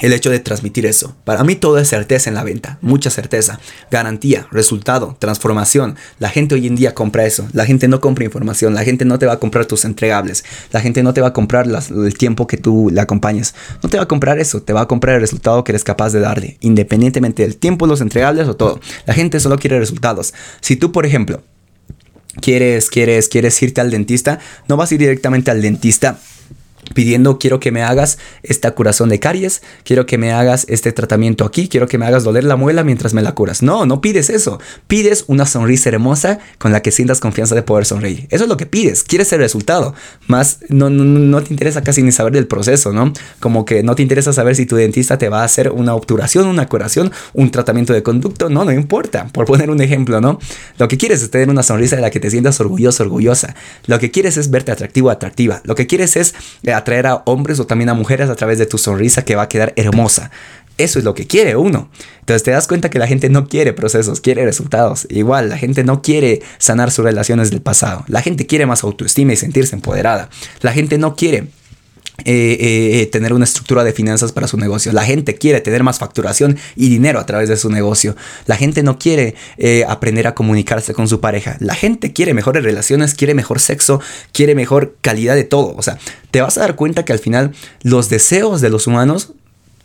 el 0.00 0.12
hecho 0.12 0.30
de 0.30 0.38
transmitir 0.38 0.86
eso. 0.86 1.14
Para 1.24 1.44
mí 1.44 1.54
todo 1.54 1.78
es 1.78 1.88
certeza 1.88 2.30
en 2.30 2.34
la 2.34 2.44
venta, 2.44 2.78
mucha 2.80 3.10
certeza, 3.10 3.60
garantía, 3.90 4.46
resultado, 4.50 5.16
transformación. 5.18 5.96
La 6.18 6.30
gente 6.30 6.54
hoy 6.54 6.66
en 6.66 6.76
día 6.76 6.94
compra 6.94 7.26
eso. 7.26 7.46
La 7.52 7.66
gente 7.66 7.88
no 7.88 8.00
compra 8.00 8.24
información, 8.24 8.74
la 8.74 8.84
gente 8.84 9.04
no 9.04 9.18
te 9.18 9.26
va 9.26 9.34
a 9.34 9.38
comprar 9.38 9.66
tus 9.66 9.84
entregables, 9.84 10.44
la 10.72 10.80
gente 10.80 11.02
no 11.02 11.12
te 11.12 11.20
va 11.20 11.28
a 11.28 11.32
comprar 11.32 11.66
el 11.66 12.14
tiempo 12.18 12.46
que 12.46 12.56
tú 12.56 12.90
le 12.90 13.00
acompañes. 13.00 13.54
No 13.82 13.90
te 13.90 13.98
va 13.98 14.04
a 14.04 14.08
comprar 14.08 14.38
eso, 14.38 14.62
te 14.62 14.72
va 14.72 14.82
a 14.82 14.88
comprar 14.88 15.16
el 15.16 15.20
resultado 15.20 15.62
que 15.62 15.72
eres 15.72 15.84
capaz 15.84 16.12
de 16.12 16.20
darle, 16.20 16.56
independientemente 16.60 17.42
del 17.42 17.56
tiempo, 17.56 17.86
los 17.86 18.00
entregables 18.00 18.48
o 18.48 18.56
todo. 18.56 18.80
La 19.06 19.14
gente 19.14 19.40
solo 19.40 19.58
quiere 19.58 19.78
resultados. 19.78 20.32
Si 20.60 20.76
tú, 20.76 20.90
por 20.90 21.04
ejemplo, 21.04 21.42
quieres, 22.40 22.90
quieres, 22.90 23.28
quieres 23.28 23.62
irte 23.62 23.80
al 23.80 23.90
dentista, 23.90 24.38
no 24.68 24.76
vas 24.76 24.90
a 24.90 24.94
ir 24.94 25.00
directamente 25.00 25.50
al 25.50 25.62
dentista 25.62 26.18
pidiendo 26.94 27.38
quiero 27.38 27.60
que 27.60 27.72
me 27.72 27.82
hagas 27.82 28.18
esta 28.42 28.72
curación 28.72 29.08
de 29.08 29.20
caries, 29.20 29.62
quiero 29.84 30.06
que 30.06 30.18
me 30.18 30.32
hagas 30.32 30.66
este 30.68 30.92
tratamiento 30.92 31.44
aquí, 31.44 31.68
quiero 31.68 31.86
que 31.86 31.98
me 31.98 32.06
hagas 32.06 32.24
doler 32.24 32.44
la 32.44 32.56
muela 32.56 32.84
mientras 32.84 33.14
me 33.14 33.22
la 33.22 33.34
curas. 33.34 33.62
No, 33.62 33.86
no 33.86 34.00
pides 34.00 34.30
eso. 34.30 34.60
Pides 34.86 35.24
una 35.26 35.46
sonrisa 35.46 35.88
hermosa 35.90 36.38
con 36.58 36.72
la 36.72 36.82
que 36.82 36.90
sientas 36.90 37.20
confianza 37.20 37.54
de 37.54 37.62
poder 37.62 37.86
sonreír. 37.86 38.26
Eso 38.30 38.44
es 38.44 38.48
lo 38.48 38.56
que 38.56 38.66
pides. 38.66 39.04
Quieres 39.04 39.32
el 39.32 39.40
resultado. 39.40 39.94
Más 40.26 40.58
no, 40.68 40.90
no, 40.90 41.04
no 41.04 41.42
te 41.42 41.52
interesa 41.52 41.82
casi 41.82 42.02
ni 42.02 42.12
saber 42.12 42.32
del 42.32 42.46
proceso, 42.46 42.92
¿no? 42.92 43.12
Como 43.40 43.64
que 43.64 43.82
no 43.82 43.94
te 43.94 44.02
interesa 44.02 44.32
saber 44.32 44.56
si 44.56 44.66
tu 44.66 44.76
dentista 44.76 45.18
te 45.18 45.28
va 45.28 45.42
a 45.42 45.44
hacer 45.44 45.70
una 45.70 45.94
obturación, 45.94 46.46
una 46.46 46.68
curación, 46.68 47.12
un 47.32 47.50
tratamiento 47.50 47.92
de 47.92 48.02
conducto. 48.02 48.48
No, 48.48 48.64
no 48.64 48.72
importa. 48.72 49.28
Por 49.32 49.46
poner 49.46 49.70
un 49.70 49.80
ejemplo, 49.80 50.20
¿no? 50.20 50.38
Lo 50.78 50.88
que 50.88 50.98
quieres 50.98 51.22
es 51.22 51.30
tener 51.30 51.48
una 51.48 51.62
sonrisa 51.62 51.96
de 51.96 52.02
la 52.02 52.10
que 52.10 52.20
te 52.20 52.30
sientas 52.30 52.60
orgulloso, 52.60 53.02
orgullosa. 53.02 53.54
Lo 53.86 53.98
que 53.98 54.10
quieres 54.10 54.36
es 54.36 54.50
verte 54.50 54.72
atractivo, 54.72 55.10
atractiva. 55.10 55.60
Lo 55.64 55.74
que 55.74 55.86
quieres 55.86 56.16
es 56.16 56.34
atraer 56.82 57.06
a 57.06 57.22
hombres 57.26 57.58
o 57.58 57.66
también 57.66 57.88
a 57.88 57.94
mujeres 57.94 58.30
a 58.30 58.36
través 58.36 58.58
de 58.58 58.66
tu 58.66 58.78
sonrisa 58.78 59.24
que 59.24 59.34
va 59.34 59.42
a 59.42 59.48
quedar 59.48 59.72
hermosa. 59.76 60.30
Eso 60.78 60.98
es 60.98 61.04
lo 61.04 61.14
que 61.14 61.26
quiere 61.26 61.56
uno. 61.56 61.88
Entonces 62.20 62.42
te 62.42 62.50
das 62.50 62.66
cuenta 62.66 62.90
que 62.90 62.98
la 62.98 63.06
gente 63.06 63.28
no 63.28 63.46
quiere 63.46 63.72
procesos, 63.72 64.20
quiere 64.20 64.44
resultados. 64.44 65.06
Igual, 65.10 65.48
la 65.48 65.58
gente 65.58 65.84
no 65.84 66.02
quiere 66.02 66.42
sanar 66.58 66.90
sus 66.90 67.04
relaciones 67.04 67.50
del 67.50 67.60
pasado. 67.60 68.04
La 68.08 68.22
gente 68.22 68.46
quiere 68.46 68.66
más 68.66 68.82
autoestima 68.82 69.32
y 69.32 69.36
sentirse 69.36 69.76
empoderada. 69.76 70.28
La 70.60 70.72
gente 70.72 70.98
no 70.98 71.14
quiere 71.14 71.48
eh, 72.18 72.58
eh, 72.60 73.00
eh, 73.00 73.06
tener 73.06 73.32
una 73.32 73.44
estructura 73.44 73.84
de 73.84 73.92
finanzas 73.92 74.32
para 74.32 74.46
su 74.46 74.58
negocio. 74.58 74.92
La 74.92 75.02
gente 75.02 75.36
quiere 75.36 75.62
tener 75.62 75.82
más 75.82 75.98
facturación 75.98 76.58
y 76.76 76.90
dinero 76.90 77.18
a 77.18 77.24
través 77.24 77.48
de 77.48 77.56
su 77.56 77.70
negocio. 77.70 78.14
La 78.46 78.56
gente 78.56 78.82
no 78.82 78.98
quiere 78.98 79.34
aprender 79.88 80.26
a 80.26 80.34
comunicarse 80.34 80.92
con 80.92 81.08
su 81.08 81.20
pareja. 81.20 81.56
La 81.60 81.74
gente 81.74 82.12
quiere 82.12 82.34
mejores 82.34 82.62
relaciones, 82.64 83.14
quiere 83.14 83.34
mejor 83.34 83.60
sexo, 83.60 84.00
quiere 84.32 84.54
mejor 84.54 84.94
calidad 85.00 85.34
de 85.34 85.44
todo. 85.44 85.74
O 85.76 85.82
sea, 85.82 85.98
te 86.30 86.42
vas 86.42 86.58
a 86.58 86.60
dar 86.60 86.76
cuenta 86.76 87.04
que 87.04 87.14
al 87.14 87.18
final 87.18 87.52
los 87.82 88.10
deseos 88.10 88.60
de 88.60 88.68
los 88.68 88.86
humanos 88.86 89.32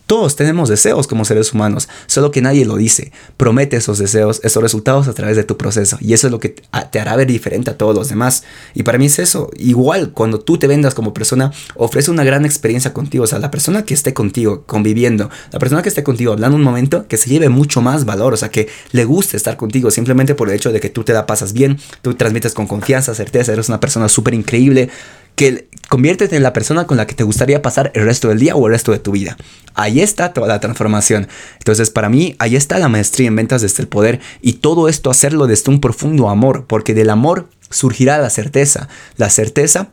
todos 0.08 0.38
tenemos 0.38 0.70
deseos 0.70 1.06
como 1.06 1.26
seres 1.26 1.54
humanos, 1.54 1.89
solo 2.08 2.32
que 2.32 2.41
nadie 2.41 2.65
lo 2.65 2.78
dice. 2.78 3.12
Promete 3.36 3.76
esos 3.76 4.00
deseos, 4.00 4.39
esos 4.41 4.63
resultados 4.63 5.10
a 5.10 5.13
través 5.13 5.36
de 5.36 5.43
tu 5.43 5.58
proceso. 5.58 5.98
Y 6.00 6.13
eso 6.13 6.28
es 6.28 6.32
lo 6.32 6.39
que 6.39 6.56
te 6.91 7.00
hará 7.00 7.17
ver 7.17 7.28
diferente 7.28 7.72
a 7.72 7.78
todos 7.78 7.93
los 7.93 8.08
demás. 8.08 8.43
Y 8.74 8.84
para 8.84 8.98
mí 8.98 9.08
es 9.08 9.20
eso. 9.20 9.52
Igual, 9.58 10.12
cuando 10.13 10.39
tú 10.39 10.58
te 10.58 10.67
vendas 10.67 10.96
como 10.96 11.13
persona, 11.13 11.52
ofrece 11.76 12.10
una 12.10 12.24
gran 12.24 12.46
experiencia 12.46 12.93
contigo. 12.93 13.26
O 13.26 13.28
sea, 13.28 13.39
la 13.39 13.52
persona 13.52 13.84
que 13.84 13.93
esté 13.93 14.13
contigo, 14.13 14.63
conviviendo, 14.65 15.30
la 15.52 15.60
persona 15.60 15.82
que 15.82 15.89
esté 15.89 16.04
contigo 16.04 16.32
hablando 16.32 16.56
un 16.56 16.63
momento, 16.63 17.06
que 17.10 17.17
se 17.17 17.30
lleve 17.30 17.50
mucho 17.50 17.82
más 17.82 18.06
valor. 18.06 18.34
O 18.34 18.38
sea, 18.38 18.50
que 18.50 18.70
le 18.93 19.04
guste 19.04 19.36
estar 19.36 19.58
contigo 19.58 19.91
simplemente 19.91 20.36
por 20.36 20.48
el 20.48 20.56
hecho 20.56 20.72
de 20.72 20.80
que 20.80 20.89
tú 20.89 21.04
te 21.04 21.12
la 21.12 21.26
pasas 21.26 21.52
bien, 21.52 21.78
tú 22.02 22.13
transmites 22.13 22.54
con 22.54 22.65
confianza, 22.65 23.13
certeza, 23.13 23.52
eres 23.52 23.67
una 23.67 23.82
persona 23.82 24.08
súper 24.08 24.34
increíble 24.34 24.89
que 25.38 25.69
conviértete 25.88 26.36
en 26.36 26.41
la 26.41 26.52
persona 26.52 26.88
con 26.88 26.97
la 26.97 27.06
que 27.06 27.13
te 27.13 27.23
gustaría 27.23 27.62
pasar 27.62 27.91
el 27.93 28.06
resto 28.06 28.28
del 28.28 28.39
día 28.39 28.56
o 28.56 28.65
el 28.65 28.73
resto 28.73 28.91
de 28.91 28.97
tu 28.97 29.12
vida. 29.12 29.38
Ahí 29.76 30.02
está 30.02 30.34
toda 30.34 30.47
la 30.47 30.60
transformación. 30.60 31.28
Entonces, 31.60 31.91
para 31.91 32.10
mí, 32.10 32.36
ahí 32.39 32.56
está 32.56 32.80
la 32.80 32.89
maestría 32.89 33.28
en 33.28 33.36
ventas 33.36 33.62
desde 33.62 33.84
el 33.84 33.88
poder 33.88 34.19
y 34.41 34.54
todo 34.54 34.89
esto 34.89 35.12
hacerlo 35.12 35.45
desde 35.45 35.69
un 35.69 35.80
profundo 35.80 36.30
amor, 36.30 36.65
porque 36.67 36.95
del 36.95 37.12
amor 37.12 37.50
surgirá 37.69 38.17
la 38.17 38.32
certeza. 38.32 38.89
La 39.15 39.30
certeza 39.30 39.91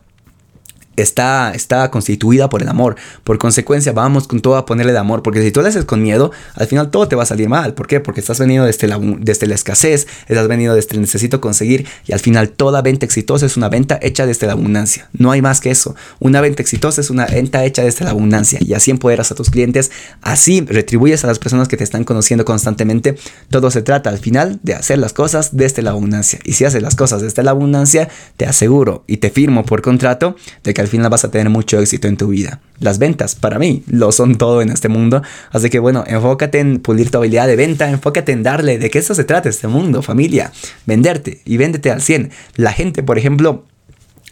está, 0.97 1.51
está 1.53 1.89
constituida 1.91 2.49
por 2.49 2.61
el 2.61 2.69
amor. 2.69 2.95
Por 3.23 3.37
consecuencia, 3.37 3.91
vamos 3.91 4.27
con 4.27 4.41
todo 4.41 4.57
a 4.57 4.65
ponerle 4.65 4.93
de 4.93 4.99
amor. 4.99 5.23
Porque 5.23 5.41
si 5.41 5.51
tú 5.51 5.61
lo 5.61 5.67
haces 5.67 5.85
con 5.85 6.01
miedo, 6.01 6.31
al 6.55 6.67
final 6.67 6.89
todo 6.91 7.07
te 7.07 7.15
va 7.15 7.23
a 7.23 7.25
salir 7.25 7.49
mal. 7.49 7.73
¿Por 7.73 7.87
qué? 7.87 7.99
Porque 7.99 8.19
estás 8.19 8.39
venido 8.39 8.65
desde 8.65 8.87
la, 8.87 8.99
desde 9.19 9.47
la 9.47 9.55
escasez, 9.55 10.07
estás 10.27 10.47
venido 10.47 10.75
desde 10.75 10.95
el 10.95 11.01
necesito 11.01 11.41
conseguir. 11.41 11.87
Y 12.05 12.13
al 12.13 12.19
final, 12.19 12.49
toda 12.49 12.81
venta 12.81 13.05
exitosa 13.05 13.45
es 13.45 13.57
una 13.57 13.69
venta 13.69 13.99
hecha 14.01 14.25
desde 14.25 14.47
la 14.47 14.53
abundancia. 14.53 15.09
No 15.13 15.31
hay 15.31 15.41
más 15.41 15.61
que 15.61 15.71
eso. 15.71 15.95
Una 16.19 16.41
venta 16.41 16.61
exitosa 16.61 17.01
es 17.01 17.09
una 17.09 17.25
venta 17.25 17.63
hecha 17.65 17.83
desde 17.83 18.05
la 18.05 18.11
abundancia. 18.11 18.59
Y 18.61 18.73
así 18.73 18.91
empoderas 18.91 19.31
a 19.31 19.35
tus 19.35 19.49
clientes. 19.49 19.91
Así 20.21 20.61
retribuyes 20.61 21.23
a 21.23 21.27
las 21.27 21.39
personas 21.39 21.67
que 21.67 21.77
te 21.77 21.83
están 21.83 22.03
conociendo 22.03 22.45
constantemente. 22.45 23.17
Todo 23.49 23.71
se 23.71 23.81
trata 23.81 24.09
al 24.09 24.19
final 24.19 24.59
de 24.63 24.75
hacer 24.75 24.99
las 24.99 25.13
cosas 25.13 25.55
desde 25.55 25.81
la 25.81 25.91
abundancia. 25.91 26.39
Y 26.43 26.53
si 26.53 26.65
haces 26.65 26.81
las 26.81 26.95
cosas 26.95 27.21
desde 27.21 27.43
la 27.43 27.51
abundancia, 27.51 28.09
te 28.37 28.45
aseguro 28.45 29.03
y 29.07 29.17
te 29.17 29.29
firmo 29.29 29.65
por 29.65 29.81
contrato 29.81 30.35
de 30.63 30.73
que 30.73 30.84
al 30.85 30.89
final 30.89 31.09
vas 31.09 31.25
a 31.25 31.31
tener 31.31 31.49
mucho 31.49 31.79
éxito 31.79 32.07
en 32.07 32.15
tu 32.15 32.27
vida. 32.27 32.59
Las 32.79 32.99
ventas, 32.99 33.35
para 33.35 33.59
mí, 33.59 33.83
lo 33.87 34.11
son 34.11 34.35
todo 34.35 34.61
en 34.61 34.69
este 34.69 34.87
mundo. 34.87 35.21
Así 35.51 35.69
que 35.69 35.79
bueno, 35.79 36.03
enfócate 36.07 36.59
en 36.59 36.79
pulir 36.79 37.11
tu 37.11 37.17
habilidad 37.17 37.47
de 37.47 37.55
venta, 37.55 37.89
enfócate 37.89 38.31
en 38.31 38.43
darle 38.43 38.77
de 38.77 38.89
qué 38.89 38.99
eso 38.99 39.15
se 39.15 39.23
trata 39.23 39.49
este 39.49 39.67
mundo, 39.67 40.01
familia. 40.01 40.51
Venderte 40.85 41.41
y 41.45 41.57
véndete 41.57 41.91
al 41.91 42.01
100. 42.01 42.31
La 42.55 42.71
gente, 42.71 43.03
por 43.03 43.17
ejemplo, 43.17 43.65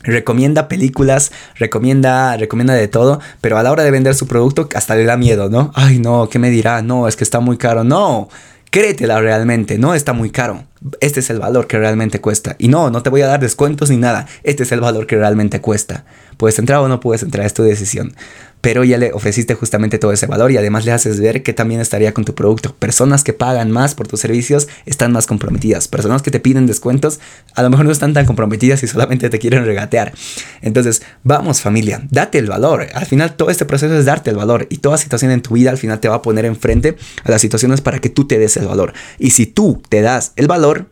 recomienda 0.03 0.67
películas, 0.67 1.31
recomienda, 1.55 2.37
recomienda 2.37 2.73
de 2.73 2.87
todo, 2.87 3.19
pero 3.41 3.57
a 3.57 3.63
la 3.63 3.71
hora 3.71 3.83
de 3.83 3.91
vender 3.91 4.15
su 4.15 4.27
producto 4.27 4.69
hasta 4.75 4.95
le 4.95 5.05
da 5.05 5.17
miedo, 5.17 5.49
¿no? 5.49 5.71
Ay, 5.75 5.99
no, 5.99 6.29
¿qué 6.29 6.39
me 6.39 6.49
dirá? 6.49 6.81
No, 6.81 7.07
es 7.07 7.15
que 7.15 7.23
está 7.23 7.39
muy 7.39 7.57
caro. 7.57 7.83
No, 7.83 8.29
créetela 8.73 9.21
realmente, 9.21 9.77
no 9.77 9.93
está 9.93 10.13
muy 10.13 10.31
caro. 10.31 10.63
Este 10.99 11.19
es 11.19 11.29
el 11.29 11.37
valor 11.37 11.67
que 11.67 11.77
realmente 11.77 12.19
cuesta. 12.19 12.55
Y 12.57 12.69
no, 12.69 12.89
no 12.89 13.03
te 13.03 13.11
voy 13.11 13.21
a 13.21 13.27
dar 13.27 13.39
descuentos 13.39 13.91
ni 13.91 13.97
nada. 13.97 14.25
Este 14.41 14.63
es 14.63 14.71
el 14.71 14.81
valor 14.81 15.05
que 15.05 15.15
realmente 15.15 15.61
cuesta. 15.61 16.05
Puedes 16.37 16.57
entrar 16.57 16.79
o 16.79 16.87
no 16.87 16.99
puedes 16.99 17.21
entrar, 17.21 17.45
es 17.45 17.53
tu 17.53 17.61
decisión 17.61 18.15
pero 18.63 18.85
ya 18.85 18.97
le 18.97 19.11
ofreciste 19.11 19.55
justamente 19.55 19.99
todo 19.99 20.13
ese 20.13 20.25
valor 20.25 20.49
y 20.49 20.55
además 20.55 20.85
le 20.85 20.93
haces 20.93 21.19
ver 21.19 21.43
que 21.43 21.51
también 21.51 21.81
estaría 21.81 22.13
con 22.13 22.23
tu 22.23 22.33
producto. 22.33 22.73
Personas 22.73 23.25
que 23.25 23.33
pagan 23.33 23.71
más 23.71 23.93
por 23.93 24.07
tus 24.07 24.21
servicios 24.21 24.69
están 24.85 25.11
más 25.11 25.27
comprometidas. 25.27 25.89
Personas 25.89 26.21
que 26.21 26.31
te 26.31 26.39
piden 26.39 26.65
descuentos 26.65 27.19
a 27.55 27.61
lo 27.61 27.69
mejor 27.69 27.85
no 27.85 27.91
están 27.91 28.13
tan 28.13 28.25
comprometidas 28.25 28.81
y 28.81 28.87
solamente 28.87 29.29
te 29.29 29.37
quieren 29.37 29.65
regatear. 29.65 30.13
Entonces, 30.61 31.01
vamos 31.23 31.59
familia, 31.59 32.03
date 32.09 32.37
el 32.37 32.47
valor. 32.47 32.87
Al 32.93 33.05
final 33.05 33.35
todo 33.35 33.49
este 33.49 33.65
proceso 33.65 33.97
es 33.97 34.05
darte 34.05 34.29
el 34.29 34.37
valor 34.37 34.65
y 34.69 34.77
toda 34.77 34.97
situación 34.97 35.31
en 35.31 35.41
tu 35.41 35.55
vida 35.55 35.69
al 35.69 35.77
final 35.77 35.99
te 35.99 36.07
va 36.07 36.15
a 36.15 36.21
poner 36.21 36.45
enfrente 36.45 36.95
a 37.25 37.31
las 37.31 37.41
situaciones 37.41 37.81
para 37.81 37.99
que 37.99 38.07
tú 38.07 38.27
te 38.27 38.39
des 38.39 38.55
el 38.55 38.65
valor. 38.65 38.93
Y 39.19 39.31
si 39.31 39.45
tú 39.45 39.83
te 39.89 39.99
das 39.99 40.31
el 40.37 40.47
valor, 40.47 40.85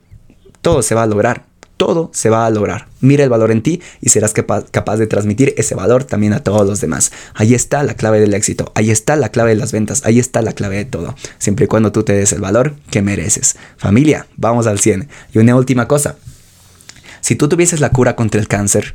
todo 0.62 0.82
se 0.82 0.94
va 0.94 1.04
a 1.04 1.08
lograr 1.08 1.51
todo 1.82 2.12
se 2.14 2.30
va 2.30 2.46
a 2.46 2.50
lograr. 2.52 2.90
Mira 3.00 3.24
el 3.24 3.32
valor 3.32 3.50
en 3.50 3.64
ti 3.64 3.82
y 4.02 4.10
serás 4.10 4.34
capaz 4.34 4.98
de 4.98 5.08
transmitir 5.08 5.56
ese 5.58 5.74
valor 5.74 6.04
también 6.04 6.32
a 6.34 6.44
todos 6.44 6.68
los 6.68 6.80
demás. 6.80 7.12
Ahí 7.34 7.56
está 7.56 7.82
la 7.82 7.96
clave 7.96 8.20
del 8.20 8.36
éxito, 8.36 8.72
ahí 8.76 8.92
está 8.92 9.16
la 9.16 9.30
clave 9.30 9.50
de 9.50 9.56
las 9.56 9.72
ventas, 9.72 10.04
ahí 10.06 10.20
está 10.20 10.44
la 10.44 10.54
clave 10.54 10.76
de 10.76 10.86
todo. 10.86 11.16
Siempre 11.40 11.66
y 11.66 11.68
cuando 11.68 11.92
tú 11.92 12.04
te 12.04 12.14
des 12.14 12.34
el 12.34 12.40
valor 12.40 12.76
que 12.92 13.02
mereces. 13.02 13.56
Familia, 13.78 14.28
vamos 14.38 14.68
al 14.68 14.78
100. 14.78 15.10
Y 15.34 15.40
una 15.40 15.56
última 15.56 15.88
cosa. 15.88 16.18
Si 17.20 17.36
tú 17.36 17.50
tuvieses 17.50 17.80
la 17.80 17.90
cura 17.90 18.16
contra 18.16 18.40
el 18.40 18.48
cáncer, 18.48 18.94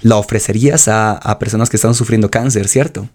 la 0.00 0.16
ofrecerías 0.16 0.88
a, 0.88 1.12
a 1.12 1.38
personas 1.38 1.70
que 1.70 1.76
están 1.76 1.94
sufriendo 1.94 2.28
cáncer, 2.28 2.66
¿cierto? 2.66 3.08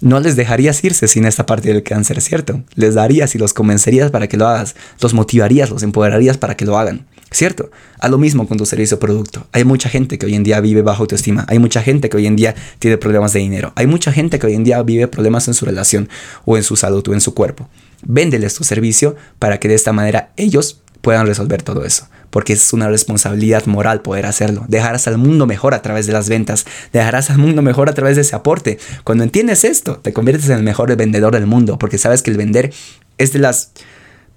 no 0.00 0.20
les 0.20 0.36
dejarías 0.36 0.82
irse 0.84 1.08
sin 1.08 1.24
esta 1.24 1.46
parte 1.46 1.68
del 1.68 1.82
cáncer, 1.82 2.20
¿cierto? 2.20 2.62
Les 2.74 2.94
darías 2.94 3.34
y 3.34 3.38
los 3.38 3.52
convencerías 3.52 4.10
para 4.10 4.28
que 4.28 4.36
lo 4.36 4.46
hagas, 4.46 4.76
los 5.00 5.12
motivarías, 5.14 5.70
los 5.70 5.82
empoderarías 5.82 6.38
para 6.38 6.56
que 6.56 6.64
lo 6.64 6.78
hagan, 6.78 7.06
¿cierto? 7.30 7.70
A 7.98 8.08
lo 8.08 8.18
mismo 8.18 8.46
con 8.46 8.58
tu 8.58 8.66
servicio 8.66 8.96
o 8.96 9.00
producto. 9.00 9.46
Hay 9.52 9.64
mucha 9.64 9.88
gente 9.88 10.18
que 10.18 10.26
hoy 10.26 10.34
en 10.34 10.44
día 10.44 10.60
vive 10.60 10.82
bajo 10.82 11.02
autoestima, 11.02 11.44
hay 11.48 11.58
mucha 11.58 11.82
gente 11.82 12.08
que 12.08 12.16
hoy 12.16 12.26
en 12.26 12.36
día 12.36 12.54
tiene 12.78 12.98
problemas 12.98 13.32
de 13.32 13.40
dinero, 13.40 13.72
hay 13.76 13.86
mucha 13.86 14.12
gente 14.12 14.38
que 14.38 14.46
hoy 14.46 14.54
en 14.54 14.64
día 14.64 14.82
vive 14.82 15.08
problemas 15.08 15.48
en 15.48 15.54
su 15.54 15.64
relación 15.64 16.08
o 16.44 16.56
en 16.56 16.62
su 16.62 16.76
salud 16.76 17.06
o 17.08 17.14
en 17.14 17.20
su 17.20 17.34
cuerpo. 17.34 17.68
Véndeles 18.02 18.54
tu 18.54 18.64
servicio 18.64 19.16
para 19.38 19.58
que 19.58 19.68
de 19.68 19.74
esta 19.74 19.92
manera 19.92 20.32
ellos 20.36 20.80
puedan 21.00 21.26
resolver 21.26 21.62
todo 21.62 21.84
eso 21.84 22.08
porque 22.30 22.52
es 22.52 22.72
una 22.72 22.88
responsabilidad 22.88 23.66
moral 23.66 24.02
poder 24.02 24.26
hacerlo. 24.26 24.64
Dejarás 24.68 25.08
al 25.08 25.18
mundo 25.18 25.46
mejor 25.46 25.74
a 25.74 25.82
través 25.82 26.06
de 26.06 26.12
las 26.12 26.28
ventas, 26.28 26.66
dejarás 26.92 27.30
al 27.30 27.38
mundo 27.38 27.62
mejor 27.62 27.88
a 27.88 27.94
través 27.94 28.16
de 28.16 28.22
ese 28.22 28.36
aporte. 28.36 28.78
Cuando 29.04 29.24
entiendes 29.24 29.64
esto, 29.64 29.98
te 29.98 30.12
conviertes 30.12 30.48
en 30.50 30.58
el 30.58 30.62
mejor 30.62 30.94
vendedor 30.96 31.32
del 31.32 31.46
mundo, 31.46 31.78
porque 31.78 31.98
sabes 31.98 32.22
que 32.22 32.30
el 32.30 32.36
vender 32.36 32.72
es 33.16 33.32
de 33.32 33.38
las 33.38 33.72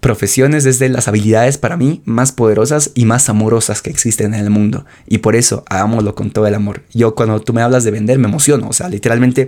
profesiones 0.02 0.66
es 0.66 0.80
de 0.80 0.90
las 0.90 1.08
habilidades 1.08 1.60
para 1.60 1.78
mí 1.78 2.02
más 2.06 2.32
poderosas 2.32 2.92
y 2.96 3.06
más 3.06 3.30
amorosas 3.30 3.84
que 3.84 3.92
existen 3.92 4.34
en 4.34 4.42
el 4.42 4.50
mundo. 4.50 4.84
Y 5.08 5.20
por 5.20 5.36
eso 5.36 5.64
hagámoslo 5.70 6.16
con 6.16 6.32
todo 6.32 6.48
el 6.48 6.56
amor. 6.56 6.82
Yo 6.92 7.14
cuando 7.14 7.40
tú 7.40 7.54
me 7.54 7.62
hablas 7.62 7.84
de 7.84 7.92
vender 7.92 8.18
me 8.18 8.28
emociono. 8.28 8.68
O 8.68 8.74
sea, 8.74 8.90
literalmente 8.90 9.48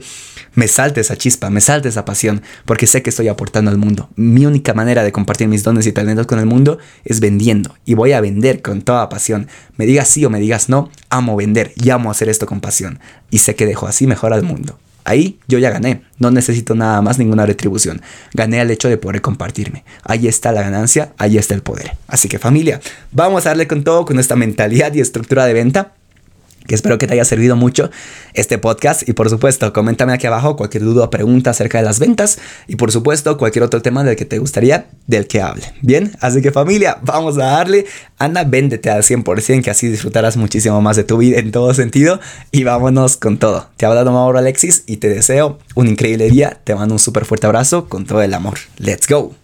me 0.54 0.68
salta 0.68 1.02
esa 1.02 1.18
chispa, 1.18 1.50
me 1.50 1.60
salta 1.60 1.89
esa 1.89 2.06
pasión, 2.06 2.44
porque 2.66 2.86
sé 2.86 3.02
que 3.02 3.10
estoy 3.10 3.30
aportando 3.30 3.72
al 3.72 3.78
mundo. 3.78 4.10
Mi 4.16 4.46
única 4.46 4.76
manera 4.76 5.04
de 5.04 5.12
compartir 5.12 5.48
mis 5.48 5.63
dones 5.63 5.88
y 5.88 5.92
talentos 5.92 6.28
con 6.28 6.38
el 6.38 6.46
mundo 6.46 6.78
es 7.04 7.20
vendiendo. 7.20 7.76
Y 7.84 7.96
voy 7.96 8.12
a 8.12 8.22
vender 8.22 8.62
con 8.62 8.84
toda 8.84 9.10
pasión. 9.10 9.48
Me 9.76 9.88
digas 9.88 10.08
sí 10.08 10.24
o 10.24 10.30
me 10.30 10.39
digas 10.39 10.70
no, 10.70 10.92
amo 11.10 11.36
vender 11.36 11.74
y 11.76 11.89
amo 11.89 12.12
hacer 12.12 12.30
esto 12.30 12.46
con 12.46 12.62
pasión. 12.62 13.00
Y 13.32 13.39
sé 13.39 13.56
que 13.56 13.66
dejo 13.66 13.88
así 13.88 14.06
mejor 14.06 14.34
al 14.34 14.44
mundo. 14.44 14.78
Ahí 15.04 15.39
yo 15.48 15.60
ya 15.60 15.70
gané, 15.70 16.04
no 16.20 16.32
necesito 16.32 16.76
nada 16.76 17.02
más, 17.02 17.20
ninguna 17.20 17.46
retribución. 17.46 18.02
Gané 18.34 18.62
al 18.62 18.72
hecho 18.72 18.88
de 18.89 18.98
poder 18.98 19.22
compartirme. 19.22 19.84
Ahí 20.04 20.28
está 20.28 20.52
la 20.52 20.62
ganancia, 20.62 21.13
ahí 21.18 21.38
está 21.38 21.54
el 21.54 21.62
poder. 21.62 21.98
Así 22.08 22.30
que 22.30 22.39
familia, 22.39 22.80
vamos 23.12 23.46
a 23.46 23.50
darle 23.50 23.68
con 23.68 23.84
todo 23.84 24.06
con 24.06 24.20
esta 24.20 24.36
mentalidad 24.36 24.94
y 24.94 25.02
estructura 25.02 25.46
de 25.46 25.54
venta 25.54 25.94
que 26.67 26.76
espero 26.76 26.97
que 26.97 27.08
te 27.08 27.13
haya 27.13 27.26
servido 27.26 27.56
mucho 27.56 27.91
este 28.34 28.58
podcast 28.58 29.08
y 29.08 29.13
por 29.13 29.30
supuesto 29.30 29.71
coméntame 29.73 30.13
aquí 30.13 30.28
abajo 30.28 30.56
cualquier 30.56 30.84
duda 30.84 31.06
o 31.06 31.10
pregunta 31.10 31.52
acerca 31.52 31.78
de 31.78 31.84
las 31.84 31.99
ventas 31.99 32.39
y 32.67 32.76
por 32.76 32.91
supuesto 32.91 33.38
cualquier 33.38 33.63
otro 33.63 33.82
tema 33.82 34.04
del 34.04 34.15
que 34.15 34.26
te 34.26 34.39
gustaría 34.39 34.88
del 35.08 35.28
que 35.28 35.41
hable. 35.41 35.63
Bien, 35.82 36.12
así 36.21 36.41
que 36.41 36.52
familia, 36.52 36.97
vamos 37.02 37.38
a 37.38 37.45
darle, 37.45 37.86
anda, 38.17 38.43
véndete 38.43 38.89
al 38.89 39.04
100% 39.04 39.63
que 39.63 39.69
así 39.69 39.88
disfrutarás 39.88 40.38
muchísimo 40.38 40.82
más 40.82 40.95
de 40.95 41.04
tu 41.04 41.17
vida 41.17 41.39
en 41.39 41.52
todo 41.52 41.73
sentido 41.73 42.19
y 42.52 42.63
vámonos 42.63 43.17
con 43.17 43.38
todo. 43.38 43.69
Te 43.78 43.86
ha 43.86 43.89
hablado 43.89 44.12
Mauro 44.12 44.39
Alexis 44.39 44.84
y 44.88 44.97
te 44.97 45.10
deseo 45.10 45.60
un 45.76 45.88
increíble 45.88 46.30
día, 46.30 46.60
te 46.63 46.76
mando 46.76 46.95
un 46.95 46.99
súper 46.99 47.26
fuerte 47.26 47.47
abrazo 47.47 47.89
con 47.89 48.06
todo 48.06 48.21
el 48.21 48.34
amor. 48.34 48.58
Let's 48.78 49.08
go. 49.08 49.42